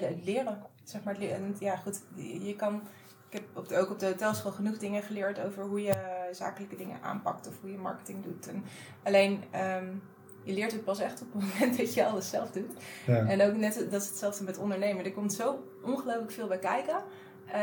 het 0.00 0.24
leren. 0.24 0.62
Zeg 0.84 1.02
maar, 1.02 1.16
ja, 1.58 1.76
goed, 1.76 2.02
je 2.14 2.44
je 2.44 2.56
kan. 2.56 2.82
Ik 3.28 3.40
heb 3.40 3.56
op 3.56 3.68
de, 3.68 3.78
ook 3.78 3.90
op 3.90 3.98
de 3.98 4.06
hotelschool 4.06 4.52
genoeg 4.52 4.78
dingen 4.78 5.02
geleerd 5.02 5.40
over 5.44 5.64
hoe 5.64 5.82
je 5.82 6.28
zakelijke 6.30 6.76
dingen 6.76 7.02
aanpakt 7.02 7.48
of 7.48 7.60
hoe 7.60 7.70
je 7.70 7.78
marketing 7.78 8.24
doet. 8.24 8.48
En 8.48 8.64
alleen, 9.02 9.44
ehm, 9.50 9.86
je 10.44 10.52
leert 10.52 10.72
het 10.72 10.84
pas 10.84 10.98
echt 11.00 11.22
op 11.22 11.26
het 11.32 11.42
moment 11.52 11.76
dat 11.78 11.94
je 11.94 12.04
alles 12.06 12.28
zelf 12.30 12.50
doet. 12.50 12.72
Ja. 13.06 13.26
En 13.26 13.42
ook 13.42 13.56
net, 13.56 13.86
dat 13.90 14.02
is 14.02 14.08
hetzelfde 14.08 14.44
met 14.44 14.58
ondernemen. 14.58 15.04
Er 15.04 15.12
komt 15.12 15.32
zo 15.32 15.62
ongelooflijk 15.82 16.30
veel 16.32 16.46
bij 16.46 16.58
kijken. 16.58 16.96
Eh, 17.46 17.60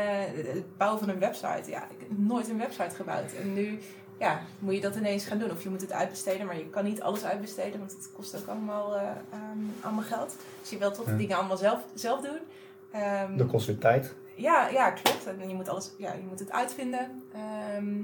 het 0.54 0.76
bouwen 0.76 1.00
van 1.00 1.08
een 1.08 1.18
website. 1.18 1.70
Ja, 1.70 1.82
ik 1.84 1.96
heb 1.98 2.08
nooit 2.18 2.48
een 2.48 2.58
website 2.58 2.94
gebouwd. 2.94 3.32
En 3.32 3.52
nu 3.54 3.78
ja, 4.18 4.40
moet 4.58 4.74
je 4.74 4.80
dat 4.80 4.96
ineens 4.96 5.24
gaan 5.26 5.38
doen. 5.38 5.50
Of 5.50 5.62
je 5.62 5.68
moet 5.68 5.80
het 5.80 5.92
uitbesteden, 5.92 6.46
maar 6.46 6.56
je 6.56 6.70
kan 6.70 6.84
niet 6.84 7.02
alles 7.02 7.24
uitbesteden, 7.24 7.78
want 7.78 7.90
het 7.92 8.10
kost 8.12 8.36
ook 8.40 8.46
allemaal, 8.46 8.96
eh, 8.96 9.02
ehm, 9.02 9.58
allemaal 9.80 10.04
geld. 10.04 10.36
Dus 10.60 10.70
je 10.70 10.78
wilt 10.78 10.94
toch 10.94 11.06
Ja. 11.06 11.16
dingen 11.16 11.36
allemaal 11.36 11.56
zelf, 11.56 11.80
zelf 11.94 12.20
doen. 12.20 12.38
Ehm, 12.90 13.36
Dat 13.36 13.46
kost 13.48 13.66
weer 13.66 13.78
tijd. 13.78 14.14
ja, 14.34 14.68
ja, 14.68 14.90
klopt. 14.90 15.26
En 15.40 15.48
je 15.48 15.54
moet, 15.54 15.68
alles, 15.68 15.90
ja, 15.98 16.12
je 16.12 16.22
moet 16.28 16.38
het 16.38 16.52
uitvinden. 16.52 17.22
Ehm, 17.32 17.94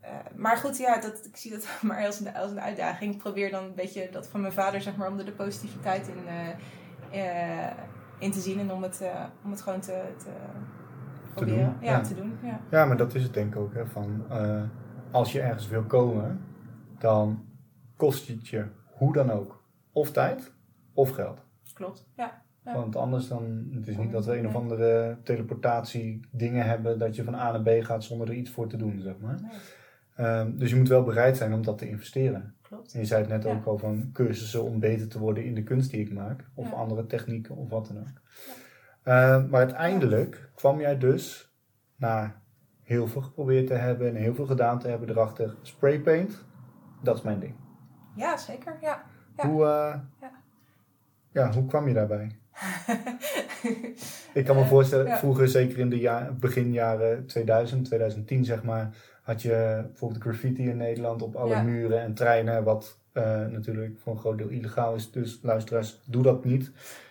eh, 0.00 0.10
maar 0.34 0.56
goed, 0.56 0.78
ja, 0.78 1.00
dat, 1.00 1.26
ik 1.26 1.36
zie 1.36 1.50
dat 1.50 1.68
maar 1.82 2.06
als 2.06 2.20
een, 2.20 2.34
als 2.34 2.50
een 2.50 2.60
uitdaging. 2.60 3.14
Ik 3.14 3.18
probeer 3.18 3.50
dan 3.50 3.64
een 3.64 3.74
beetje 3.74 4.08
dat 4.10 4.28
van 4.28 4.40
mijn 4.40 4.52
vader, 4.52 4.80
zeg 4.80 4.96
maar, 4.96 5.08
om 5.08 5.18
er 5.18 5.24
de 5.24 5.32
positiviteit 5.32 6.08
in, 6.08 6.26
eh, 6.26 7.66
eh, 7.66 7.76
in 8.18 8.32
te 8.32 8.40
zien. 8.40 8.58
En 8.58 8.72
om 8.72 8.82
het, 8.82 9.02
om 9.44 9.50
het 9.50 9.62
gewoon 9.62 9.80
te, 9.80 10.02
te 10.18 10.30
proberen. 11.34 11.64
doen, 11.64 11.76
ja, 11.80 11.90
ja. 11.90 12.00
te 12.00 12.14
doen. 12.14 12.38
Ja. 12.42 12.60
Ja, 12.70 12.84
maar 12.84 12.96
dat 12.96 13.14
is 13.14 13.22
het 13.22 13.34
denk 13.34 13.54
ik 13.54 13.60
ook. 13.60 13.74
Hè, 13.74 13.86
van, 13.86 14.24
als 15.10 15.32
je 15.32 15.40
ergens 15.40 15.68
wil 15.68 15.82
komen, 15.82 16.44
dan 16.98 17.44
kost 17.96 18.28
het 18.28 18.48
je 18.48 18.66
hoe 18.90 19.12
dan 19.12 19.30
ook 19.30 19.62
of 19.92 20.12
tijd 20.12 20.52
of 20.94 21.10
geld. 21.10 21.44
Klopt. 21.74 22.06
Ja. 22.16 22.42
Ja. 22.64 22.74
Want 22.74 22.96
anders 22.96 23.28
dan, 23.28 23.70
het 23.74 23.88
is 23.88 23.96
niet 23.96 24.12
dat 24.12 24.26
we 24.26 24.38
een 24.38 24.46
of 24.46 24.54
andere 24.54 25.18
teleportatie 25.22 26.20
dingen 26.30 26.66
hebben 26.66 26.98
dat 26.98 27.16
je 27.16 27.24
van 27.24 27.34
A 27.34 27.50
naar 27.50 27.62
B 27.62 27.84
gaat 27.84 28.04
zonder 28.04 28.28
er 28.28 28.34
iets 28.34 28.50
voor 28.50 28.68
te 28.68 28.76
doen, 28.76 29.00
zeg 29.00 29.18
maar. 29.18 29.40
Nee, 29.40 29.50
Ehm, 30.20 30.56
dus 30.58 30.70
je 30.70 30.76
moet 30.76 30.88
wel 30.88 31.02
bereid 31.02 31.36
zijn 31.36 31.52
om 31.52 31.62
dat 31.62 31.78
te 31.78 31.88
investeren. 31.88 32.54
klopt. 32.62 32.92
En 32.94 33.00
je 33.00 33.06
zei 33.06 33.20
het 33.20 33.30
net 33.30 33.42
Ja. 33.44 33.50
ook 33.50 33.64
al 33.66 33.78
van 33.78 34.10
cursussen 34.12 34.64
om 34.64 34.80
beter 34.80 35.08
te 35.08 35.18
worden 35.18 35.44
in 35.44 35.54
de 35.54 35.62
kunst 35.62 35.90
die 35.90 36.00
ik 36.00 36.12
maak. 36.12 36.44
Of 36.54 36.70
Ja. 36.70 36.76
andere 36.76 37.06
technieken 37.06 37.56
of 37.56 37.68
wat 37.70 37.86
dan 37.86 37.98
ook. 37.98 38.20
Ehm, 39.02 39.48
maar 39.48 39.60
uiteindelijk 39.60 40.50
kwam 40.54 40.80
jij 40.80 40.98
dus 40.98 41.52
na 41.96 42.40
heel 42.82 43.06
veel 43.06 43.20
geprobeerd 43.22 43.66
te 43.66 43.74
hebben 43.74 44.08
en 44.08 44.14
heel 44.14 44.34
veel 44.34 44.46
gedaan 44.46 44.78
te 44.78 44.88
hebben 44.88 45.08
erachter. 45.08 45.54
Spraypaint, 45.62 46.44
dat 47.02 47.16
is 47.16 47.22
mijn 47.22 47.38
ding. 47.40 47.54
Ja, 48.16 48.36
zeker. 48.36 48.76
Ja. 48.80 49.02
Ja. 49.36 49.46
Hoe, 49.48 49.64
eh, 49.64 49.94
Ja. 50.20 50.30
ja, 51.32 51.52
hoe 51.52 51.66
kwam 51.66 51.88
je 51.88 51.94
daarbij? 51.94 52.38
Ik 54.34 54.44
kan 54.44 54.56
me 54.56 54.64
voorstellen, 54.66 55.06
ja. 55.06 55.18
vroeger, 55.18 55.48
zeker 55.48 55.78
in 55.78 55.90
de 55.90 55.98
ja, 56.00 56.30
beginjaren 56.40 57.26
2000, 57.26 57.84
2010 57.84 58.44
zeg 58.44 58.62
maar, 58.62 58.96
had 59.22 59.42
je 59.42 59.84
bijvoorbeeld 59.86 60.22
graffiti 60.22 60.68
in 60.68 60.76
Nederland 60.76 61.22
op 61.22 61.36
alle 61.36 61.54
Ja. 61.54 61.62
muren 61.62 62.00
en 62.00 62.14
treinen, 62.14 62.64
wat 62.64 62.98
eh, 63.12 63.46
natuurlijk 63.46 63.98
voor 64.00 64.12
een 64.12 64.18
groot 64.18 64.38
deel 64.38 64.48
illegaal 64.48 64.94
is. 64.94 65.10
Dus 65.10 65.38
luisteraars, 65.42 66.00
doe 66.04 66.22
dat 66.22 66.44
niet. 66.44 66.70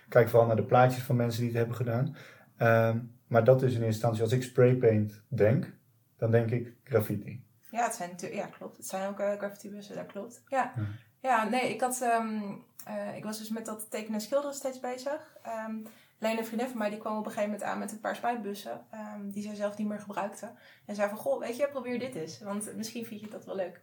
Kijk 0.10 0.30
vooral 0.30 0.48
naar 0.48 0.56
de 0.56 0.64
plaatjes 0.64 1.04
van 1.04 1.16
mensen 1.16 1.40
die 1.42 1.50
het 1.50 1.58
hebben 1.58 1.76
gedaan. 1.76 2.16
Ehm, 2.58 2.98
maar 3.28 3.44
dat 3.44 3.62
is 3.62 3.68
in 3.70 3.74
eerste 3.76 3.86
instantie, 3.86 4.24
als 4.24 4.32
ik 4.32 4.44
spraypaint 4.44 5.22
denk, 5.28 5.74
dan 6.18 6.32
denk 6.32 6.52
ik 6.52 6.74
graffiti. 6.84 7.44
Ja, 7.72 7.84
het 7.84 7.94
zijn 7.94 8.36
ja, 8.36 8.46
klopt. 8.46 8.78
Het 8.78 8.86
zijn 8.88 9.10
ook 9.10 9.20
uh, 9.20 9.32
graffiti-bussen, 9.32 9.96
dat 9.96 10.06
klopt. 10.06 10.42
Ja. 10.48 10.74
Ja. 10.76 10.84
ja, 11.22 11.50
nee, 11.50 11.74
ik 11.74 11.82
had, 11.82 12.02
ehm, 12.02 12.40
eh, 12.86 13.16
ik 13.16 13.24
was 13.24 13.38
dus 13.38 13.50
met 13.50 13.66
dat 13.66 13.92
tekenen 13.92 14.14
en 14.14 14.22
schilderen 14.22 14.56
steeds 14.56 14.80
bezig. 14.80 15.38
Ehm 15.44 15.76
alleen 16.20 16.38
een 16.38 16.46
vriendin 16.46 16.68
van 16.68 16.78
mij, 16.78 16.90
die 16.90 17.00
kwam 17.00 17.18
op 17.18 17.26
een 17.26 17.32
gegeven 17.32 17.52
moment 17.52 17.70
aan 17.70 17.80
met 17.80 17.92
een 17.92 18.00
paar 18.00 18.16
spuitbussen, 18.16 18.86
ehm, 18.92 19.30
die 19.30 19.44
zij 19.44 19.56
zelf 19.56 19.78
niet 19.78 19.88
meer 19.88 20.00
gebruikte. 20.00 20.52
En 20.86 20.96
zei 20.96 21.10
van, 21.10 21.18
goh, 21.18 21.40
weet 21.40 21.58
je, 21.58 21.70
probeer 21.70 22.00
dit 22.00 22.16
eens, 22.16 22.40
want 22.40 22.76
misschien 22.76 23.06
vind 23.06 23.20
je 23.20 23.28
dat 23.28 23.46
wel 23.46 23.56
leuk. 23.56 23.82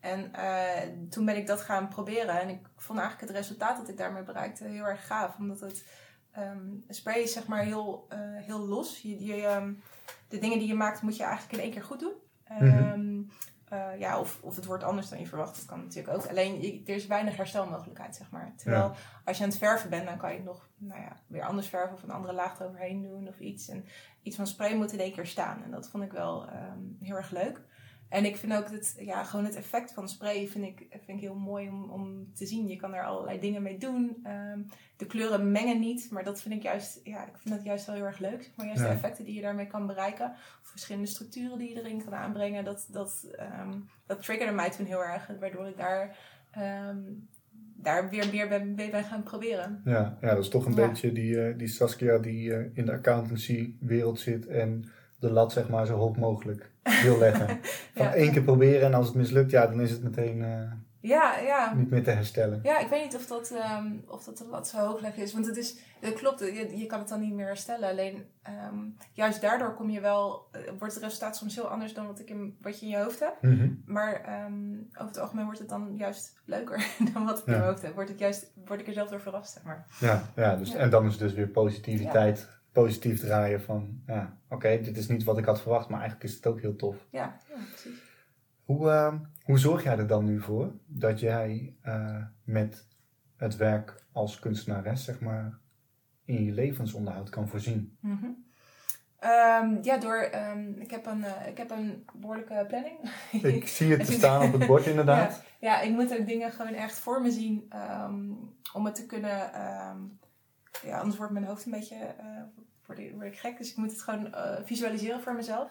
En 0.00 0.32
eh, 0.32 0.88
toen 1.10 1.24
ben 1.24 1.36
ik 1.36 1.46
dat 1.46 1.60
gaan 1.60 1.88
proberen 1.88 2.40
en 2.40 2.48
ik 2.48 2.66
vond 2.76 2.98
eigenlijk 2.98 3.28
het 3.28 3.40
resultaat 3.40 3.76
dat 3.76 3.88
ik 3.88 3.96
daarmee 3.96 4.22
bereikte 4.22 4.64
heel 4.64 4.84
erg 4.84 5.06
gaaf. 5.06 5.38
Omdat 5.38 5.60
het 5.60 5.84
ehm, 6.32 6.66
spray 6.88 7.20
is 7.20 7.32
zeg 7.32 7.46
maar 7.46 7.62
heel, 7.62 8.06
eh, 8.08 8.18
heel 8.20 8.66
los. 8.66 9.02
Je, 9.02 9.24
je, 9.24 9.46
ehm, 9.46 9.72
de 10.28 10.38
dingen 10.38 10.58
die 10.58 10.68
je 10.68 10.74
maakt 10.74 11.02
moet 11.02 11.16
je 11.16 11.22
eigenlijk 11.22 11.52
in 11.52 11.60
één 11.60 11.70
keer 11.72 11.84
goed 11.84 12.00
doen. 12.00 12.12
Ehm, 12.44 13.22
eh, 13.70 13.98
ja, 13.98 14.20
of, 14.20 14.38
of 14.42 14.56
het 14.56 14.64
wordt 14.64 14.84
anders 14.84 15.08
dan 15.08 15.18
je 15.20 15.26
verwacht. 15.26 15.54
Dat 15.56 15.64
kan 15.64 15.80
natuurlijk 15.82 16.16
ook. 16.16 16.26
Alleen 16.26 16.60
je- 16.60 16.82
er 16.86 16.94
is 16.94 17.06
weinig 17.06 17.36
herstelmogelijkheid, 17.36 18.16
zeg 18.16 18.30
maar. 18.30 18.52
Terwijl 18.56 18.92
als 19.24 19.36
je 19.38 19.42
aan 19.42 19.48
het 19.48 19.58
verven 19.58 19.90
bent, 19.90 20.06
dan 20.06 20.18
kan 20.18 20.30
je 20.30 20.36
het 20.36 20.44
nog 20.44 20.68
nou 20.76 21.00
ja, 21.00 21.16
weer 21.26 21.42
anders 21.42 21.68
verven 21.68 21.94
of 21.94 22.02
een 22.02 22.10
andere 22.10 22.32
laag 22.34 22.60
eroverheen 22.60 23.02
doen 23.02 23.28
of 23.28 23.38
iets. 23.38 23.68
En 23.68 23.84
iets 24.22 24.36
van 24.36 24.46
spray 24.46 24.74
moet 24.74 24.92
in 24.92 25.00
één 25.00 25.12
keer 25.12 25.26
staan. 25.26 25.62
En 25.64 25.70
dat 25.70 25.88
vond 25.88 26.04
ik 26.04 26.12
wel 26.12 26.48
ehm, 26.48 26.78
heel 27.00 27.16
erg 27.16 27.30
leuk. 27.30 27.60
En 28.08 28.24
ik 28.24 28.36
vind 28.36 28.52
ook 28.54 28.70
dat, 28.70 28.94
ja, 28.98 29.24
gewoon 29.24 29.44
het 29.44 29.56
effect 29.56 29.92
van 29.92 30.08
spray 30.08 30.46
vind 30.46 30.64
ik, 30.64 30.86
vind 30.90 31.18
ik 31.18 31.20
heel 31.20 31.34
mooi 31.34 31.68
om, 31.68 31.90
om 31.90 32.32
te 32.34 32.46
zien. 32.46 32.68
Je 32.68 32.76
kan 32.76 32.94
er 32.94 33.04
allerlei 33.04 33.40
dingen 33.40 33.62
mee 33.62 33.78
doen. 33.78 34.16
Ehm, 34.22 34.60
de 34.96 35.06
kleuren 35.06 35.52
mengen 35.52 35.80
niet, 35.80 36.08
maar 36.10 36.24
dat 36.24 36.40
vind 36.42 36.54
ik 36.54 36.62
juist, 36.62 37.00
ja, 37.04 37.26
ik 37.26 37.36
vind 37.38 37.54
dat 37.54 37.64
juist 37.64 37.86
wel 37.86 37.94
heel 37.94 38.04
erg 38.04 38.18
leuk. 38.18 38.42
Zeg 38.42 38.52
maar 38.56 38.66
juist 38.66 38.80
Ja. 38.80 38.86
de 38.88 38.94
effecten 38.94 39.24
die 39.24 39.34
je 39.34 39.40
daarmee 39.42 39.66
kan 39.66 39.86
bereiken. 39.86 40.30
Of 40.62 40.68
verschillende 40.70 41.08
structuren 41.08 41.58
die 41.58 41.68
je 41.74 41.80
erin 41.80 42.04
kan 42.04 42.14
aanbrengen. 42.14 42.64
Dat, 42.64 42.86
dat, 42.90 43.26
ehm, 43.36 43.72
dat 44.06 44.22
triggerde 44.22 44.52
mij 44.54 44.70
toen 44.70 44.86
heel 44.86 45.04
erg. 45.04 45.30
Waardoor 45.40 45.66
ik 45.66 45.76
daar, 45.76 46.16
ehm, 46.50 46.98
daar 47.76 48.10
weer 48.10 48.28
meer 48.32 48.48
ben, 48.48 48.74
mee 48.74 48.90
ben 48.90 49.04
gaan 49.04 49.22
proberen. 49.22 49.80
Ja, 49.84 50.18
ja 50.20 50.34
dat 50.34 50.44
is 50.44 50.50
toch 50.50 50.66
een 50.66 50.74
Ja. 50.74 50.88
beetje 50.88 51.12
die, 51.12 51.42
eh, 51.42 51.58
die 51.58 51.68
Saskia 51.68 52.18
die 52.18 52.54
eh, 52.54 52.66
in 52.74 52.86
de 52.86 52.92
accountancy 52.92 53.74
wereld 53.80 54.20
zit 54.20 54.46
en 54.46 54.90
de 55.18 55.30
lat 55.30 55.52
zeg 55.52 55.68
maar 55.68 55.86
zo 55.86 55.96
hoog 55.96 56.16
mogelijk 56.16 56.70
wil 57.02 57.18
leggen. 57.18 57.46
Van 57.94 58.06
Ja. 58.06 58.14
één 58.14 58.32
keer 58.32 58.42
proberen 58.42 58.82
en 58.86 58.94
als 58.94 59.06
het 59.06 59.14
mislukt, 59.16 59.50
ja, 59.50 59.66
dan 59.66 59.80
is 59.80 59.90
het 59.90 60.02
meteen 60.02 60.42
eh, 60.44 60.72
Ja, 61.00 61.38
ja. 61.38 61.74
niet 61.74 61.90
meer 61.90 62.04
te 62.04 62.10
herstellen. 62.10 62.60
Ja, 62.62 62.78
ik 62.78 62.88
weet 62.88 63.04
niet 63.04 63.14
of 63.16 63.26
dat, 63.26 63.50
ehm, 63.50 63.86
of 64.06 64.24
dat 64.24 64.38
de 64.38 64.44
lat 64.50 64.68
zo 64.68 64.78
hoog 64.78 65.00
leggen 65.00 65.22
is. 65.22 65.32
Want 65.32 65.46
het 65.46 65.56
is, 65.56 65.76
klopt, 66.14 66.40
je, 66.40 66.78
je 66.78 66.86
kan 66.86 66.98
het 66.98 67.08
dan 67.08 67.20
niet 67.20 67.32
meer 67.34 67.46
herstellen. 67.46 67.88
Alleen 67.90 68.26
ehm, 68.42 68.76
juist 69.12 69.40
daardoor 69.40 69.74
kom 69.74 69.90
je 69.90 70.00
wel, 70.00 70.48
eh, 70.52 70.60
wordt 70.78 70.94
het 70.94 71.02
resultaat 71.02 71.36
soms 71.36 71.54
heel 71.54 71.68
anders 71.68 71.94
dan 71.94 72.06
wat, 72.06 72.20
ik 72.20 72.30
in, 72.30 72.56
wat 72.60 72.80
je 72.80 72.86
in 72.86 72.92
je 72.92 72.98
hoofd 72.98 73.20
hebt. 73.20 73.42
Mhm. 73.42 73.68
Maar 73.86 74.12
ehm, 74.24 74.72
over 74.94 75.06
het 75.06 75.18
algemeen 75.18 75.44
wordt 75.44 75.58
het 75.58 75.68
dan 75.68 75.94
juist 75.96 76.36
leuker 76.44 76.86
dan 77.14 77.24
wat 77.24 77.38
ik 77.38 77.44
in 77.46 77.52
mijn 77.52 77.64
hoofd 77.64 77.82
heb. 77.82 77.94
Word, 77.94 78.08
het 78.08 78.18
juist, 78.18 78.52
word 78.66 78.80
ik 78.80 78.86
er 78.86 78.92
zelf 78.92 79.08
door 79.08 79.20
verrast, 79.20 79.52
zeg 79.52 79.62
maar. 79.62 79.86
Ja, 80.00 80.22
ja, 80.36 80.56
dus, 80.56 80.74
en 80.74 80.90
dan 80.90 81.04
is 81.06 81.10
het 81.12 81.20
dus 81.20 81.32
weer 81.32 81.48
positiviteit, 81.48 82.48
positief 82.72 83.20
draaien 83.20 83.62
van, 83.62 84.02
ja, 84.06 84.38
oké, 84.48 84.80
dit 84.80 84.96
is 84.96 85.08
niet 85.08 85.24
wat 85.24 85.38
ik 85.38 85.44
had 85.44 85.60
verwacht, 85.60 85.88
maar 85.88 86.00
eigenlijk 86.00 86.30
is 86.30 86.36
het 86.36 86.46
ook 86.46 86.60
heel 86.60 86.76
tof. 86.76 86.96
Ja, 87.10 87.38
ja 87.48 87.64
precies. 87.68 88.06
Hoe, 88.64 88.90
eh, 88.90 89.14
hoe 89.42 89.58
zorg 89.58 89.82
jij 89.82 89.98
er 89.98 90.06
dan 90.06 90.24
nu 90.24 90.40
voor 90.40 90.72
dat 90.86 91.20
jij 91.20 91.76
eh, 91.82 92.22
met 92.44 92.86
het 93.36 93.56
werk 93.56 94.04
als 94.12 94.38
kunstenares, 94.38 95.04
zeg 95.04 95.20
maar, 95.20 95.58
in 96.24 96.44
je 96.44 96.52
levensonderhoud 96.52 97.30
kan 97.30 97.48
voorzien? 97.48 97.96
Mhm. 98.00 98.26
Ehm, 99.18 99.76
ja, 99.82 99.98
door, 99.98 100.16
ehm, 100.16 100.72
ik, 100.78 100.90
heb 100.90 101.06
een, 101.06 101.24
eh, 101.24 101.46
ik 101.46 101.56
heb 101.56 101.70
een 101.70 102.04
behoorlijke 102.14 102.64
planning. 102.68 102.98
Ik 103.42 103.68
zie 103.78 103.90
het 103.90 104.06
te 104.06 104.12
staan 104.12 104.42
op 104.42 104.52
het 104.52 104.66
bord 104.66 104.86
inderdaad. 104.86 105.42
Ja, 105.60 105.80
ik 105.80 105.90
moet 105.90 106.18
ook 106.18 106.26
dingen 106.26 106.52
gewoon 106.52 106.74
echt 106.74 106.98
voor 106.98 107.22
me 107.22 107.30
zien 107.30 107.66
ehm, 107.68 108.30
om 108.72 108.84
het 108.84 108.94
te 108.94 109.06
kunnen. 109.06 109.50
Ja, 110.82 110.98
anders 110.98 111.16
wordt 111.16 111.32
mijn 111.32 111.44
hoofd 111.44 111.64
een 111.64 111.70
beetje. 111.70 111.96
word, 112.86 112.98
ik, 112.98 113.14
word 113.14 113.26
ik 113.26 113.38
gek. 113.38 113.58
Dus 113.58 113.70
ik 113.70 113.76
moet 113.76 113.90
het 113.90 114.02
gewoon 114.02 114.34
eh, 114.34 114.64
visualiseren 114.64 115.22
voor 115.22 115.34
mezelf. 115.34 115.70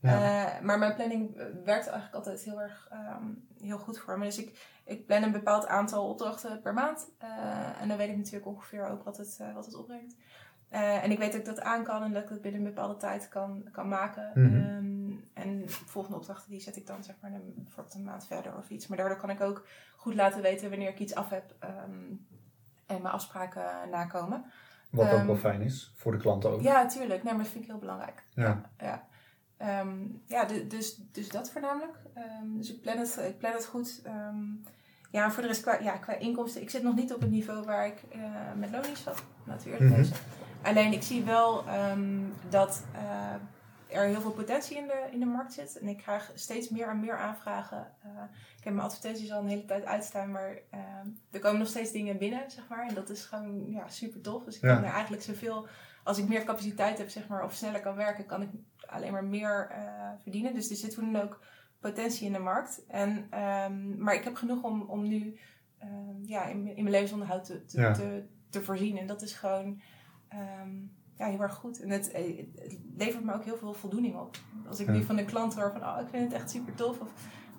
Ja. 0.00 0.56
Eh, 0.56 0.62
maar 0.62 0.78
mijn 0.78 0.94
planning 0.94 1.36
werkt 1.64 1.86
eigenlijk 1.86 2.14
altijd 2.14 2.42
heel 2.42 2.60
erg 2.60 2.88
ehm, 2.90 3.24
heel 3.60 3.78
goed 3.78 3.98
voor 3.98 4.18
me. 4.18 4.24
Dus 4.24 4.38
ik, 4.38 4.80
ik 4.84 5.06
plan 5.06 5.22
een 5.22 5.32
bepaald 5.32 5.66
aantal 5.66 6.08
opdrachten 6.08 6.60
per 6.60 6.74
maand. 6.74 7.08
en 7.80 7.88
dan 7.88 7.96
weet 7.96 8.08
ik 8.08 8.16
natuurlijk 8.16 8.46
ongeveer 8.46 8.88
ook 8.88 9.04
wat 9.04 9.16
het, 9.16 9.40
wat 9.54 9.64
het 9.64 9.74
opbrengt. 9.74 10.16
En 10.68 11.10
ik 11.10 11.18
weet 11.18 11.32
dat 11.32 11.40
ik 11.40 11.46
dat 11.46 11.60
aan 11.60 11.84
kan 11.84 12.02
en 12.02 12.12
dat 12.12 12.22
ik 12.22 12.28
dat 12.28 12.40
binnen 12.40 12.60
een 12.60 12.74
bepaalde 12.74 12.96
tijd 12.96 13.28
kan, 13.28 13.68
kan 13.72 13.88
maken. 13.88 14.30
Mhm. 14.34 14.54
Ehm, 14.54 14.86
en 15.34 15.60
de 15.60 15.68
volgende 15.68 16.16
opdrachten 16.16 16.50
die 16.50 16.60
zet 16.60 16.76
ik 16.76 16.86
dan 16.86 17.04
zeg 17.04 17.14
maar 17.20 17.32
een, 17.32 17.52
bijvoorbeeld 17.56 17.94
een 17.94 18.04
maand 18.04 18.26
verder 18.26 18.56
of 18.56 18.70
iets. 18.70 18.86
Maar 18.86 18.98
daardoor 18.98 19.18
kan 19.18 19.30
ik 19.30 19.40
ook 19.40 19.66
goed 19.96 20.14
laten 20.14 20.42
weten 20.42 20.70
wanneer 20.70 20.88
ik 20.88 20.98
iets 20.98 21.14
af 21.14 21.30
heb 21.30 21.54
ehm, 21.58 22.14
en 22.86 23.02
mijn 23.02 23.14
afspraken 23.14 23.64
nakomen. 23.90 24.44
Wat 24.90 25.06
ook 25.06 25.12
Ehm, 25.18 25.26
wel 25.26 25.36
fijn 25.36 25.60
is, 25.62 25.92
voor 25.96 26.12
de 26.12 26.18
klanten 26.18 26.50
ook. 26.50 26.60
Ja, 26.60 26.86
tuurlijk. 26.86 27.22
Nee, 27.22 27.32
maar 27.34 27.42
dat 27.42 27.52
vind 27.52 27.64
ik 27.64 27.70
heel 27.70 27.78
belangrijk. 27.78 28.22
Ja. 28.34 28.60
ja. 28.78 29.06
Ehm, 29.56 29.96
ja, 30.26 30.44
du- 30.44 30.66
dus, 30.66 30.96
dus 31.12 31.28
dat 31.28 31.50
voornamelijk. 31.50 31.96
Ehm, 32.14 32.56
dus 32.56 32.70
ik 32.74 32.80
plan 32.82 32.98
het, 32.98 33.16
ik 33.28 33.38
plan 33.38 33.52
het 33.52 33.66
goed. 33.66 34.00
Ehm, 34.04 34.36
ja, 35.10 35.30
voor 35.30 35.42
de 35.42 35.48
rest 35.48 35.62
qua, 35.62 35.78
ja, 35.80 35.96
qua 35.96 36.12
inkomsten. 36.12 36.62
Ik 36.62 36.70
zit 36.70 36.82
nog 36.82 36.94
niet 36.94 37.14
op 37.14 37.20
het 37.20 37.30
niveau 37.30 37.64
waar 37.64 37.86
ik 37.86 38.02
eh, 38.12 38.18
met 38.56 38.70
Lonies 38.70 39.02
zat. 39.02 39.22
Eerlijk 39.64 39.82
Mhm. 39.82 39.94
wezen. 39.94 40.16
Alleen 40.62 40.92
ik 40.92 41.02
zie 41.02 41.24
wel 41.24 41.66
ehm, 41.68 42.18
dat 42.48 42.84
eh, 42.94 43.34
er 43.96 44.06
heel 44.06 44.20
veel 44.20 44.32
potentie 44.32 44.76
in 44.76 44.86
de, 44.86 45.08
in 45.10 45.20
de 45.20 45.26
markt 45.26 45.52
zit. 45.52 45.78
En 45.78 45.88
ik 45.88 45.96
krijg 45.96 46.30
steeds 46.34 46.68
meer 46.68 46.88
en 46.88 47.00
meer 47.00 47.16
aanvragen. 47.18 47.92
Eh, 48.02 48.10
ik 48.58 48.64
heb 48.64 48.72
mijn 48.72 48.86
advertenties 48.86 49.32
al 49.32 49.40
een 49.40 49.48
hele 49.48 49.64
tijd 49.64 49.84
uitstaan. 49.84 50.30
Maar 50.30 50.58
ehm, 50.70 51.06
er 51.30 51.40
komen 51.40 51.58
nog 51.58 51.68
steeds 51.68 51.92
dingen 51.92 52.18
binnen, 52.18 52.50
zeg 52.50 52.68
maar. 52.68 52.86
En 52.88 52.94
dat 52.94 53.10
is 53.10 53.24
gewoon 53.24 53.70
ja, 53.70 53.88
super 53.88 54.20
tof. 54.20 54.44
Dus 54.44 54.56
ik 54.56 54.62
Ja. 54.62 54.74
kan 54.74 54.84
er 54.84 54.92
eigenlijk 54.92 55.22
zoveel 55.22 55.66
als 56.04 56.18
ik 56.18 56.28
meer 56.28 56.44
capaciteit 56.44 56.98
heb, 56.98 57.08
zeg 57.08 57.28
maar, 57.28 57.44
of 57.44 57.52
sneller 57.52 57.80
kan 57.80 57.94
werken, 57.96 58.26
kan 58.26 58.42
ik 58.42 58.48
alleen 58.86 59.12
maar 59.12 59.24
meer 59.24 59.68
eh, 59.70 60.10
verdienen. 60.22 60.54
Dus 60.54 60.70
er 60.70 60.76
zit 60.76 60.94
toen 60.94 61.16
ook 61.16 61.40
potentie 61.80 62.26
in 62.26 62.32
de 62.32 62.38
markt. 62.38 62.84
En, 62.88 63.26
ehm, 63.30 64.02
maar 64.02 64.14
ik 64.14 64.24
heb 64.24 64.34
genoeg 64.34 64.62
om, 64.62 64.82
om 64.82 65.08
nu 65.08 65.38
ehm, 65.78 66.22
ja, 66.24 66.44
in, 66.46 66.62
mijn- 66.62 66.76
in 66.76 66.82
mijn 66.82 66.94
levensonderhoud 66.94 67.44
te, 67.44 67.64
te, 67.64 67.80
Ja. 67.80 67.92
te, 67.92 68.26
te 68.50 68.62
voorzien. 68.62 68.98
En 68.98 69.06
dat 69.06 69.22
is 69.22 69.32
gewoon 69.32 69.80
ehm, 70.28 70.74
ja, 71.18 71.26
heel 71.26 71.42
erg 71.42 71.54
goed. 71.54 71.80
En 71.80 71.90
het, 71.90 72.10
eh, 72.10 72.38
het 72.54 72.78
levert 72.96 73.24
me 73.24 73.34
ook 73.34 73.44
heel 73.44 73.56
veel 73.56 73.72
voldoening 73.72 74.16
op. 74.16 74.36
Als 74.68 74.80
ik 74.80 74.88
nu 74.88 75.02
van 75.02 75.16
de 75.16 75.24
klant 75.24 75.54
hoor 75.54 75.72
van, 75.72 75.82
oh, 75.82 75.98
ik 76.00 76.08
vind 76.10 76.24
het 76.24 76.40
echt 76.40 76.50
super 76.50 76.74
tof. 76.74 77.00
Of 77.00 77.08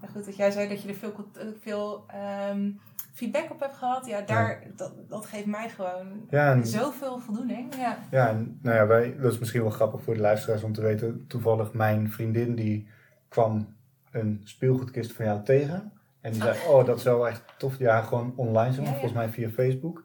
Ja, 0.02 0.08
goed, 0.08 0.26
dat 0.26 0.36
jij 0.36 0.52
zei 0.52 0.70
dat 0.70 0.82
je 0.82 0.88
er 0.88 0.96
veel, 0.96 1.14
eh, 1.34 1.48
veel 1.62 2.04
ehm, 2.08 2.72
feedback 3.14 3.52
op 3.52 3.60
hebt 3.60 3.76
gehad. 3.76 4.06
Ja, 4.06 4.22
daar, 4.22 4.64
Dat, 4.76 4.94
dat 5.10 5.26
geeft 5.26 5.46
mij 5.46 5.70
gewoon 5.70 6.26
Ja, 6.30 6.52
en, 6.52 6.68
zoveel 6.68 7.20
voldoening. 7.20 7.76
Ja. 7.76 7.98
ja, 8.12 8.30
en 8.30 8.60
nou 8.62 8.76
ja, 8.76 8.88
wij, 8.88 9.18
dat 9.20 9.34
is 9.34 9.40
misschien 9.40 9.62
wel 9.62 9.72
grappig 9.72 10.02
voor 10.02 10.14
de 10.14 10.22
luisteraars 10.22 10.64
om 10.64 10.74
te 10.74 10.82
weten. 10.82 11.28
Toevallig 11.28 11.74
mijn 11.74 12.12
vriendin 12.12 12.56
die 12.56 12.88
kwam 13.28 13.76
een 14.12 14.42
speelgoedkist 14.44 15.14
van 15.14 15.26
jou 15.26 15.44
tegen. 15.44 15.92
En 16.22 16.32
die 16.32 16.42
zei, 16.42 16.58
oh 16.68 16.86
dat 16.86 16.98
is 16.98 17.04
wel 17.04 17.28
echt 17.28 17.44
tof. 17.58 17.78
Ja, 17.78 18.02
gewoon 18.02 18.34
online 18.36 18.74
zo, 18.74 18.82
ja. 18.82 18.90
volgens 18.90 19.14
mij 19.14 19.30
via 19.30 19.50
Facebook. 19.50 20.04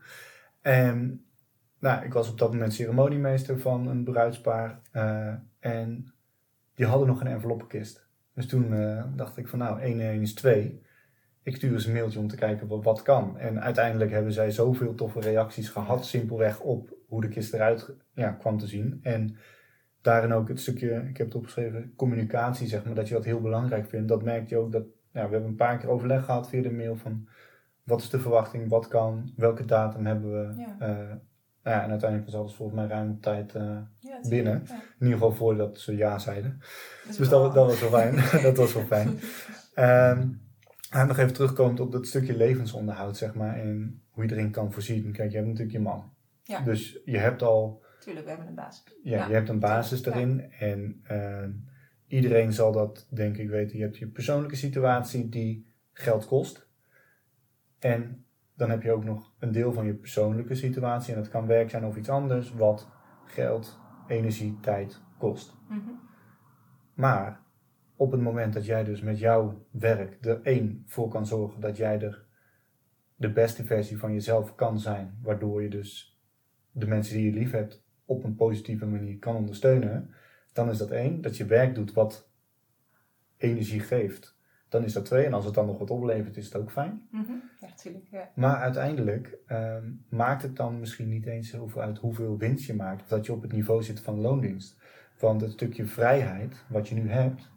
En 0.61 1.24
nou, 1.82 2.04
ik 2.04 2.12
was 2.12 2.30
op 2.30 2.38
dat 2.38 2.52
moment 2.52 2.72
ceremoniemeester 2.72 3.58
van 3.58 3.88
een 3.88 4.04
bruidspaar. 4.04 4.80
eh, 4.90 5.34
en 5.58 6.12
die 6.74 6.86
hadden 6.86 7.06
nog 7.06 7.20
een 7.20 7.26
enveloppenkist. 7.26 8.06
Dus 8.34 8.46
toen 8.46 8.74
eh, 8.74 9.04
dacht 9.14 9.36
ik 9.36 9.48
van 9.48 9.58
nou, 9.58 9.80
1 9.80 10.00
en 10.00 10.10
1 10.10 10.20
is 10.20 10.34
2. 10.34 10.82
Ik 11.42 11.56
stuur 11.56 11.72
eens 11.72 11.86
een 11.86 11.92
mailtje 11.92 12.18
om 12.18 12.28
te 12.28 12.36
kijken 12.36 12.66
wat, 12.68 12.84
wat 12.84 13.02
kan. 13.02 13.38
En 13.38 13.60
uiteindelijk 13.60 14.10
hebben 14.10 14.32
zij 14.32 14.50
zoveel 14.50 14.94
toffe 14.94 15.20
reacties 15.20 15.68
gehad, 15.68 16.06
simpelweg 16.06 16.60
op 16.60 16.96
hoe 17.08 17.20
de 17.20 17.28
kist 17.28 17.54
eruit 17.54 17.94
ja, 18.14 18.30
kwam 18.30 18.58
te 18.58 18.66
zien. 18.66 18.98
En 19.02 19.36
daarin 20.00 20.32
ook 20.32 20.48
het 20.48 20.60
stukje, 20.60 21.06
ik 21.08 21.16
heb 21.16 21.26
het 21.26 21.36
opgeschreven, 21.36 21.92
communicatie, 21.96 22.68
zeg 22.68 22.84
maar, 22.84 22.94
dat 22.94 23.08
je 23.08 23.14
dat 23.14 23.24
heel 23.24 23.40
belangrijk 23.40 23.88
vindt. 23.88 24.08
Dat 24.08 24.22
merk 24.22 24.48
je 24.48 24.56
ook 24.56 24.72
dat, 24.72 24.84
ja, 25.12 25.26
we 25.26 25.32
hebben 25.32 25.50
een 25.50 25.56
paar 25.56 25.78
keer 25.78 25.88
overleg 25.88 26.24
gehad 26.24 26.48
via 26.48 26.62
de 26.62 26.72
mail 26.72 26.96
van 26.96 27.28
wat 27.82 28.00
is 28.00 28.10
de 28.10 28.20
verwachting, 28.20 28.68
wat 28.68 28.88
kan, 28.88 29.32
welke 29.36 29.64
datum 29.64 30.06
hebben 30.06 30.32
we. 30.32 30.60
Ja. 30.60 30.76
Eh, 30.78 31.16
nou 31.62 31.76
ja, 31.76 31.82
en 31.84 31.90
uiteindelijk 31.90 32.30
was 32.30 32.40
alles 32.40 32.54
volgens 32.54 32.78
mij 32.78 32.86
ruim 32.88 33.10
op 33.10 33.22
tijd 33.22 33.54
eh, 33.54 33.78
Ja, 33.98 34.20
binnen. 34.28 34.62
ja. 34.66 34.74
In 34.74 35.06
ieder 35.06 35.12
geval 35.12 35.32
voordat 35.32 35.78
ze 35.78 35.96
ja 35.96 36.18
zeiden. 36.18 36.60
Dus 37.06 37.28
dat, 37.28 37.54
dat 37.54 37.66
was 37.66 37.80
wel 37.80 37.90
fijn. 37.90 38.42
dat 38.42 38.56
was 38.56 38.72
wel 38.74 38.84
fijn. 38.84 39.18
En 40.90 41.06
nog 41.06 41.18
even 41.18 41.32
terugkomend 41.32 41.80
op 41.80 41.92
dat 41.92 42.06
stukje 42.06 42.36
levensonderhoud, 42.36 43.16
zeg 43.16 43.34
maar, 43.34 43.56
en 43.58 44.02
hoe 44.10 44.24
je 44.26 44.32
erin 44.32 44.50
kan 44.50 44.72
voorzien. 44.72 45.12
Kijk, 45.12 45.30
je 45.30 45.36
hebt 45.36 45.48
natuurlijk 45.48 45.76
je 45.76 45.82
man. 45.82 46.12
Ja. 46.42 46.60
Dus 46.60 46.98
je 47.04 47.18
hebt 47.18 47.42
al, 47.42 47.82
Tuurlijk, 48.00 48.24
we 48.24 48.30
hebben 48.30 48.48
een 48.48 48.54
baas. 48.54 48.84
ja, 49.02 49.26
je 49.26 49.32
hebt 49.34 49.48
een 49.48 49.58
basis 49.58 50.02
daarin. 50.02 50.52
En 50.58 51.00
ehm, 51.04 51.50
iedereen 52.06 52.52
zal 52.52 52.72
dat, 52.72 53.06
denk 53.10 53.36
ik, 53.36 53.48
weten. 53.48 53.76
Je 53.76 53.82
hebt 53.82 53.96
je 53.96 54.06
persoonlijke 54.06 54.56
situatie 54.56 55.28
die 55.28 55.72
geld 55.92 56.26
kost. 56.26 56.68
En 57.78 58.24
dan 58.57 58.70
heb 58.70 58.82
je 58.82 58.92
ook 58.92 59.05
nog 59.05 59.32
een 59.38 59.53
deel 59.53 59.72
van 59.72 59.86
je 59.86 59.94
persoonlijke 59.94 60.55
situatie. 60.55 61.14
En 61.14 61.20
dat 61.20 61.30
kan 61.30 61.46
werk 61.46 61.70
zijn 61.70 61.84
of 61.84 61.96
iets 61.96 62.09
anders, 62.09 62.55
wat 62.55 62.88
geld, 63.24 63.78
energie, 64.07 64.59
tijd 64.61 65.03
kost. 65.18 65.55
Mhm. 65.68 65.80
Maar 66.94 67.40
op 67.96 68.11
het 68.12 68.20
moment 68.20 68.53
dat 68.53 68.64
jij 68.64 68.84
dus 68.84 69.00
met 69.00 69.18
jouw 69.18 69.66
werk 69.70 70.24
er 70.24 70.40
één 70.42 70.82
voor 70.86 71.09
kan 71.09 71.26
zorgen 71.26 71.61
dat 71.61 71.76
jij 71.76 72.00
er 72.00 72.24
de 73.16 73.32
beste 73.32 73.64
versie 73.64 73.98
van 73.98 74.12
jezelf 74.12 74.55
kan 74.55 74.78
zijn, 74.78 75.18
waardoor 75.22 75.62
je 75.62 75.68
dus 75.68 76.20
de 76.70 76.86
mensen 76.86 77.16
die 77.16 77.24
je 77.24 77.38
lief 77.38 77.50
hebt 77.50 77.84
op 78.05 78.24
een 78.24 78.34
positieve 78.34 78.86
manier 78.86 79.18
kan 79.18 79.36
ondersteunen, 79.36 80.11
dan 80.53 80.68
is 80.68 80.78
dat 80.78 80.90
één, 80.90 81.20
dat 81.20 81.36
je 81.36 81.44
werk 81.44 81.74
doet 81.74 81.92
wat 81.92 82.30
energie 83.36 83.80
geeft. 83.80 84.40
Dan 84.72 84.84
is 84.84 84.92
dat 84.92 85.04
twee, 85.04 85.24
en 85.24 85.32
als 85.32 85.44
het 85.44 85.54
dan 85.54 85.66
nog 85.66 85.78
wat 85.78 85.90
oplevert, 85.90 86.36
is 86.36 86.44
het 86.44 86.56
ook 86.56 86.70
fijn. 86.70 87.02
Mhm. 87.10 87.32
Ja, 87.60 87.66
natuurlijk. 87.68 88.06
Ja. 88.10 88.28
Maar 88.34 88.56
uiteindelijk 88.56 89.38
ehm, 89.46 89.90
maakt 90.08 90.42
het 90.42 90.56
dan 90.56 90.80
misschien 90.80 91.08
niet 91.08 91.26
eens 91.26 91.50
zoveel 91.50 91.82
uit 91.82 91.98
hoeveel 91.98 92.38
winst 92.38 92.66
je 92.66 92.74
maakt, 92.74 93.02
of 93.02 93.08
dat 93.08 93.26
je 93.26 93.32
op 93.32 93.42
het 93.42 93.52
niveau 93.52 93.82
zit 93.82 94.00
van 94.00 94.20
loondienst. 94.20 94.76
Want 95.18 95.40
het 95.40 95.52
stukje 95.52 95.86
vrijheid 95.86 96.64
wat 96.68 96.88
je 96.88 96.94
nu 96.94 97.10
hebt, 97.10 97.50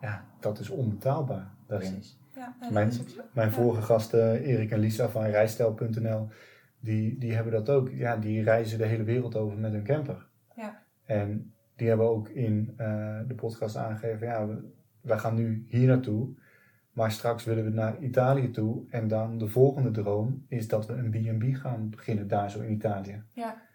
ja, 0.00 0.24
dat 0.40 0.58
is 0.58 0.70
onbetaalbaar 0.70 1.54
daarin. 1.66 1.92
Precies. 1.92 2.18
Ja, 2.34 2.56
Mijn-. 2.70 2.92
Mijn 3.32 3.52
vorige 3.52 3.82
gasten, 3.82 4.42
Erik 4.42 4.70
en 4.70 4.78
Lisa 4.78 5.08
van 5.08 5.24
Rijstijl.nl, 5.24 6.28
die, 6.80 7.18
die 7.18 7.34
hebben 7.34 7.52
dat 7.52 7.70
ook. 7.70 7.90
Ja, 7.90 8.16
die 8.16 8.42
reizen 8.42 8.78
de 8.78 8.86
hele 8.86 9.04
wereld 9.04 9.36
over 9.36 9.58
met 9.58 9.72
hun 9.72 9.84
camper. 9.84 10.26
Ja. 10.56 10.82
En 11.04 11.52
die 11.76 11.88
hebben 11.88 12.08
ook 12.08 12.28
in 12.28 12.74
eh, 12.76 13.20
de 13.26 13.34
podcast 13.34 13.76
aangegeven, 13.76 14.26
ja, 14.26 14.46
we, 14.46 14.76
wij 15.08 15.18
gaan 15.18 15.34
nu 15.34 15.64
hier 15.68 15.86
naartoe, 15.86 16.28
maar 16.92 17.12
straks 17.12 17.44
willen 17.44 17.64
we 17.64 17.70
naar 17.70 17.98
Italië 18.02 18.50
toe. 18.50 18.86
En 18.90 19.08
dan 19.08 19.38
de 19.38 19.48
volgende 19.48 19.90
droom 19.90 20.44
is 20.48 20.68
dat 20.68 20.86
we 20.86 20.92
een 20.92 21.10
B&B 21.10 21.56
gaan 21.56 21.90
beginnen 21.90 22.28
daar 22.28 22.50
zo 22.50 22.60
in 22.60 22.72
Italië. 22.72 23.22
Ja. 23.32 23.66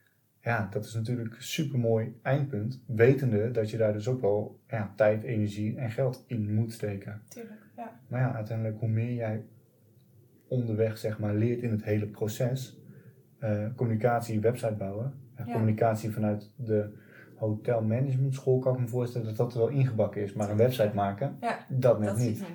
Ja, 0.42 0.68
dat 0.72 0.86
is 0.86 0.94
natuurlijk 0.94 1.36
een 1.36 1.44
supermooi 1.44 2.20
eindpunt, 2.22 2.84
wetende 2.88 3.52
dat 3.52 3.70
je 3.70 3.78
daar 3.78 3.94
dus 3.94 4.08
ook 4.08 4.22
wel 4.22 4.60
ja, 4.68 4.94
tijd, 4.96 5.24
energie 5.24 5.78
en 5.78 5.92
geld 5.92 6.24
in 6.28 6.54
moet 6.54 6.72
steken. 6.72 7.22
Tuurlijk. 7.28 7.62
Ja. 7.76 8.00
Maar 8.08 8.20
ja, 8.20 8.36
uiteindelijk 8.36 8.80
hoe 8.80 8.90
meer 8.90 9.14
jij 9.14 9.46
onderweg 10.48 10.98
zeg 10.98 11.20
maar 11.20 11.36
leert 11.36 11.62
in 11.62 11.72
het 11.72 11.84
hele 11.84 12.08
proces, 12.08 12.82
eh, 13.40 13.68
communicatie, 13.76 14.40
website 14.40 14.76
bouwen, 14.76 15.14
Ja. 15.38 15.44
communicatie 15.44 16.12
vanuit 16.12 16.54
de 16.58 17.02
hotelmanagement 17.48 18.34
school 18.34 18.60
kan 18.60 18.74
ik 18.74 18.80
me 18.80 18.88
voorstellen 18.88 19.28
dat 19.28 19.38
dat 19.38 19.54
er 19.54 19.60
wel 19.60 19.68
ingebakken 19.68 20.22
is, 20.22 20.34
maar 20.34 20.50
een 20.50 20.58
website 20.58 20.92
maken, 20.94 21.38
Ja, 21.42 21.58
dat 21.70 22.00
net 22.00 22.08
dat 22.10 22.18
niet. 22.18 22.40
Ja. 22.40 22.46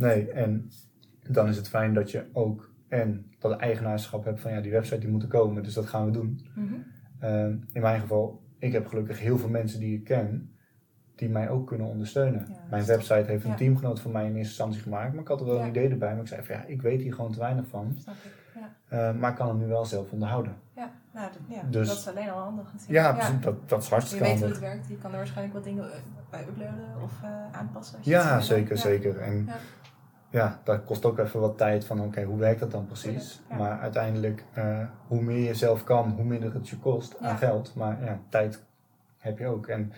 Nee, 0.00 0.30
en 0.30 0.70
dan 1.30 1.48
is 1.48 1.56
het 1.56 1.68
fijn 1.68 1.94
dat 1.94 2.10
je 2.10 2.24
ook 2.32 2.70
en 2.88 3.26
dat 3.38 3.56
eigenaarschap 3.56 4.24
hebt 4.24 4.40
van 4.40 4.52
ja, 4.52 4.60
die 4.60 4.70
website 4.72 4.98
die 5.00 5.08
moet 5.08 5.22
er 5.22 5.28
komen, 5.28 5.62
dus 5.62 5.74
dat 5.74 5.86
gaan 5.86 6.04
we 6.04 6.10
doen. 6.10 6.46
Mhm. 6.54 6.74
Ehm, 7.18 7.56
in 7.72 7.80
mijn 7.80 8.00
geval, 8.00 8.42
ik 8.58 8.72
heb 8.72 8.86
gelukkig 8.86 9.20
heel 9.20 9.38
veel 9.38 9.48
mensen 9.48 9.80
die 9.80 9.96
ik 9.98 10.04
ken 10.04 10.56
die 11.14 11.28
mij 11.28 11.48
ook 11.48 11.66
kunnen 11.66 11.86
ondersteunen. 11.86 12.46
Ja, 12.48 12.56
mijn 12.70 12.84
website 12.84 13.24
heeft 13.26 13.44
een 13.44 13.56
teamgenoot 13.56 14.00
van 14.00 14.12
mij 14.12 14.22
in 14.22 14.28
eerste 14.28 14.40
instantie 14.48 14.80
gemaakt, 14.82 15.12
maar 15.12 15.22
ik 15.22 15.28
had 15.28 15.40
er 15.40 15.46
wel 15.46 15.60
een 15.60 15.68
idee 15.68 15.88
erbij. 15.88 16.12
Maar 16.12 16.20
ik 16.20 16.26
zei 16.28 16.42
van 16.42 16.56
ja, 16.56 16.64
ik 16.64 16.82
weet 16.82 17.00
hier 17.02 17.14
gewoon 17.14 17.32
te 17.32 17.38
weinig 17.38 17.66
van, 17.68 17.94
Snap 17.98 18.14
ik. 18.14 18.32
Ja. 18.54 19.08
eh, 19.10 19.18
maar 19.18 19.30
ik 19.30 19.36
kan 19.36 19.48
hem 19.48 19.58
nu 19.58 19.66
wel 19.66 19.84
zelf 19.84 20.12
onderhouden. 20.12 20.56
Ja, 20.76 20.92
nou, 21.12 21.32
dat, 21.32 21.56
ja. 21.56 21.62
Dus- 21.70 21.88
dat 21.88 21.96
is 21.96 22.08
alleen 22.08 22.30
al 22.30 22.38
handig 22.38 22.72
natuurlijk. 22.72 22.90
Ja, 23.20 23.30
Dat, 23.40 23.68
dat 23.68 23.78
is 23.80 23.88
Je 23.88 23.92
hartstikke 23.94 24.24
weet 24.24 24.38
hoe 24.38 24.48
het 24.48 24.58
werkt. 24.58 24.88
Je 24.88 24.96
kan 24.98 25.10
er 25.10 25.16
waarschijnlijk 25.16 25.54
wat 25.54 25.64
dingen 25.64 25.92
eh, 25.92 25.98
bij 26.30 26.40
uploaden 26.48 27.02
of 27.02 27.12
eh, 27.22 27.58
aanpassen. 27.58 27.96
als 27.96 28.04
je 28.06 28.10
Ja, 28.10 28.40
zeker. 28.40 28.74
Ja. 28.76 28.80
zeker. 28.82 29.18
En 29.20 29.44
Ja. 29.46 29.54
ja, 30.30 30.60
dat 30.64 30.84
kost 30.84 31.04
ook 31.04 31.18
even 31.18 31.40
wat 31.40 31.58
tijd 31.58 31.84
van 31.84 32.00
oké, 32.00 32.22
hoe 32.22 32.38
werkt 32.38 32.60
dat 32.60 32.70
dan 32.70 32.86
precies? 32.86 33.42
Maar 33.58 33.78
uiteindelijk, 33.80 34.44
eh, 34.52 34.86
hoe 35.06 35.22
meer 35.22 35.46
je 35.46 35.54
zelf 35.54 35.84
kan, 35.84 36.10
hoe 36.10 36.24
minder 36.24 36.54
het 36.54 36.68
je 36.68 36.78
kost 36.78 37.18
aan 37.20 37.38
geld. 37.38 37.74
Maar 37.74 38.04
ja, 38.04 38.20
tijd 38.28 38.64
heb 39.18 39.38
je 39.38 39.46
ook. 39.46 39.66
En 39.66 39.92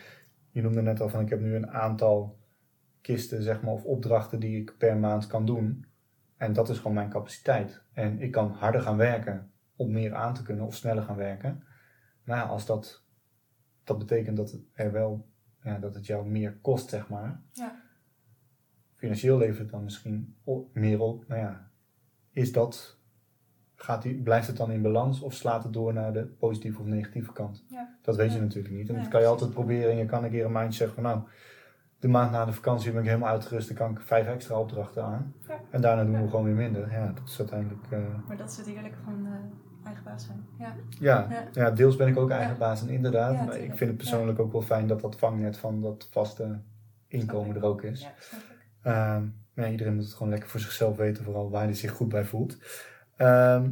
je 0.50 0.62
noemde 0.62 0.82
net 0.82 1.00
al 1.00 1.08
van 1.08 1.20
ik 1.20 1.28
heb 1.28 1.40
nu 1.40 1.54
een 1.54 1.70
aantal 1.70 2.38
kisten, 3.00 3.42
zeg 3.42 3.62
maar, 3.62 3.72
of 3.72 3.84
opdrachten 3.84 4.40
die 4.40 4.60
ik 4.60 4.74
per 4.78 4.96
maand 4.96 5.26
kan 5.26 5.46
doen. 5.46 5.86
En 6.36 6.52
dat 6.52 6.68
is 6.68 6.76
gewoon 6.76 6.94
mijn 6.94 7.10
capaciteit. 7.10 7.82
En 7.92 8.20
ik 8.20 8.32
kan 8.32 8.50
harder 8.52 8.80
gaan 8.80 8.96
werken 8.96 9.50
om 9.76 9.92
meer 9.92 10.14
aan 10.14 10.34
te 10.34 10.42
kunnen 10.42 10.66
of 10.66 10.74
sneller 10.74 11.02
gaan 11.02 11.16
werken. 11.16 11.62
Maar 12.24 12.36
ja, 12.38 12.42
als 12.44 12.66
dat, 12.66 13.02
dat 13.84 13.98
betekent 13.98 14.36
dat 14.36 14.50
het 14.50 14.62
er 14.72 14.92
wel, 14.92 15.26
ja, 15.62 15.78
dat 15.78 15.94
het 15.94 16.06
jou 16.06 16.26
meer 16.28 16.56
kost, 16.62 16.88
zeg 16.90 17.08
maar. 17.08 17.40
Ja. 17.52 17.82
Financieel 18.94 19.38
levert 19.38 19.58
het 19.58 19.70
dan 19.70 19.84
misschien 19.84 20.36
meer 20.72 21.00
op. 21.00 21.28
Nou 21.28 21.40
ja, 21.40 21.70
is 22.30 22.52
dat, 22.52 22.98
gaat 23.74 24.02
die, 24.02 24.22
blijft 24.22 24.46
het 24.46 24.56
dan 24.56 24.70
in 24.70 24.82
balans 24.82 25.20
of 25.20 25.34
slaat 25.34 25.64
het 25.64 25.72
door 25.72 25.92
naar 25.92 26.12
de 26.12 26.24
positieve 26.26 26.80
of 26.80 26.86
negatieve 26.86 27.32
kant? 27.32 27.64
Ja. 27.68 27.96
Dat 28.02 28.16
weet 28.16 28.32
je 28.32 28.40
natuurlijk 28.40 28.74
niet. 28.74 28.88
En 28.88 28.94
dat 28.94 29.08
kan 29.08 29.20
je 29.20 29.26
altijd 29.26 29.50
proberen 29.50 29.90
en 29.90 29.96
je 29.96 30.06
kan 30.06 30.24
een 30.24 30.30
keer 30.30 30.44
een 30.44 30.52
maandje 30.52 30.78
zeggen 30.78 31.02
van 31.02 31.04
nou, 31.12 31.22
de 31.98 32.08
maand 32.08 32.30
na 32.30 32.44
de 32.44 32.52
vakantie 32.52 32.92
ben 32.92 33.00
ik 33.02 33.06
helemaal 33.08 33.28
uitgerust, 33.30 33.68
dan 33.68 33.76
kan 33.76 33.90
ik 33.90 34.00
vijf 34.00 34.26
extra 34.26 34.58
opdrachten 34.58 35.04
aan. 35.04 35.34
Ja. 35.48 35.60
En 35.70 35.80
daarna 35.80 36.04
doen 36.04 36.12
Ja. 36.12 36.22
we 36.22 36.28
gewoon 36.28 36.44
weer 36.44 36.54
minder. 36.54 36.90
Ja, 36.92 37.12
dat 37.12 37.28
is 37.28 37.38
uiteindelijk... 37.38 37.86
eh, 37.90 38.26
Maar 38.28 38.36
dat 38.36 38.50
is 38.50 38.56
het 38.56 38.66
heerlijke 38.66 38.98
van 39.04 39.26
eh, 39.26 39.32
eigen 39.84 40.04
baas 40.04 40.24
zijn. 40.24 40.46
Ja. 40.58 40.74
ja, 41.00 41.26
Ja. 41.30 41.48
ja. 41.52 41.70
deels 41.70 41.96
ben 41.96 42.08
ik 42.08 42.16
ook 42.16 42.30
eigen 42.30 42.58
baas 42.58 42.82
en 42.82 42.88
inderdaad. 42.88 43.46
Maar 43.46 43.58
ik 43.58 43.74
vind 43.74 43.90
het 43.90 43.96
persoonlijk 43.96 44.38
ook 44.38 44.52
wel 44.52 44.62
fijn 44.62 44.86
dat 44.86 45.00
dat 45.00 45.18
vangnet 45.18 45.56
van 45.56 45.80
dat 45.80 46.08
vaste 46.10 46.60
inkomen 47.08 47.56
er 47.56 47.64
ook 47.64 47.82
is. 47.82 48.00
ja, 48.00 48.12
snap 48.18 48.40
ik. 48.40 48.66
Ehm, 48.82 49.22
maar 49.54 49.64
ja, 49.64 49.70
iedereen 49.70 49.94
moet 49.94 50.04
het 50.04 50.12
gewoon 50.12 50.28
lekker 50.28 50.48
voor 50.48 50.60
zichzelf 50.60 50.96
weten, 50.96 51.24
vooral 51.24 51.50
waar 51.50 51.64
hij 51.64 51.74
zich 51.74 51.90
goed 51.90 52.08
bij 52.08 52.24
voelt. 52.24 52.58
Ehm, 53.16 53.70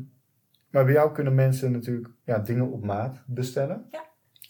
maar 0.70 0.84
bij 0.84 0.92
jou 0.92 1.12
kunnen 1.12 1.34
mensen 1.34 1.72
natuurlijk 1.72 2.10
ja, 2.24 2.38
dingen 2.38 2.70
op 2.70 2.84
maat 2.84 3.22
bestellen. 3.26 3.84
Ja. 3.90 4.04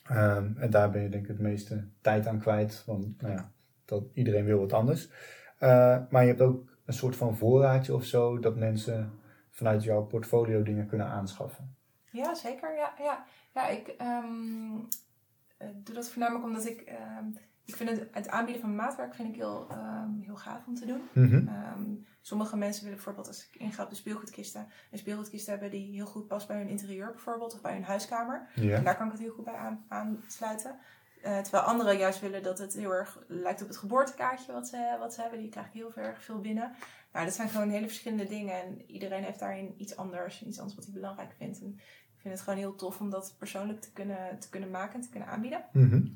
Ehm, 0.05 0.57
en 0.57 0.71
daar 0.71 0.91
ben 0.91 1.03
je 1.03 1.09
denk 1.09 1.23
ik 1.23 1.29
het 1.29 1.39
meeste 1.39 1.85
tijd 2.01 2.27
aan 2.27 2.39
kwijt, 2.39 2.83
want 2.87 3.21
nou 3.21 3.33
ja, 3.33 3.51
dat, 3.85 4.05
iedereen 4.15 4.45
wil 4.45 4.59
wat 4.59 4.73
anders. 4.73 5.11
Eh, 5.59 5.99
maar 6.11 6.23
je 6.23 6.29
hebt 6.29 6.41
ook 6.41 6.77
een 6.85 6.93
soort 6.95 7.17
van 7.17 7.37
voorraadje 7.37 7.95
of 7.95 8.05
zo, 8.05 8.39
dat 8.39 8.57
mensen 8.57 9.11
vanuit 9.53 9.85
jouw 9.85 10.03
portfolio 10.03 10.63
dingen 10.63 10.87
kunnen 10.87 11.07
aanschaffen. 11.07 11.77
Ja, 12.11 12.35
zeker. 12.35 12.77
Ja, 12.77 12.95
ja. 12.99 13.25
ja 13.55 13.69
ik 13.69 13.89
ehm, 13.89 14.77
eh, 15.57 15.69
doe 15.75 15.95
dat 15.95 16.11
voornamelijk 16.11 16.45
omdat 16.45 16.67
ik... 16.67 16.81
ehm, 16.81 17.27
ik 17.65 17.77
vind 17.77 17.91
het, 17.91 18.09
het 18.13 18.29
aanbieden 18.29 18.63
van 18.63 18.75
maatwerk 18.75 19.15
vind 19.15 19.29
ik 19.29 19.35
heel, 19.35 19.67
ehm, 19.71 20.21
heel 20.21 20.37
gaaf 20.37 20.67
om 20.67 20.75
te 20.75 20.87
doen. 20.87 21.09
Mhm. 21.13 21.45
Sommige 22.21 22.57
mensen 22.57 22.83
willen 22.83 22.97
bijvoorbeeld, 22.97 23.29
als 23.29 23.49
ik 23.49 23.61
inga 23.61 23.83
op 23.83 23.91
de 23.91 23.97
speelgoedkisten, 23.97 24.67
een 24.91 24.99
speelgoedkist 24.99 25.47
hebben 25.47 25.71
die 25.71 25.95
heel 25.95 26.07
goed 26.07 26.27
past 26.27 26.47
bij 26.49 26.57
hun 26.57 26.69
interieur 26.69 27.11
bijvoorbeeld, 27.11 27.55
of 27.55 27.61
bij 27.61 27.73
hun 27.73 27.85
huiskamer. 27.85 28.49
En 28.55 28.85
daar 28.85 28.97
kan 28.97 29.07
ik 29.07 29.13
het 29.13 29.21
heel 29.21 29.33
goed 29.33 29.45
bij 29.45 29.55
aan, 29.55 29.85
aansluiten. 29.89 30.79
Eh, 31.23 31.39
terwijl 31.39 31.65
anderen 31.65 31.97
juist 31.97 32.21
willen 32.21 32.43
dat 32.43 32.59
het 32.59 32.75
heel 32.75 32.95
erg 32.95 33.19
lijkt 33.27 33.63
op 33.63 33.69
het 33.69 33.77
geboortekaartje 33.77 34.53
wat 34.53 34.69
ze, 34.69 34.97
wat 34.99 35.15
ze 35.15 35.21
hebben. 35.21 35.39
Die 35.39 35.49
krijg 35.49 35.67
ik 35.67 35.73
heel 35.73 35.93
erg 35.95 36.23
veel 36.23 36.41
binnen. 36.41 36.73
Nou, 37.13 37.25
dat 37.25 37.35
zijn 37.35 37.49
gewoon 37.49 37.69
hele 37.69 37.87
verschillende 37.87 38.27
dingen. 38.27 38.63
En 38.63 38.91
iedereen 38.91 39.25
heeft 39.25 39.39
daarin 39.39 39.75
iets 39.77 39.97
anders. 39.97 40.43
Iets 40.43 40.59
anders 40.59 40.77
wat 40.77 40.85
hij 40.85 40.95
belangrijk 40.95 41.33
vindt. 41.39 41.61
En 41.61 41.75
ik 42.15 42.21
vind 42.21 42.35
het 42.35 42.43
gewoon 42.43 42.59
heel 42.59 42.75
tof 42.75 43.01
om 43.01 43.11
dat 43.11 43.35
persoonlijk 43.39 43.81
te 43.81 43.93
kunnen, 43.93 44.39
te 44.39 44.49
kunnen 44.49 44.71
maken 44.71 44.95
en 44.95 45.01
te 45.01 45.09
kunnen 45.09 45.29
aanbieden. 45.29 45.65
Mhm. 45.73 46.07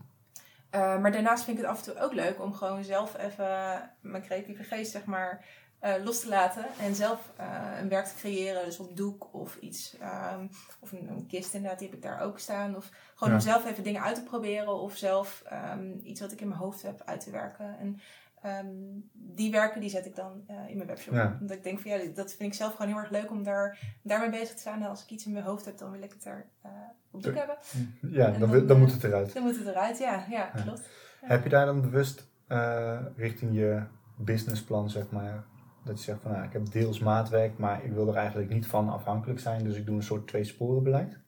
Uh, 0.70 1.00
maar 1.00 1.12
daarnaast 1.12 1.44
vind 1.44 1.58
ik 1.58 1.64
het 1.64 1.72
af 1.72 1.86
en 1.86 1.92
toe 1.92 2.02
ook 2.02 2.12
leuk 2.12 2.42
om 2.42 2.54
gewoon 2.54 2.84
zelf 2.84 3.18
even 3.18 3.90
mijn 4.00 4.22
creatieve 4.22 4.64
geest, 4.64 4.90
zeg 4.90 5.04
maar, 5.04 5.44
uh, 5.82 5.94
los 6.04 6.20
te 6.20 6.28
laten. 6.28 6.64
En 6.80 6.94
zelf 6.94 7.32
uh, 7.40 7.78
een 7.80 7.88
werk 7.88 8.06
te 8.06 8.14
creëren. 8.14 8.64
Dus 8.64 8.78
op 8.78 8.96
doek 8.96 9.34
of 9.34 9.56
iets. 9.56 9.96
Um, 10.32 10.50
of 10.80 10.92
een, 10.92 11.08
een, 11.08 11.26
kist 11.26 11.54
inderdaad, 11.54 11.78
die 11.78 11.88
heb 11.88 11.96
ik 11.96 12.02
daar 12.02 12.20
ook 12.20 12.38
staan. 12.38 12.76
Of 12.76 12.90
gewoon 13.14 13.32
ja. 13.32 13.38
om 13.38 13.44
zelf 13.44 13.66
even 13.66 13.82
dingen 13.82 14.02
uit 14.02 14.14
te 14.14 14.22
proberen. 14.22 14.80
Of 14.80 14.96
zelf 14.96 15.42
um, 15.72 16.00
iets 16.02 16.20
wat 16.20 16.32
ik 16.32 16.40
in 16.40 16.48
mijn 16.48 16.60
hoofd 16.60 16.82
heb 16.82 17.02
uit 17.04 17.20
te 17.20 17.30
werken. 17.30 17.78
En 17.78 18.00
um, 18.46 19.10
die 19.12 19.50
werken 19.50 19.80
die 19.80 19.90
zet 19.90 20.06
ik 20.06 20.16
dan 20.16 20.44
uh, 20.50 20.68
in 20.68 20.76
mijn 20.76 20.88
webshop. 20.88 21.14
Ja. 21.14 21.36
Omdat 21.40 21.56
ik 21.56 21.62
denk 21.62 21.80
van 21.80 21.90
ja, 21.90 21.98
dat 22.14 22.32
vind 22.32 22.52
ik 22.52 22.54
zelf 22.54 22.74
gewoon 22.74 22.92
heel 22.92 23.00
erg 23.00 23.10
leuk 23.10 23.30
om 23.30 23.42
daar, 23.42 23.78
daarmee 24.02 24.30
bezig 24.30 24.54
te 24.54 24.62
zijn. 24.62 24.82
En 24.82 24.88
als 24.88 25.02
ik 25.02 25.10
iets 25.10 25.26
in 25.26 25.32
mijn 25.32 25.44
hoofd 25.44 25.64
heb, 25.64 25.78
dan 25.78 25.90
wil 25.90 26.02
ik 26.02 26.12
het 26.12 26.24
er 26.24 26.46
uh, 26.66 26.70
op 27.10 27.22
doek 27.22 27.34
hebben. 27.34 27.56
Ja, 28.00 28.30
dan, 28.30 28.40
dan, 28.40 28.66
dan 28.66 28.76
eh, 28.76 28.82
moet 28.82 28.92
het 28.92 29.04
eruit. 29.04 29.34
Dan 29.34 29.42
moet 29.42 29.58
het 29.58 29.66
eruit, 29.66 29.98
ja, 29.98 30.24
ja, 30.30 30.50
Ja. 30.54 30.62
klopt. 30.62 30.88
Ja. 31.20 31.28
Heb 31.28 31.42
je 31.42 31.48
daar 31.48 31.66
dan 31.66 31.80
bewust 31.80 32.28
eh, 32.46 33.00
richting 33.16 33.54
je 33.54 33.82
businessplan, 34.16 34.90
zeg 34.90 35.10
maar, 35.10 35.44
dat 35.84 35.98
je 35.98 36.04
zegt 36.04 36.22
van 36.22 36.30
nou, 36.32 36.44
ik 36.44 36.52
heb 36.52 36.70
deels 36.70 36.98
maatwerk, 36.98 37.58
maar 37.58 37.84
ik 37.84 37.92
wil 37.92 38.08
er 38.08 38.16
eigenlijk 38.16 38.50
niet 38.50 38.66
van 38.66 38.88
afhankelijk 38.88 39.40
zijn, 39.40 39.64
dus 39.64 39.76
ik 39.76 39.86
doe 39.86 39.96
een 39.96 40.02
soort 40.02 40.28
twee 40.28 40.44
sporen 40.44 40.82
beleid? 40.82 41.18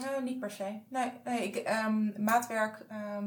Nou, 0.00 0.22
niet 0.22 0.40
per 0.40 0.50
se. 0.50 0.80
Nee, 0.88 1.12
nee 1.24 1.42
ik, 1.42 1.56
ehm, 1.56 2.22
maatwerk, 2.22 2.84
ehm, 2.88 3.26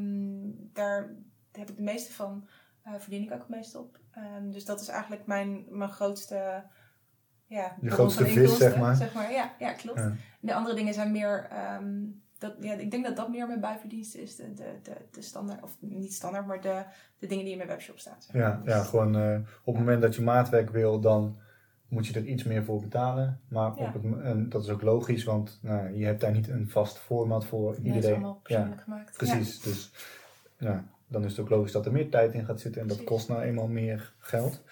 daar 0.73 1.09
heb 1.51 1.69
ik 1.69 1.75
de 1.75 1.81
meeste 1.81 2.13
van, 2.13 2.47
eh, 2.83 2.93
verdien 2.97 3.23
ik 3.23 3.31
ook 3.31 3.39
het 3.39 3.49
meest 3.49 3.75
op. 3.75 3.99
Ehm, 4.11 4.51
dus 4.51 4.65
dat 4.65 4.81
is 4.81 4.87
eigenlijk 4.87 5.25
mijn, 5.25 5.65
mijn 5.69 5.89
grootste, 5.89 6.63
ja, 7.45 7.75
grootste 7.85 8.25
vis, 8.25 8.35
inkomsten, 8.35 8.95
zeg 8.95 9.13
maar. 9.13 9.31
Ja, 9.31 9.51
ja 9.59 9.73
klopt. 9.73 9.99
Ja. 9.99 10.13
De 10.39 10.53
andere 10.53 10.75
dingen 10.75 10.93
zijn 10.93 11.11
meer, 11.11 11.47
ehm, 11.49 12.03
dat, 12.37 12.53
ja, 12.59 12.73
ik 12.73 12.91
denk 12.91 13.05
dat 13.05 13.15
dat 13.15 13.29
meer 13.29 13.47
mijn 13.47 13.59
bijverdienste 13.59 14.21
is. 14.21 14.35
De, 14.35 14.53
de, 14.53 14.79
de, 14.83 14.95
de 15.11 15.21
standaard, 15.21 15.63
of 15.63 15.77
niet 15.79 16.13
standaard, 16.13 16.45
maar 16.47 16.61
de, 16.61 16.83
de 17.19 17.27
dingen 17.27 17.43
die 17.43 17.51
in 17.51 17.57
mijn 17.57 17.69
webshop 17.69 17.99
staan. 17.99 18.15
Zeg 18.21 18.35
maar. 18.35 18.41
Ja, 18.41 18.61
ja 18.65 18.83
gewoon 18.83 19.15
eh, 19.15 19.39
op 19.63 19.73
het 19.73 19.83
moment 19.83 20.01
dat 20.01 20.15
je 20.15 20.21
maatwerk 20.21 20.69
wil, 20.69 20.99
dan 20.99 21.39
moet 21.87 22.07
je 22.07 22.13
er 22.19 22.25
iets 22.25 22.43
meer 22.43 22.63
voor 22.63 22.79
betalen. 22.81 23.41
Maar 23.47 23.71
Ja. 23.75 23.85
op 23.87 23.93
het, 23.93 24.03
en 24.23 24.49
dat 24.49 24.63
is 24.63 24.69
ook 24.69 24.81
logisch, 24.81 25.23
want 25.23 25.59
nou, 25.61 25.97
je 25.97 26.05
hebt 26.05 26.21
daar 26.21 26.31
niet 26.31 26.47
een 26.47 26.69
vast 26.69 26.97
format 26.97 27.45
voor 27.45 27.69
Nee, 27.71 27.77
het 27.77 27.85
is 27.87 27.93
iedereen. 27.93 28.15
allemaal 28.15 28.39
persoonlijk 28.43 28.81
gemaakt. 28.81 29.17
Precies, 29.17 29.61
dus 29.61 29.91
ja, 30.57 30.83
dan 31.11 31.23
is 31.23 31.31
het 31.31 31.39
ook 31.39 31.49
logisch 31.49 31.71
dat 31.71 31.85
er 31.85 31.91
meer 31.91 32.09
tijd 32.09 32.33
in 32.33 32.45
gaat 32.45 32.59
zitten 32.59 32.81
en 32.81 32.87
dat 32.87 33.03
kost 33.03 33.27
nou 33.27 33.41
eenmaal 33.41 33.67
meer 33.67 34.13
geld. 34.19 34.63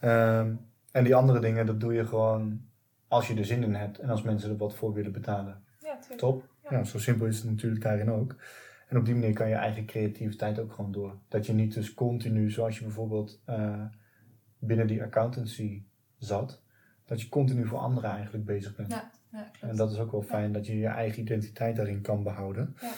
Ehm, 0.00 0.54
en 0.92 1.04
die 1.04 1.14
andere 1.14 1.40
dingen, 1.40 1.66
dat 1.66 1.80
doe 1.80 1.92
je 1.92 2.06
gewoon 2.06 2.60
als 3.08 3.28
je 3.28 3.34
er 3.34 3.44
zin 3.44 3.62
in 3.62 3.74
hebt 3.74 3.98
en 3.98 4.08
als 4.10 4.22
mensen 4.22 4.50
er 4.50 4.56
wat 4.56 4.74
voor 4.74 4.92
willen 4.92 5.12
betalen. 5.12 5.64
Ja, 5.80 5.96
tuurlijk. 5.96 6.20
Top. 6.20 6.48
Ja. 6.62 6.76
Ja. 6.76 6.84
zo 6.84 6.98
simpel 6.98 7.26
is 7.26 7.38
het 7.38 7.50
natuurlijk 7.50 7.82
daarin 7.82 8.10
ook. 8.10 8.36
En 8.88 8.98
op 8.98 9.04
die 9.04 9.14
manier 9.14 9.32
kan 9.32 9.48
je 9.48 9.54
eigen 9.54 9.86
creativiteit 9.86 10.58
ook 10.58 10.72
gewoon 10.72 10.92
door. 10.92 11.18
Dat 11.28 11.46
je 11.46 11.52
niet 11.52 11.74
dus 11.74 11.94
continu, 11.94 12.50
zoals 12.50 12.78
je 12.78 12.84
bijvoorbeeld 12.84 13.40
eh, 13.44 13.84
binnen 14.58 14.86
die 14.86 15.02
accountancy 15.02 15.82
zat, 16.18 16.62
dat 17.04 17.20
je 17.20 17.28
continu 17.28 17.66
voor 17.66 17.78
anderen 17.78 18.10
eigenlijk 18.10 18.44
bezig 18.44 18.76
bent. 18.76 18.92
Ja. 18.92 19.10
En 19.60 19.76
dat 19.76 19.92
is 19.92 19.98
ook 19.98 20.12
wel 20.12 20.22
fijn 20.22 20.52
dat 20.52 20.66
je 20.66 20.78
je 20.78 20.86
eigen 20.86 21.22
identiteit 21.22 21.76
daarin 21.76 22.00
kan 22.00 22.22
behouden. 22.22 22.76
Ja. 22.80 22.92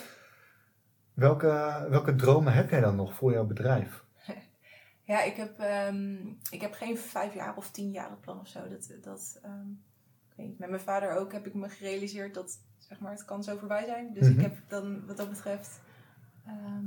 Welke, 1.15 1.87
welke 1.91 2.15
dromen 2.15 2.53
heb 2.53 2.71
jij 2.71 2.81
dan 2.81 2.97
nog 2.97 3.15
voor 3.15 3.33
jouw 3.33 3.45
bedrijf? 3.47 4.05
Ja, 5.07 5.23
ik 5.23 5.37
heb, 5.37 5.59
ehm, 5.59 6.17
ik 6.51 6.61
heb 6.61 6.73
geen 6.73 6.99
vijf 6.99 7.35
jaar 7.35 7.57
of 7.57 7.71
tien 7.71 7.91
jaren 7.91 8.21
plan 8.21 8.41
of 8.41 8.49
zo. 8.49 8.69
Dat, 8.69 8.93
dat, 9.03 9.39
ehm, 9.43 9.71
ik 10.31 10.37
weet 10.37 10.47
niet. 10.47 10.59
Met 10.59 10.69
mijn 10.71 10.81
vader 10.83 11.17
ook 11.17 11.33
heb 11.33 11.47
ik 11.47 11.55
me 11.55 11.69
gerealiseerd 11.69 12.35
dat 12.35 12.59
zeg 12.79 13.01
maar, 13.01 13.11
het 13.13 13.25
kan 13.25 13.43
zo 13.45 13.57
voorbij 13.57 13.85
zijn. 13.85 14.13
Dus 14.15 14.29
Mhm. 14.29 14.39
ik 14.39 14.45
heb 14.45 14.57
dan 14.69 15.07
wat 15.07 15.17
dat 15.17 15.29
betreft, 15.29 15.81
ehm, 16.47 16.87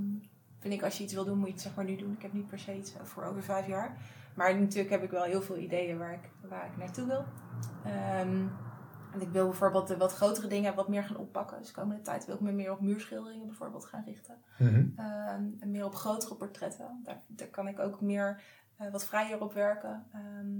vind 0.59 0.73
ik 0.73 0.83
als 0.83 0.97
je 0.97 1.03
iets 1.03 1.13
wil 1.13 1.25
doen, 1.25 1.37
moet 1.37 1.47
je 1.47 1.53
het 1.53 1.61
zeg 1.61 1.75
maar 1.75 1.85
nu 1.85 1.95
doen. 1.95 2.11
Ik 2.13 2.21
heb 2.21 2.33
niet 2.33 2.47
per 2.47 2.59
se 2.59 2.75
iets 2.77 2.93
voor 3.03 3.23
over 3.23 3.43
vijf 3.43 3.67
jaar. 3.67 3.97
Maar 4.35 4.59
natuurlijk 4.59 4.89
heb 4.89 5.03
ik 5.03 5.11
wel 5.11 5.23
heel 5.23 5.41
veel 5.41 5.57
ideeën 5.57 5.97
waar 5.97 6.13
ik, 6.13 6.29
waar 6.49 6.65
ik 6.65 6.77
naartoe 6.77 7.07
wil. 7.07 7.25
Ik 9.21 9.29
wil 9.29 9.45
bijvoorbeeld 9.45 9.87
de 9.87 9.97
wat 9.97 10.13
grotere 10.13 10.47
dingen 10.47 10.75
wat 10.75 10.87
meer 10.87 11.03
gaan 11.03 11.17
oppakken. 11.17 11.57
Dus 11.57 11.67
de 11.67 11.73
komende 11.73 12.01
tijd 12.01 12.25
wil 12.25 12.35
ik 12.35 12.41
me 12.41 12.51
meer 12.51 12.71
op 12.71 12.81
muurschilderingen 12.81 13.45
bijvoorbeeld 13.47 13.85
gaan 13.85 14.03
richten. 14.05 14.37
Mhm. 14.57 14.85
Ehm, 14.95 15.43
en 15.59 15.71
meer 15.71 15.85
op 15.85 15.95
grotere 15.95 16.35
portretten. 16.35 16.99
Daar, 17.03 17.21
daar 17.27 17.47
kan 17.47 17.67
ik 17.67 17.79
ook 17.79 18.01
meer 18.01 18.41
eh, 18.77 18.91
wat 18.91 19.05
vrijer 19.05 19.41
op 19.41 19.53
werken. 19.53 20.05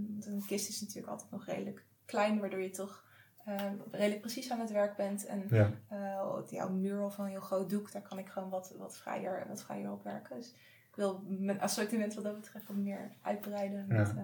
Want 0.10 0.26
een 0.26 0.46
kist 0.46 0.70
is 0.70 0.82
natuurlijk 0.82 1.08
altijd 1.12 1.32
nog 1.32 1.46
redelijk 1.46 1.86
klein, 2.06 2.40
waardoor 2.40 2.62
je 2.62 2.70
toch 2.70 3.06
ehm, 3.46 3.76
redelijk 3.92 4.22
precies 4.22 4.52
aan 4.52 4.60
het 4.60 4.72
werk 4.72 4.96
bent. 4.96 5.26
En 5.26 5.44
Ja. 5.50 5.72
eh, 5.88 6.40
jouw 6.50 6.70
muur 6.70 7.04
of 7.04 7.18
een 7.18 7.26
heel 7.26 7.40
groot 7.40 7.70
doek, 7.70 7.92
daar 7.92 8.02
kan 8.02 8.18
ik 8.20 8.28
gewoon 8.28 8.50
wat, 8.50 8.74
wat, 8.78 8.98
vrijer, 8.98 9.46
wat 9.48 9.62
vrijer 9.64 9.92
op 9.92 10.04
werken. 10.04 10.36
Dus 10.36 10.50
ik 10.90 10.96
wil 10.96 11.24
mijn 11.28 11.62
assortiment 11.62 12.14
wat 12.14 12.24
dat 12.24 12.36
betreft 12.36 12.68
wat 12.68 12.76
meer 12.78 13.12
uitbreiden 13.22 13.86
Ja. 13.90 13.96
eh, 14.18 14.24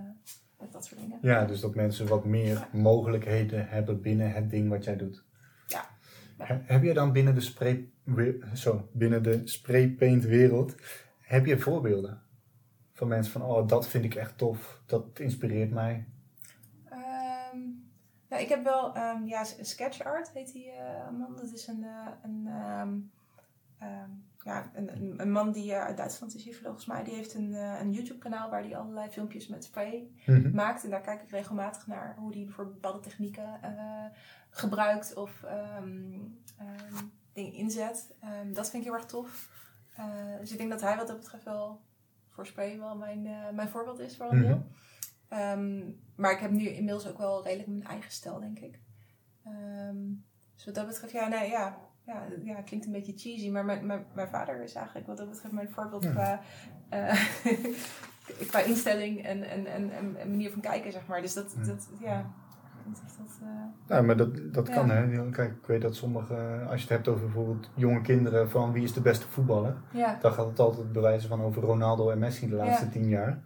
met 0.64 0.72
dat 0.74 0.86
soort 0.86 1.00
dingen. 1.02 1.20
ja, 1.22 1.46
dus 1.46 1.60
dat 1.60 1.76
mensen 1.76 2.08
wat 2.08 2.26
meer 2.26 2.68
mogelijkheden 2.72 3.68
hebben 3.68 4.02
binnen 4.02 4.32
het 4.34 4.50
ding 4.50 4.70
wat 4.70 4.84
jij 4.84 4.96
doet. 4.98 5.24
Ja. 5.68 5.86
Ja. 6.38 6.46
He- 6.46 6.62
Heb 6.66 6.84
je 6.84 6.94
dan 6.94 7.12
binnen 7.12 7.36
de 7.36 7.42
spray, 7.42 7.90
zo, 8.54 8.90
binnen 8.92 9.24
de 9.24 9.42
spraypaint 9.44 10.24
wereld, 10.24 10.76
heb 11.20 11.46
je 11.46 11.60
voorbeelden 11.60 12.22
van 12.94 13.08
mensen 13.08 13.32
van, 13.32 13.42
oh, 13.44 13.68
dat 13.68 13.88
vind 13.88 14.04
ik 14.06 14.16
echt 14.16 14.38
tof, 14.38 14.82
dat 14.86 15.20
inspireert 15.20 15.72
mij. 15.72 16.06
Ehm, 16.90 17.58
nou, 18.30 18.42
ik 18.42 18.50
heb 18.50 18.64
wel, 18.64 18.96
ehm, 18.96 19.26
ja, 19.26 19.44
sketch 19.44 20.04
art 20.04 20.30
heet 20.34 20.54
die 20.54 20.70
eh, 20.72 21.10
man. 21.20 21.36
Dat 21.36 21.52
is 21.54 21.68
een, 21.68 21.84
eh, 21.84 22.08
een, 22.24 22.48
ehm, 22.48 22.94
ehm, 23.84 24.10
ja, 24.44 24.72
een, 24.74 25.20
een, 25.20 25.32
man 25.32 25.52
die 25.52 25.74
eh, 25.74 25.82
uit 25.86 25.98
Duitsland 25.98 26.36
is 26.36 26.44
hier 26.44 26.56
volgens 26.64 26.86
mij. 26.86 27.04
Die 27.04 27.14
heeft 27.14 27.34
een, 27.34 27.54
eh, 27.54 27.80
een 27.80 27.92
YouTube 27.92 28.20
kanaal 28.20 28.50
waar 28.50 28.64
hij 28.64 28.78
allerlei 28.78 29.10
filmpjes 29.10 29.48
met 29.48 29.64
spray 29.64 30.12
Mhm. 30.26 30.56
maakt. 30.56 30.84
En 30.84 30.90
daar 30.90 31.02
kijk 31.02 31.22
ik 31.22 31.30
regelmatig 31.30 31.88
naar 31.88 32.16
hoe 32.18 32.34
hij 32.34 32.44
bijvoorbeeld 32.44 32.82
bepaalde 32.82 33.08
technieken 33.10 33.62
eh, 33.62 34.06
gebruikt 34.50 35.16
of 35.16 35.44
ehm, 35.44 36.14
ehm, 36.58 37.04
dingen 37.34 37.54
inzet. 37.54 38.16
Dat 38.52 38.70
vind 38.70 38.84
ik 38.84 38.90
heel 38.90 38.98
erg 38.98 39.06
tof. 39.06 39.50
Dus 40.40 40.52
ik 40.52 40.58
denk 40.58 40.70
dat 40.70 40.82
hij 40.82 40.98
wat 40.98 41.08
dat 41.08 41.18
betreft 41.18 41.44
wel 41.44 41.82
voor 42.30 42.46
spray 42.46 42.80
wel 42.80 42.96
mijn, 42.98 43.22
mijn 43.56 43.70
voorbeeld 43.70 44.00
is 44.00 44.18
voor 44.18 44.32
een 44.32 44.42
deel. 44.42 44.66
Ehm, 45.28 45.92
maar 46.16 46.32
ik 46.32 46.40
heb 46.40 46.52
nu 46.52 46.68
inmiddels 46.68 47.08
ook 47.08 47.18
wel 47.18 47.44
redelijk 47.44 47.70
mijn 47.70 47.84
eigen 47.84 48.12
stijl, 48.12 48.40
denk 48.40 48.60
ik. 48.60 48.80
Dus 50.56 50.66
wat 50.66 50.76
dat 50.76 50.88
betreft, 50.88 51.14
ja, 51.14 51.28
nee, 51.28 51.50
ja, 51.50 51.78
ja, 52.06 52.24
ja, 52.44 52.56
het 52.56 52.66
klinkt 52.66 52.86
een 52.86 52.92
beetje 52.92 53.14
cheesy, 53.18 53.50
maar 53.50 53.66
mijn, 53.66 53.86
mijn, 53.86 54.06
mijn 54.14 54.28
vader 54.28 54.64
is 54.64 54.74
eigenlijk 54.74 55.08
wat 55.08 55.18
dat 55.18 55.30
betreft 55.30 55.54
mijn 55.54 55.70
voorbeeld 55.72 56.04
Ja. 56.04 56.12
qua, 56.12 56.40
eh, 56.90 57.26
qua 58.50 58.60
instelling 58.60 59.24
en, 59.24 59.44
en, 59.44 59.66
en, 59.66 60.12
manier 60.30 60.52
van 60.52 60.62
kijken, 60.62 60.92
zeg 60.92 61.08
maar. 61.08 61.22
Dus 61.22 61.34
dat, 61.34 61.56
Ja. 61.60 61.66
dat 61.66 61.90
ja, 62.00 62.26
dat, 62.86 63.40
eh, 63.42 63.96
Ja, 63.96 64.02
maar 64.02 64.18
dat, 64.18 64.54
dat 64.54 64.68
Ja. 64.68 64.74
kan 64.74 64.90
hè. 64.90 65.30
Kijk, 65.30 65.52
ik 65.52 65.66
weet 65.66 65.82
dat 65.82 65.96
sommige, 65.96 66.36
als 66.70 66.76
je 66.82 66.88
het 66.88 66.90
hebt 66.90 67.08
over 67.08 67.24
bijvoorbeeld 67.26 67.70
jonge 67.76 68.02
kinderen, 68.02 68.50
van 68.50 68.72
wie 68.72 68.84
is 68.84 68.94
de 68.94 69.02
beste 69.02 69.28
voetballer, 69.28 69.78
ja, 69.92 70.18
dan 70.22 70.34
gaat 70.34 70.46
het 70.46 70.60
altijd 70.60 70.92
bewijzen 70.92 71.30
van 71.30 71.42
over 71.42 71.62
Ronaldo 71.62 72.10
en 72.10 72.20
Messi 72.20 72.50
de 72.50 72.56
laatste 72.56 72.90
tien 72.90 73.08
jaar. 73.10 73.42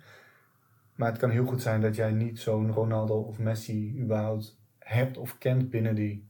Maar 0.96 1.10
het 1.10 1.18
kan 1.20 1.30
heel 1.30 1.46
goed 1.46 1.62
zijn 1.62 1.82
dat 1.82 1.96
jij 1.96 2.12
niet 2.12 2.40
zo'n 2.40 2.72
Ronaldo 2.72 3.20
of 3.20 3.40
Messi 3.40 4.00
überhaupt 4.02 4.58
hebt 4.80 5.18
of 5.18 5.38
kent 5.38 5.70
binnen 5.70 5.96
die 5.96 6.27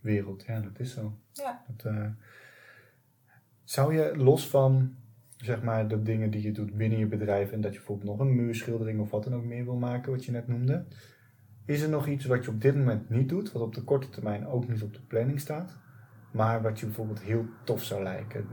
wereld. 0.00 0.44
Ja, 0.44 0.60
dat 0.60 0.78
is 0.78 0.92
zo. 0.92 1.18
ja. 1.32 1.64
Dat, 1.66 1.92
eh, 1.92 2.06
zou 3.64 3.94
je 3.94 4.16
los 4.16 4.48
van 4.48 4.94
zeg 5.36 5.62
maar 5.62 5.88
de 5.88 6.02
dingen 6.02 6.30
die 6.30 6.42
je 6.42 6.52
doet 6.52 6.76
binnen 6.76 6.98
je 6.98 7.06
bedrijf 7.06 7.52
en 7.52 7.60
dat 7.60 7.72
je 7.72 7.78
bijvoorbeeld 7.78 8.10
nog 8.10 8.18
een 8.18 8.34
muurschildering 8.34 9.00
of 9.00 9.10
wat 9.10 9.24
dan 9.24 9.34
ook 9.34 9.44
meer 9.44 9.64
wil 9.64 9.76
maken, 9.76 10.12
wat 10.12 10.24
je 10.24 10.30
net 10.30 10.48
noemde, 10.48 10.84
is 11.64 11.82
er 11.82 11.88
nog 11.88 12.06
iets 12.06 12.24
wat 12.24 12.44
je 12.44 12.50
op 12.50 12.60
dit 12.60 12.76
moment 12.76 13.10
niet 13.10 13.28
doet, 13.28 13.52
wat 13.52 13.62
op 13.62 13.74
de 13.74 13.82
korte 13.82 14.08
termijn 14.08 14.46
ook 14.46 14.68
niet 14.68 14.82
op 14.82 14.94
de 14.94 15.00
planning 15.00 15.40
staat, 15.40 15.78
maar 16.30 16.62
wat 16.62 16.80
je 16.80 16.86
bijvoorbeeld 16.86 17.20
heel 17.20 17.46
tof 17.64 17.82
zou 17.82 18.02
lijken? 18.02 18.46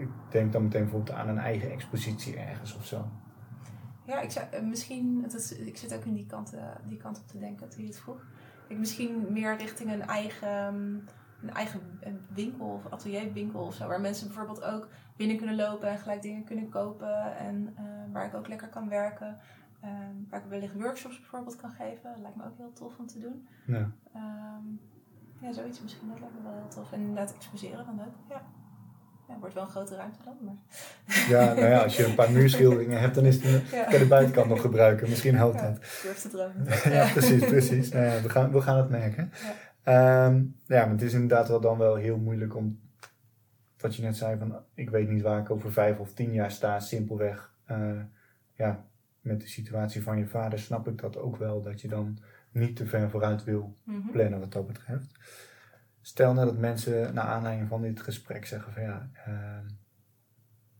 Ik 0.00 0.08
denk 0.30 0.52
dan 0.52 0.62
meteen 0.62 0.82
bijvoorbeeld 0.82 1.16
aan 1.16 1.28
een 1.28 1.38
eigen 1.38 1.70
expositie 1.70 2.36
ergens 2.36 2.76
of 2.76 2.86
zo. 2.86 3.10
Ja, 4.06 4.20
ik 4.20 4.30
zou, 4.30 4.46
eh, 4.50 4.62
misschien, 4.62 5.24
is, 5.34 5.52
ik 5.52 5.76
zit 5.76 5.94
ook 5.94 6.04
in 6.04 6.14
die 6.14 6.26
kant, 6.26 6.54
eh, 6.54 6.62
die 6.88 6.98
kant 6.98 7.18
op 7.18 7.28
te 7.28 7.38
denken 7.38 7.68
toen 7.68 7.82
je 7.82 7.88
het 7.88 7.98
vroeg. 7.98 8.26
Ik 8.66 8.78
misschien 8.78 9.32
meer 9.32 9.56
richting 9.56 9.92
een 9.92 10.02
eigen, 10.02 10.74
mm, 10.74 11.04
een 11.42 11.50
eigen 11.50 11.80
winkel 12.34 12.66
of 12.66 12.92
atelierwinkel 12.92 13.60
of 13.60 13.74
zo. 13.74 13.88
Waar 13.88 14.00
mensen 14.00 14.26
bijvoorbeeld 14.26 14.62
ook 14.62 14.88
binnen 15.16 15.36
kunnen 15.36 15.56
lopen 15.56 15.88
en 15.88 15.98
gelijk 15.98 16.22
dingen 16.22 16.44
kunnen 16.44 16.68
kopen. 16.68 17.36
En 17.36 17.72
eh, 17.76 17.84
waar 18.12 18.26
ik 18.26 18.34
ook 18.34 18.48
lekker 18.48 18.68
kan 18.68 18.88
werken. 18.88 19.38
Eh, 19.80 19.90
waar 20.28 20.40
ik 20.40 20.48
wellicht 20.48 20.74
workshops 20.74 21.20
bijvoorbeeld 21.20 21.56
kan 21.56 21.70
geven. 21.70 22.10
Dat 22.10 22.20
lijkt 22.20 22.36
me 22.36 22.44
ook 22.44 22.56
heel 22.56 22.72
tof 22.72 22.98
om 22.98 23.06
te 23.06 23.18
doen. 23.18 23.48
Ja. 23.66 23.90
Ehm, 24.12 24.64
ja, 25.40 25.52
zoiets 25.52 25.82
misschien. 25.82 26.08
Dat 26.08 26.20
lijkt 26.20 26.34
me 26.34 26.42
wel 26.42 26.52
heel 26.52 26.68
tof. 26.68 26.92
En 26.92 27.00
inderdaad 27.00 27.34
exposeren 27.34 27.86
dan 27.86 28.00
ook. 28.00 28.14
Ja. 28.28 28.42
Ja, 29.28 29.38
wordt 29.38 29.54
wel 29.54 29.62
een 29.62 29.68
grote 29.70 29.96
ruimte 29.96 30.18
dan. 30.24 30.36
Maar... 30.44 30.54
Ja, 31.28 31.44
nou 31.54 31.66
ja, 31.66 31.82
als 31.82 31.96
je 31.96 32.04
een 32.04 32.14
paar 32.14 32.30
muurschilderingen 32.30 33.00
hebt, 33.00 33.14
dan 33.14 33.24
is 33.24 33.42
het, 33.42 33.68
Ja. 33.70 33.82
kan 33.82 33.92
je 33.92 33.98
de 33.98 34.06
buitenkant 34.06 34.48
nog 34.48 34.60
gebruiken. 34.60 35.08
Misschien 35.08 35.34
helpt 35.34 35.58
Ja, 35.60 35.70
dat. 35.70 35.78
durf 36.02 36.18
te 36.20 36.28
dromen. 36.28 36.64
Ja, 36.92 37.10
precies, 37.12 37.44
precies. 37.44 37.88
Nou 37.90 38.04
ja, 38.04 38.20
we, 38.22 38.28
gaan, 38.28 38.52
we 38.52 38.60
gaan 38.60 38.76
het 38.76 38.88
merken. 38.88 39.30
Ehm, 39.82 40.42
ja, 40.66 40.80
maar 40.84 40.90
het 40.90 41.02
is 41.02 41.12
inderdaad 41.12 41.48
wel 41.48 41.60
dan 41.60 41.78
wel 41.78 41.94
heel 41.94 42.18
moeilijk 42.18 42.56
om, 42.56 42.80
wat 43.78 43.96
je 43.96 44.02
net 44.02 44.16
zei, 44.16 44.38
van 44.38 44.56
ik 44.74 44.90
weet 44.90 45.08
niet 45.10 45.22
waar 45.22 45.40
ik 45.40 45.50
over 45.50 45.72
vijf 45.72 45.98
of 45.98 46.12
tien 46.12 46.32
jaar 46.32 46.50
sta, 46.50 46.80
simpelweg. 46.80 47.52
eh, 47.64 48.00
ja, 48.54 48.84
met 49.20 49.40
de 49.40 49.46
situatie 49.46 50.02
van 50.02 50.18
je 50.18 50.26
vader 50.26 50.58
snap 50.58 50.88
ik 50.88 50.98
dat 51.00 51.16
ook 51.18 51.36
wel, 51.36 51.62
dat 51.62 51.80
je 51.80 51.88
dan 51.88 52.18
niet 52.52 52.76
te 52.76 52.86
ver 52.86 53.10
vooruit 53.10 53.44
wil 53.44 53.76
Mhm. 53.84 54.10
plannen 54.10 54.40
wat 54.40 54.52
dat 54.52 54.66
betreft. 54.66 55.06
Stel 56.06 56.32
nou 56.32 56.46
dat 56.46 56.58
mensen 56.58 57.14
naar 57.14 57.24
aanleiding 57.24 57.68
van 57.68 57.82
dit 57.82 58.00
gesprek 58.02 58.46
zeggen 58.46 58.72
van 58.72 58.82
ja, 58.82 59.08
ehm, 59.26 59.66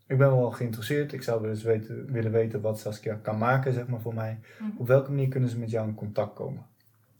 ik 0.06 0.18
ben 0.18 0.36
wel 0.36 0.50
geïnteresseerd, 0.50 1.12
ik 1.12 1.22
zou 1.22 1.40
wel 1.40 1.50
eens 1.50 1.62
weten, 1.62 2.12
willen 2.12 2.32
weten 2.32 2.60
wat 2.60 2.78
Saskia 2.78 3.18
kan 3.22 3.38
maken, 3.38 3.72
zeg 3.72 3.86
maar 3.86 4.00
voor 4.00 4.14
mij. 4.14 4.40
Mhm. 4.58 4.70
Op 4.76 4.86
welke 4.86 5.10
manier 5.10 5.28
kunnen 5.28 5.48
ze 5.48 5.58
met 5.58 5.70
jou 5.70 5.88
in 5.88 5.94
contact 5.94 6.34
komen? 6.34 6.66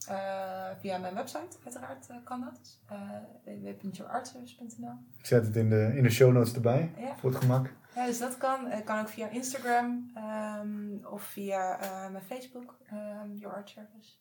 Eh, 0.08 0.70
via 0.80 0.98
mijn 0.98 1.14
website, 1.14 1.56
uiteraard 1.64 2.06
eh, 2.08 2.16
kan 2.24 2.40
dat. 2.40 2.78
Uh, 2.92 3.00
www.yourartservice.nl 3.44 4.92
Ik 5.18 5.26
zet 5.26 5.46
het 5.46 5.56
in 5.56 5.68
de, 5.68 5.92
in 5.96 6.02
de 6.02 6.10
show 6.10 6.32
notes 6.32 6.54
erbij, 6.54 6.90
Ja. 6.98 7.16
voor 7.16 7.30
het 7.30 7.38
gemak. 7.38 7.70
Ja, 7.94 8.06
dus 8.06 8.18
dat 8.18 8.36
kan. 8.36 8.66
Het 8.66 8.84
kan 8.84 9.00
ook 9.00 9.08
via 9.08 9.28
Instagram 9.28 10.10
ehm, 10.14 11.04
of 11.12 11.22
via 11.22 11.78
mijn 12.12 12.24
Facebook, 12.24 12.76
ehm 12.86 13.34
Your 13.34 13.56
Art 13.56 13.68
Service. 13.68 14.12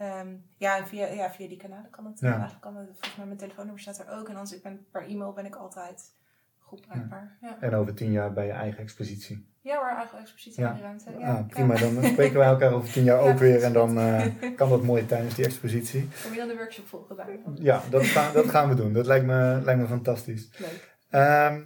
Ehm, 0.00 0.28
ja, 0.56 0.76
en 0.76 0.86
via, 0.86 1.06
ja, 1.06 1.30
via 1.30 1.48
die 1.48 1.56
kanalen 1.56 1.90
kan 1.90 2.06
het. 2.06 2.20
Ja. 2.20 2.28
Eigenlijk 2.30 2.60
kan 2.60 2.76
het. 2.76 2.86
Volgens 2.86 3.16
mij 3.16 3.26
mijn 3.26 3.38
telefoonnummer 3.38 3.82
staat 3.82 3.98
er 3.98 4.10
ook. 4.10 4.28
En 4.28 4.36
als 4.36 4.54
ik 4.54 4.62
ben 4.62 4.86
per 4.90 5.06
e-mail 5.08 5.32
ben 5.32 5.46
ik 5.46 5.54
altijd 5.54 6.14
goed 6.58 6.86
bereikbaar. 6.86 7.36
Ja, 7.40 7.48
ja. 7.48 7.56
En 7.60 7.74
over 7.74 7.94
tien 7.94 8.12
jaar 8.12 8.32
bij 8.32 8.46
je 8.46 8.52
eigen 8.52 8.82
expositie. 8.82 9.48
waar 9.62 9.96
eigen 9.96 10.18
expositie 10.18 10.62
Ja. 10.62 10.70
in 10.70 10.76
de 10.76 10.82
ruimte. 10.82 11.10
Ja, 11.18 11.34
ah, 11.34 11.46
prima, 11.46 11.74
ja. 11.74 11.80
dan 11.80 12.04
spreken 12.04 12.38
wij 12.38 12.46
elkaar 12.46 12.72
over 12.72 12.92
tien 12.92 13.04
jaar 13.04 13.24
Ja, 13.24 13.30
ook 13.30 13.38
weer 13.38 13.62
en 13.62 13.72
dan 13.72 13.98
eh, 13.98 14.26
kan 14.56 14.68
dat 14.68 14.82
mooi 14.82 15.06
tijdens 15.06 15.34
die 15.34 15.44
expositie. 15.44 16.08
Kom 16.22 16.32
je 16.32 16.38
dan 16.38 16.48
de 16.48 16.56
workshop 16.56 16.86
volgen 16.86 17.16
bij? 17.16 17.40
Ja, 17.54 17.82
dat, 17.90 18.04
gaan 18.04 18.32
dat 18.32 18.48
gaan 18.48 18.68
we 18.68 18.74
doen. 18.74 18.92
Dat 18.92 19.06
lijkt 19.06 19.26
me, 19.26 19.60
lijkt 19.62 19.80
me 19.80 19.86
fantastisch. 19.86 20.50
Leuk. 20.58 20.96
Ehm, 21.10 21.62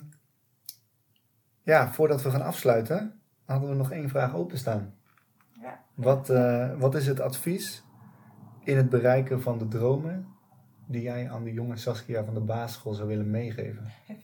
ja, 1.63 1.93
voordat 1.93 2.23
we 2.23 2.31
gaan 2.31 2.43
afsluiten, 2.43 3.21
hadden 3.45 3.69
we 3.69 3.75
nog 3.75 3.91
één 3.91 4.09
vraag 4.09 4.35
openstaan. 4.35 4.95
Ja. 5.61 5.85
Wat, 5.95 6.31
eh, 6.31 6.75
wat 6.79 6.95
is 6.95 7.07
het 7.07 7.21
advies 7.21 7.84
in 8.65 8.77
het 8.77 8.91
bereiken 8.91 9.43
van 9.43 9.59
de 9.59 9.69
dromen 9.69 10.27
die 10.87 11.03
jij 11.03 11.31
aan 11.31 11.45
de 11.45 11.53
jonge 11.53 11.77
Saskia 11.77 12.25
van 12.25 12.35
de 12.35 12.41
basisschool 12.41 12.95
zou 12.95 13.09
willen 13.09 13.31
meegeven? 13.31 13.93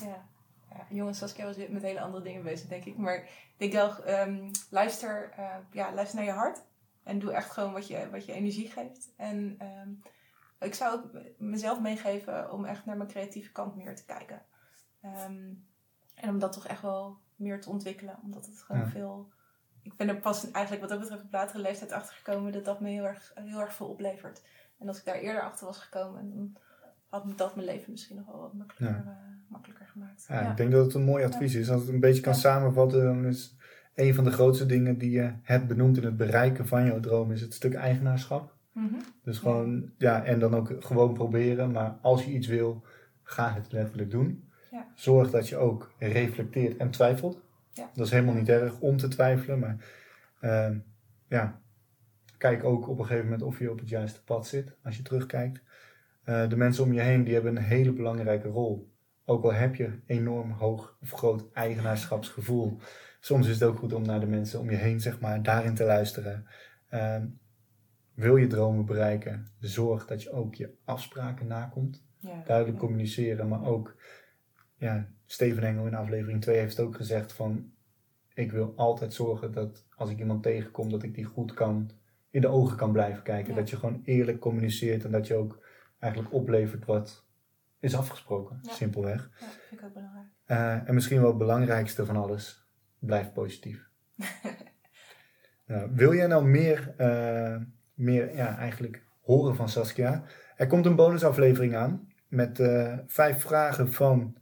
Ja. 0.00 0.24
ja, 0.70 0.86
jongens, 0.88 1.18
Saskia 1.18 1.44
was 1.44 1.56
met 1.68 1.82
hele 1.82 2.00
andere 2.00 2.22
dingen 2.24 2.42
bezig, 2.42 2.68
denk 2.68 2.84
ik. 2.84 2.96
Maar 2.96 3.16
ik 3.16 3.54
denk 3.56 3.72
wel, 3.72 4.04
ehm, 4.04 4.50
luister, 4.70 5.30
eh, 5.36 5.54
ja, 5.70 5.94
luister 5.94 6.16
naar 6.18 6.26
je 6.26 6.32
hart. 6.32 6.62
En 7.02 7.18
doe 7.18 7.32
echt 7.32 7.50
gewoon 7.50 7.72
wat 7.72 7.86
je, 7.86 8.08
wat 8.10 8.26
je 8.26 8.32
energie 8.32 8.68
geeft. 8.70 9.12
En 9.16 9.54
ehm, 9.58 9.88
ik 10.60 10.74
zou 10.74 10.94
ook 10.94 11.10
mezelf 11.38 11.80
meegeven 11.80 12.52
om 12.52 12.64
echt 12.64 12.84
naar 12.86 12.96
mijn 12.96 13.08
creatieve 13.08 13.52
kant 13.52 13.76
meer 13.76 13.94
te 13.96 14.04
kijken. 14.04 14.42
Ehm, 15.02 15.52
en 16.14 16.28
om 16.28 16.38
dat 16.38 16.52
toch 16.52 16.66
echt 16.66 16.82
wel 16.82 17.16
meer 17.36 17.60
te 17.60 17.70
ontwikkelen. 17.70 18.18
Omdat 18.22 18.46
het 18.46 18.62
gewoon 18.62 18.82
Ja. 18.82 18.88
veel... 18.88 19.28
Ik 19.82 19.96
ben 19.96 20.08
er 20.08 20.16
pas 20.16 20.50
eigenlijk 20.50 20.80
wat 20.80 20.90
dat 20.90 21.00
betreft 21.00 21.22
op 21.22 21.32
latere 21.32 21.62
leeftijd 21.62 21.92
achter 21.92 22.14
gekomen 22.14 22.52
dat 22.52 22.64
dat 22.64 22.80
me 22.80 22.88
heel 22.88 23.04
erg, 23.04 23.32
heel 23.34 23.60
erg 23.60 23.74
veel 23.74 23.86
oplevert. 23.86 24.42
En 24.78 24.88
als 24.88 24.98
ik 24.98 25.04
daar 25.04 25.14
eerder 25.14 25.42
achter 25.42 25.66
was 25.66 25.78
gekomen, 25.78 26.34
dan 26.34 26.56
had 27.08 27.38
dat 27.38 27.54
mijn 27.54 27.66
leven 27.66 27.90
misschien 27.90 28.16
nog 28.16 28.26
wel 28.26 28.40
wat 28.40 28.52
makkelijker, 28.52 29.02
eh, 29.06 29.12
makkelijker 29.48 29.86
gemaakt. 29.86 30.24
Ja, 30.28 30.50
Ik 30.50 30.56
denk 30.56 30.72
dat 30.72 30.84
het 30.84 30.94
een 30.94 31.04
mooi 31.04 31.24
advies 31.24 31.54
is. 31.54 31.70
Als 31.70 31.80
het 31.80 31.90
een 31.90 32.00
beetje 32.00 32.22
kan 32.22 32.34
samenvatten, 32.34 33.04
dan 33.04 33.24
is 33.24 33.56
een 33.94 34.14
van 34.14 34.24
de 34.24 34.30
grootste 34.30 34.66
dingen 34.66 34.98
die 34.98 35.10
je 35.10 35.32
hebt 35.42 35.66
benoemd 35.66 35.96
in 35.96 36.04
het 36.04 36.16
bereiken 36.16 36.66
van 36.66 36.84
jouw 36.84 37.00
droom, 37.00 37.32
is 37.32 37.40
het 37.40 37.54
stuk 37.54 37.74
eigenaarschap. 37.74 38.54
Mhm. 38.72 38.94
Dus 39.22 39.38
gewoon, 39.38 39.90
ja, 39.98 40.24
en 40.24 40.38
dan 40.38 40.54
ook 40.54 40.74
gewoon 40.78 41.12
proberen. 41.12 41.70
Maar 41.70 41.96
als 42.00 42.24
je 42.24 42.32
iets 42.32 42.46
wil, 42.46 42.82
ga 43.22 43.52
het 43.52 43.72
letterlijk 43.72 44.10
doen. 44.10 44.50
Ja. 44.70 44.86
Zorg 44.94 45.30
dat 45.30 45.48
je 45.48 45.56
ook 45.56 45.92
reflecteert 45.98 46.76
en 46.76 46.90
twijfelt. 46.90 47.40
Ja. 47.72 47.90
Dat 47.94 48.06
is 48.06 48.12
helemaal 48.12 48.34
niet 48.34 48.48
erg 48.48 48.80
om 48.80 48.96
te 48.96 49.08
twijfelen, 49.08 49.58
maar 49.58 49.76
ehm, 50.40 50.78
ja, 51.28 51.60
kijk 52.38 52.64
ook 52.64 52.88
op 52.88 52.98
een 52.98 53.04
gegeven 53.04 53.24
moment 53.24 53.42
of 53.42 53.58
je 53.58 53.70
op 53.70 53.78
het 53.78 53.88
juiste 53.88 54.24
pad 54.24 54.46
zit 54.46 54.76
als 54.82 54.96
je 54.96 55.02
terugkijkt. 55.02 55.62
Eh, 56.24 56.48
de 56.48 56.56
mensen 56.56 56.84
om 56.84 56.92
je 56.92 57.00
heen 57.00 57.24
die 57.24 57.34
hebben 57.34 57.56
een 57.56 57.62
hele 57.62 57.92
belangrijke 57.92 58.48
rol. 58.48 58.90
Ook 59.24 59.44
al 59.44 59.52
heb 59.52 59.74
je 59.74 59.98
enorm 60.06 60.50
hoog 60.50 60.96
of 61.00 61.10
groot 61.10 61.52
eigenaarschapsgevoel. 61.52 62.78
Soms 63.20 63.46
is 63.48 63.60
het 63.60 63.68
ook 63.68 63.78
goed 63.78 63.92
om 63.92 64.02
naar 64.02 64.20
de 64.20 64.26
mensen 64.26 64.60
om 64.60 64.70
je 64.70 64.76
heen, 64.76 65.00
zeg 65.00 65.20
maar, 65.20 65.42
daarin 65.42 65.74
te 65.74 65.84
luisteren. 65.84 66.46
Ehm, 66.88 67.26
wil 68.14 68.36
je 68.36 68.46
dromen 68.46 68.84
bereiken, 68.84 69.46
zorg 69.58 70.06
dat 70.06 70.22
je 70.22 70.30
ook 70.32 70.54
je 70.54 70.74
afspraken 70.84 71.46
nakomt. 71.46 72.04
Ja. 72.18 72.42
Duidelijk 72.44 72.76
Ja. 72.80 72.84
communiceren, 72.86 73.48
maar 73.48 73.64
ook, 73.64 73.96
ja, 74.82 75.06
Steven 75.26 75.62
Engel 75.62 75.86
in 75.86 75.94
aflevering 75.94 76.40
2 76.40 76.58
heeft 76.58 76.80
ook 76.80 76.96
gezegd 76.96 77.32
van, 77.32 77.72
ik 78.34 78.52
wil 78.52 78.72
altijd 78.76 79.14
zorgen 79.14 79.52
dat 79.52 79.86
als 79.96 80.10
ik 80.10 80.18
iemand 80.18 80.42
tegenkom, 80.42 80.90
dat 80.90 81.02
ik 81.02 81.14
die 81.14 81.24
goed 81.24 81.54
kan, 81.54 81.90
in 82.30 82.40
de 82.40 82.48
ogen 82.48 82.76
kan 82.76 82.92
blijven 82.92 83.22
kijken. 83.22 83.52
Ja. 83.52 83.58
Dat 83.58 83.70
je 83.70 83.76
gewoon 83.76 84.02
eerlijk 84.04 84.38
communiceert 84.38 85.04
en 85.04 85.10
dat 85.10 85.26
je 85.26 85.34
ook 85.34 85.66
eigenlijk 85.98 86.32
oplevert 86.32 86.84
wat 86.84 87.24
is 87.80 87.96
afgesproken, 87.96 88.58
Ja. 88.62 88.72
simpelweg. 88.72 89.30
Ja, 89.40 89.46
vind 89.68 89.80
ik 89.80 89.86
ook 89.86 89.94
belangrijk. 89.94 90.26
Eh, 90.44 90.88
en 90.88 90.94
misschien 90.94 91.20
wel 91.20 91.28
het 91.28 91.38
belangrijkste 91.38 92.06
van 92.06 92.16
alles, 92.16 92.66
blijf 92.98 93.32
positief. 93.32 93.88
Nou, 95.66 95.90
wil 95.94 96.14
jij 96.14 96.26
nou 96.26 96.44
meer, 96.44 96.94
eh, 96.96 97.56
meer 97.94 98.34
ja, 98.36 98.56
eigenlijk 98.56 99.06
horen 99.20 99.56
van 99.56 99.68
Saskia? 99.68 100.24
Er 100.56 100.66
komt 100.66 100.86
een 100.86 100.96
bonusaflevering 100.96 101.76
aan 101.76 102.12
met 102.28 102.60
eh, 102.60 102.98
vijf 103.06 103.40
vragen 103.40 103.92
van 103.92 104.36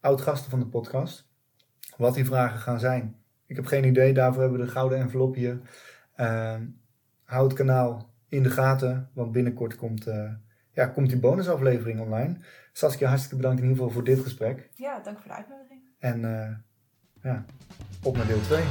oud-gasten 0.00 0.50
van 0.50 0.58
de 0.58 0.66
podcast. 0.66 1.28
Wat 1.96 2.14
die 2.14 2.24
vragen 2.24 2.58
gaan 2.58 2.80
zijn, 2.80 3.16
ik 3.46 3.56
heb 3.56 3.66
geen 3.66 3.84
idee. 3.84 4.12
Daarvoor 4.12 4.42
hebben 4.42 4.60
we 4.60 4.66
de 4.66 4.72
gouden 4.72 4.98
envelop 4.98 5.34
hier. 5.34 5.60
Eh, 6.14 6.56
hou 7.24 7.44
het 7.44 7.56
kanaal 7.56 8.10
in 8.28 8.42
de 8.42 8.50
gaten, 8.50 9.10
want 9.12 9.32
binnenkort 9.32 9.76
komt, 9.76 10.06
eh, 10.06 10.32
ja, 10.72 10.86
komt 10.86 11.08
die 11.08 11.18
bonusaflevering 11.18 12.00
online. 12.00 12.36
Saskia, 12.72 13.08
hartstikke 13.08 13.36
bedankt 13.36 13.60
in 13.60 13.68
ieder 13.68 13.78
geval 13.78 13.94
voor 13.94 14.04
dit 14.04 14.20
gesprek. 14.20 14.70
Ja, 14.74 15.00
dank 15.00 15.18
voor 15.18 15.28
de 15.28 15.36
uitnodiging. 15.36 15.80
En 15.98 16.24
eh, 16.24 16.56
ja, 17.22 17.44
op 18.02 18.16
naar 18.16 18.26
deel 18.26 18.40
2. 18.40 18.62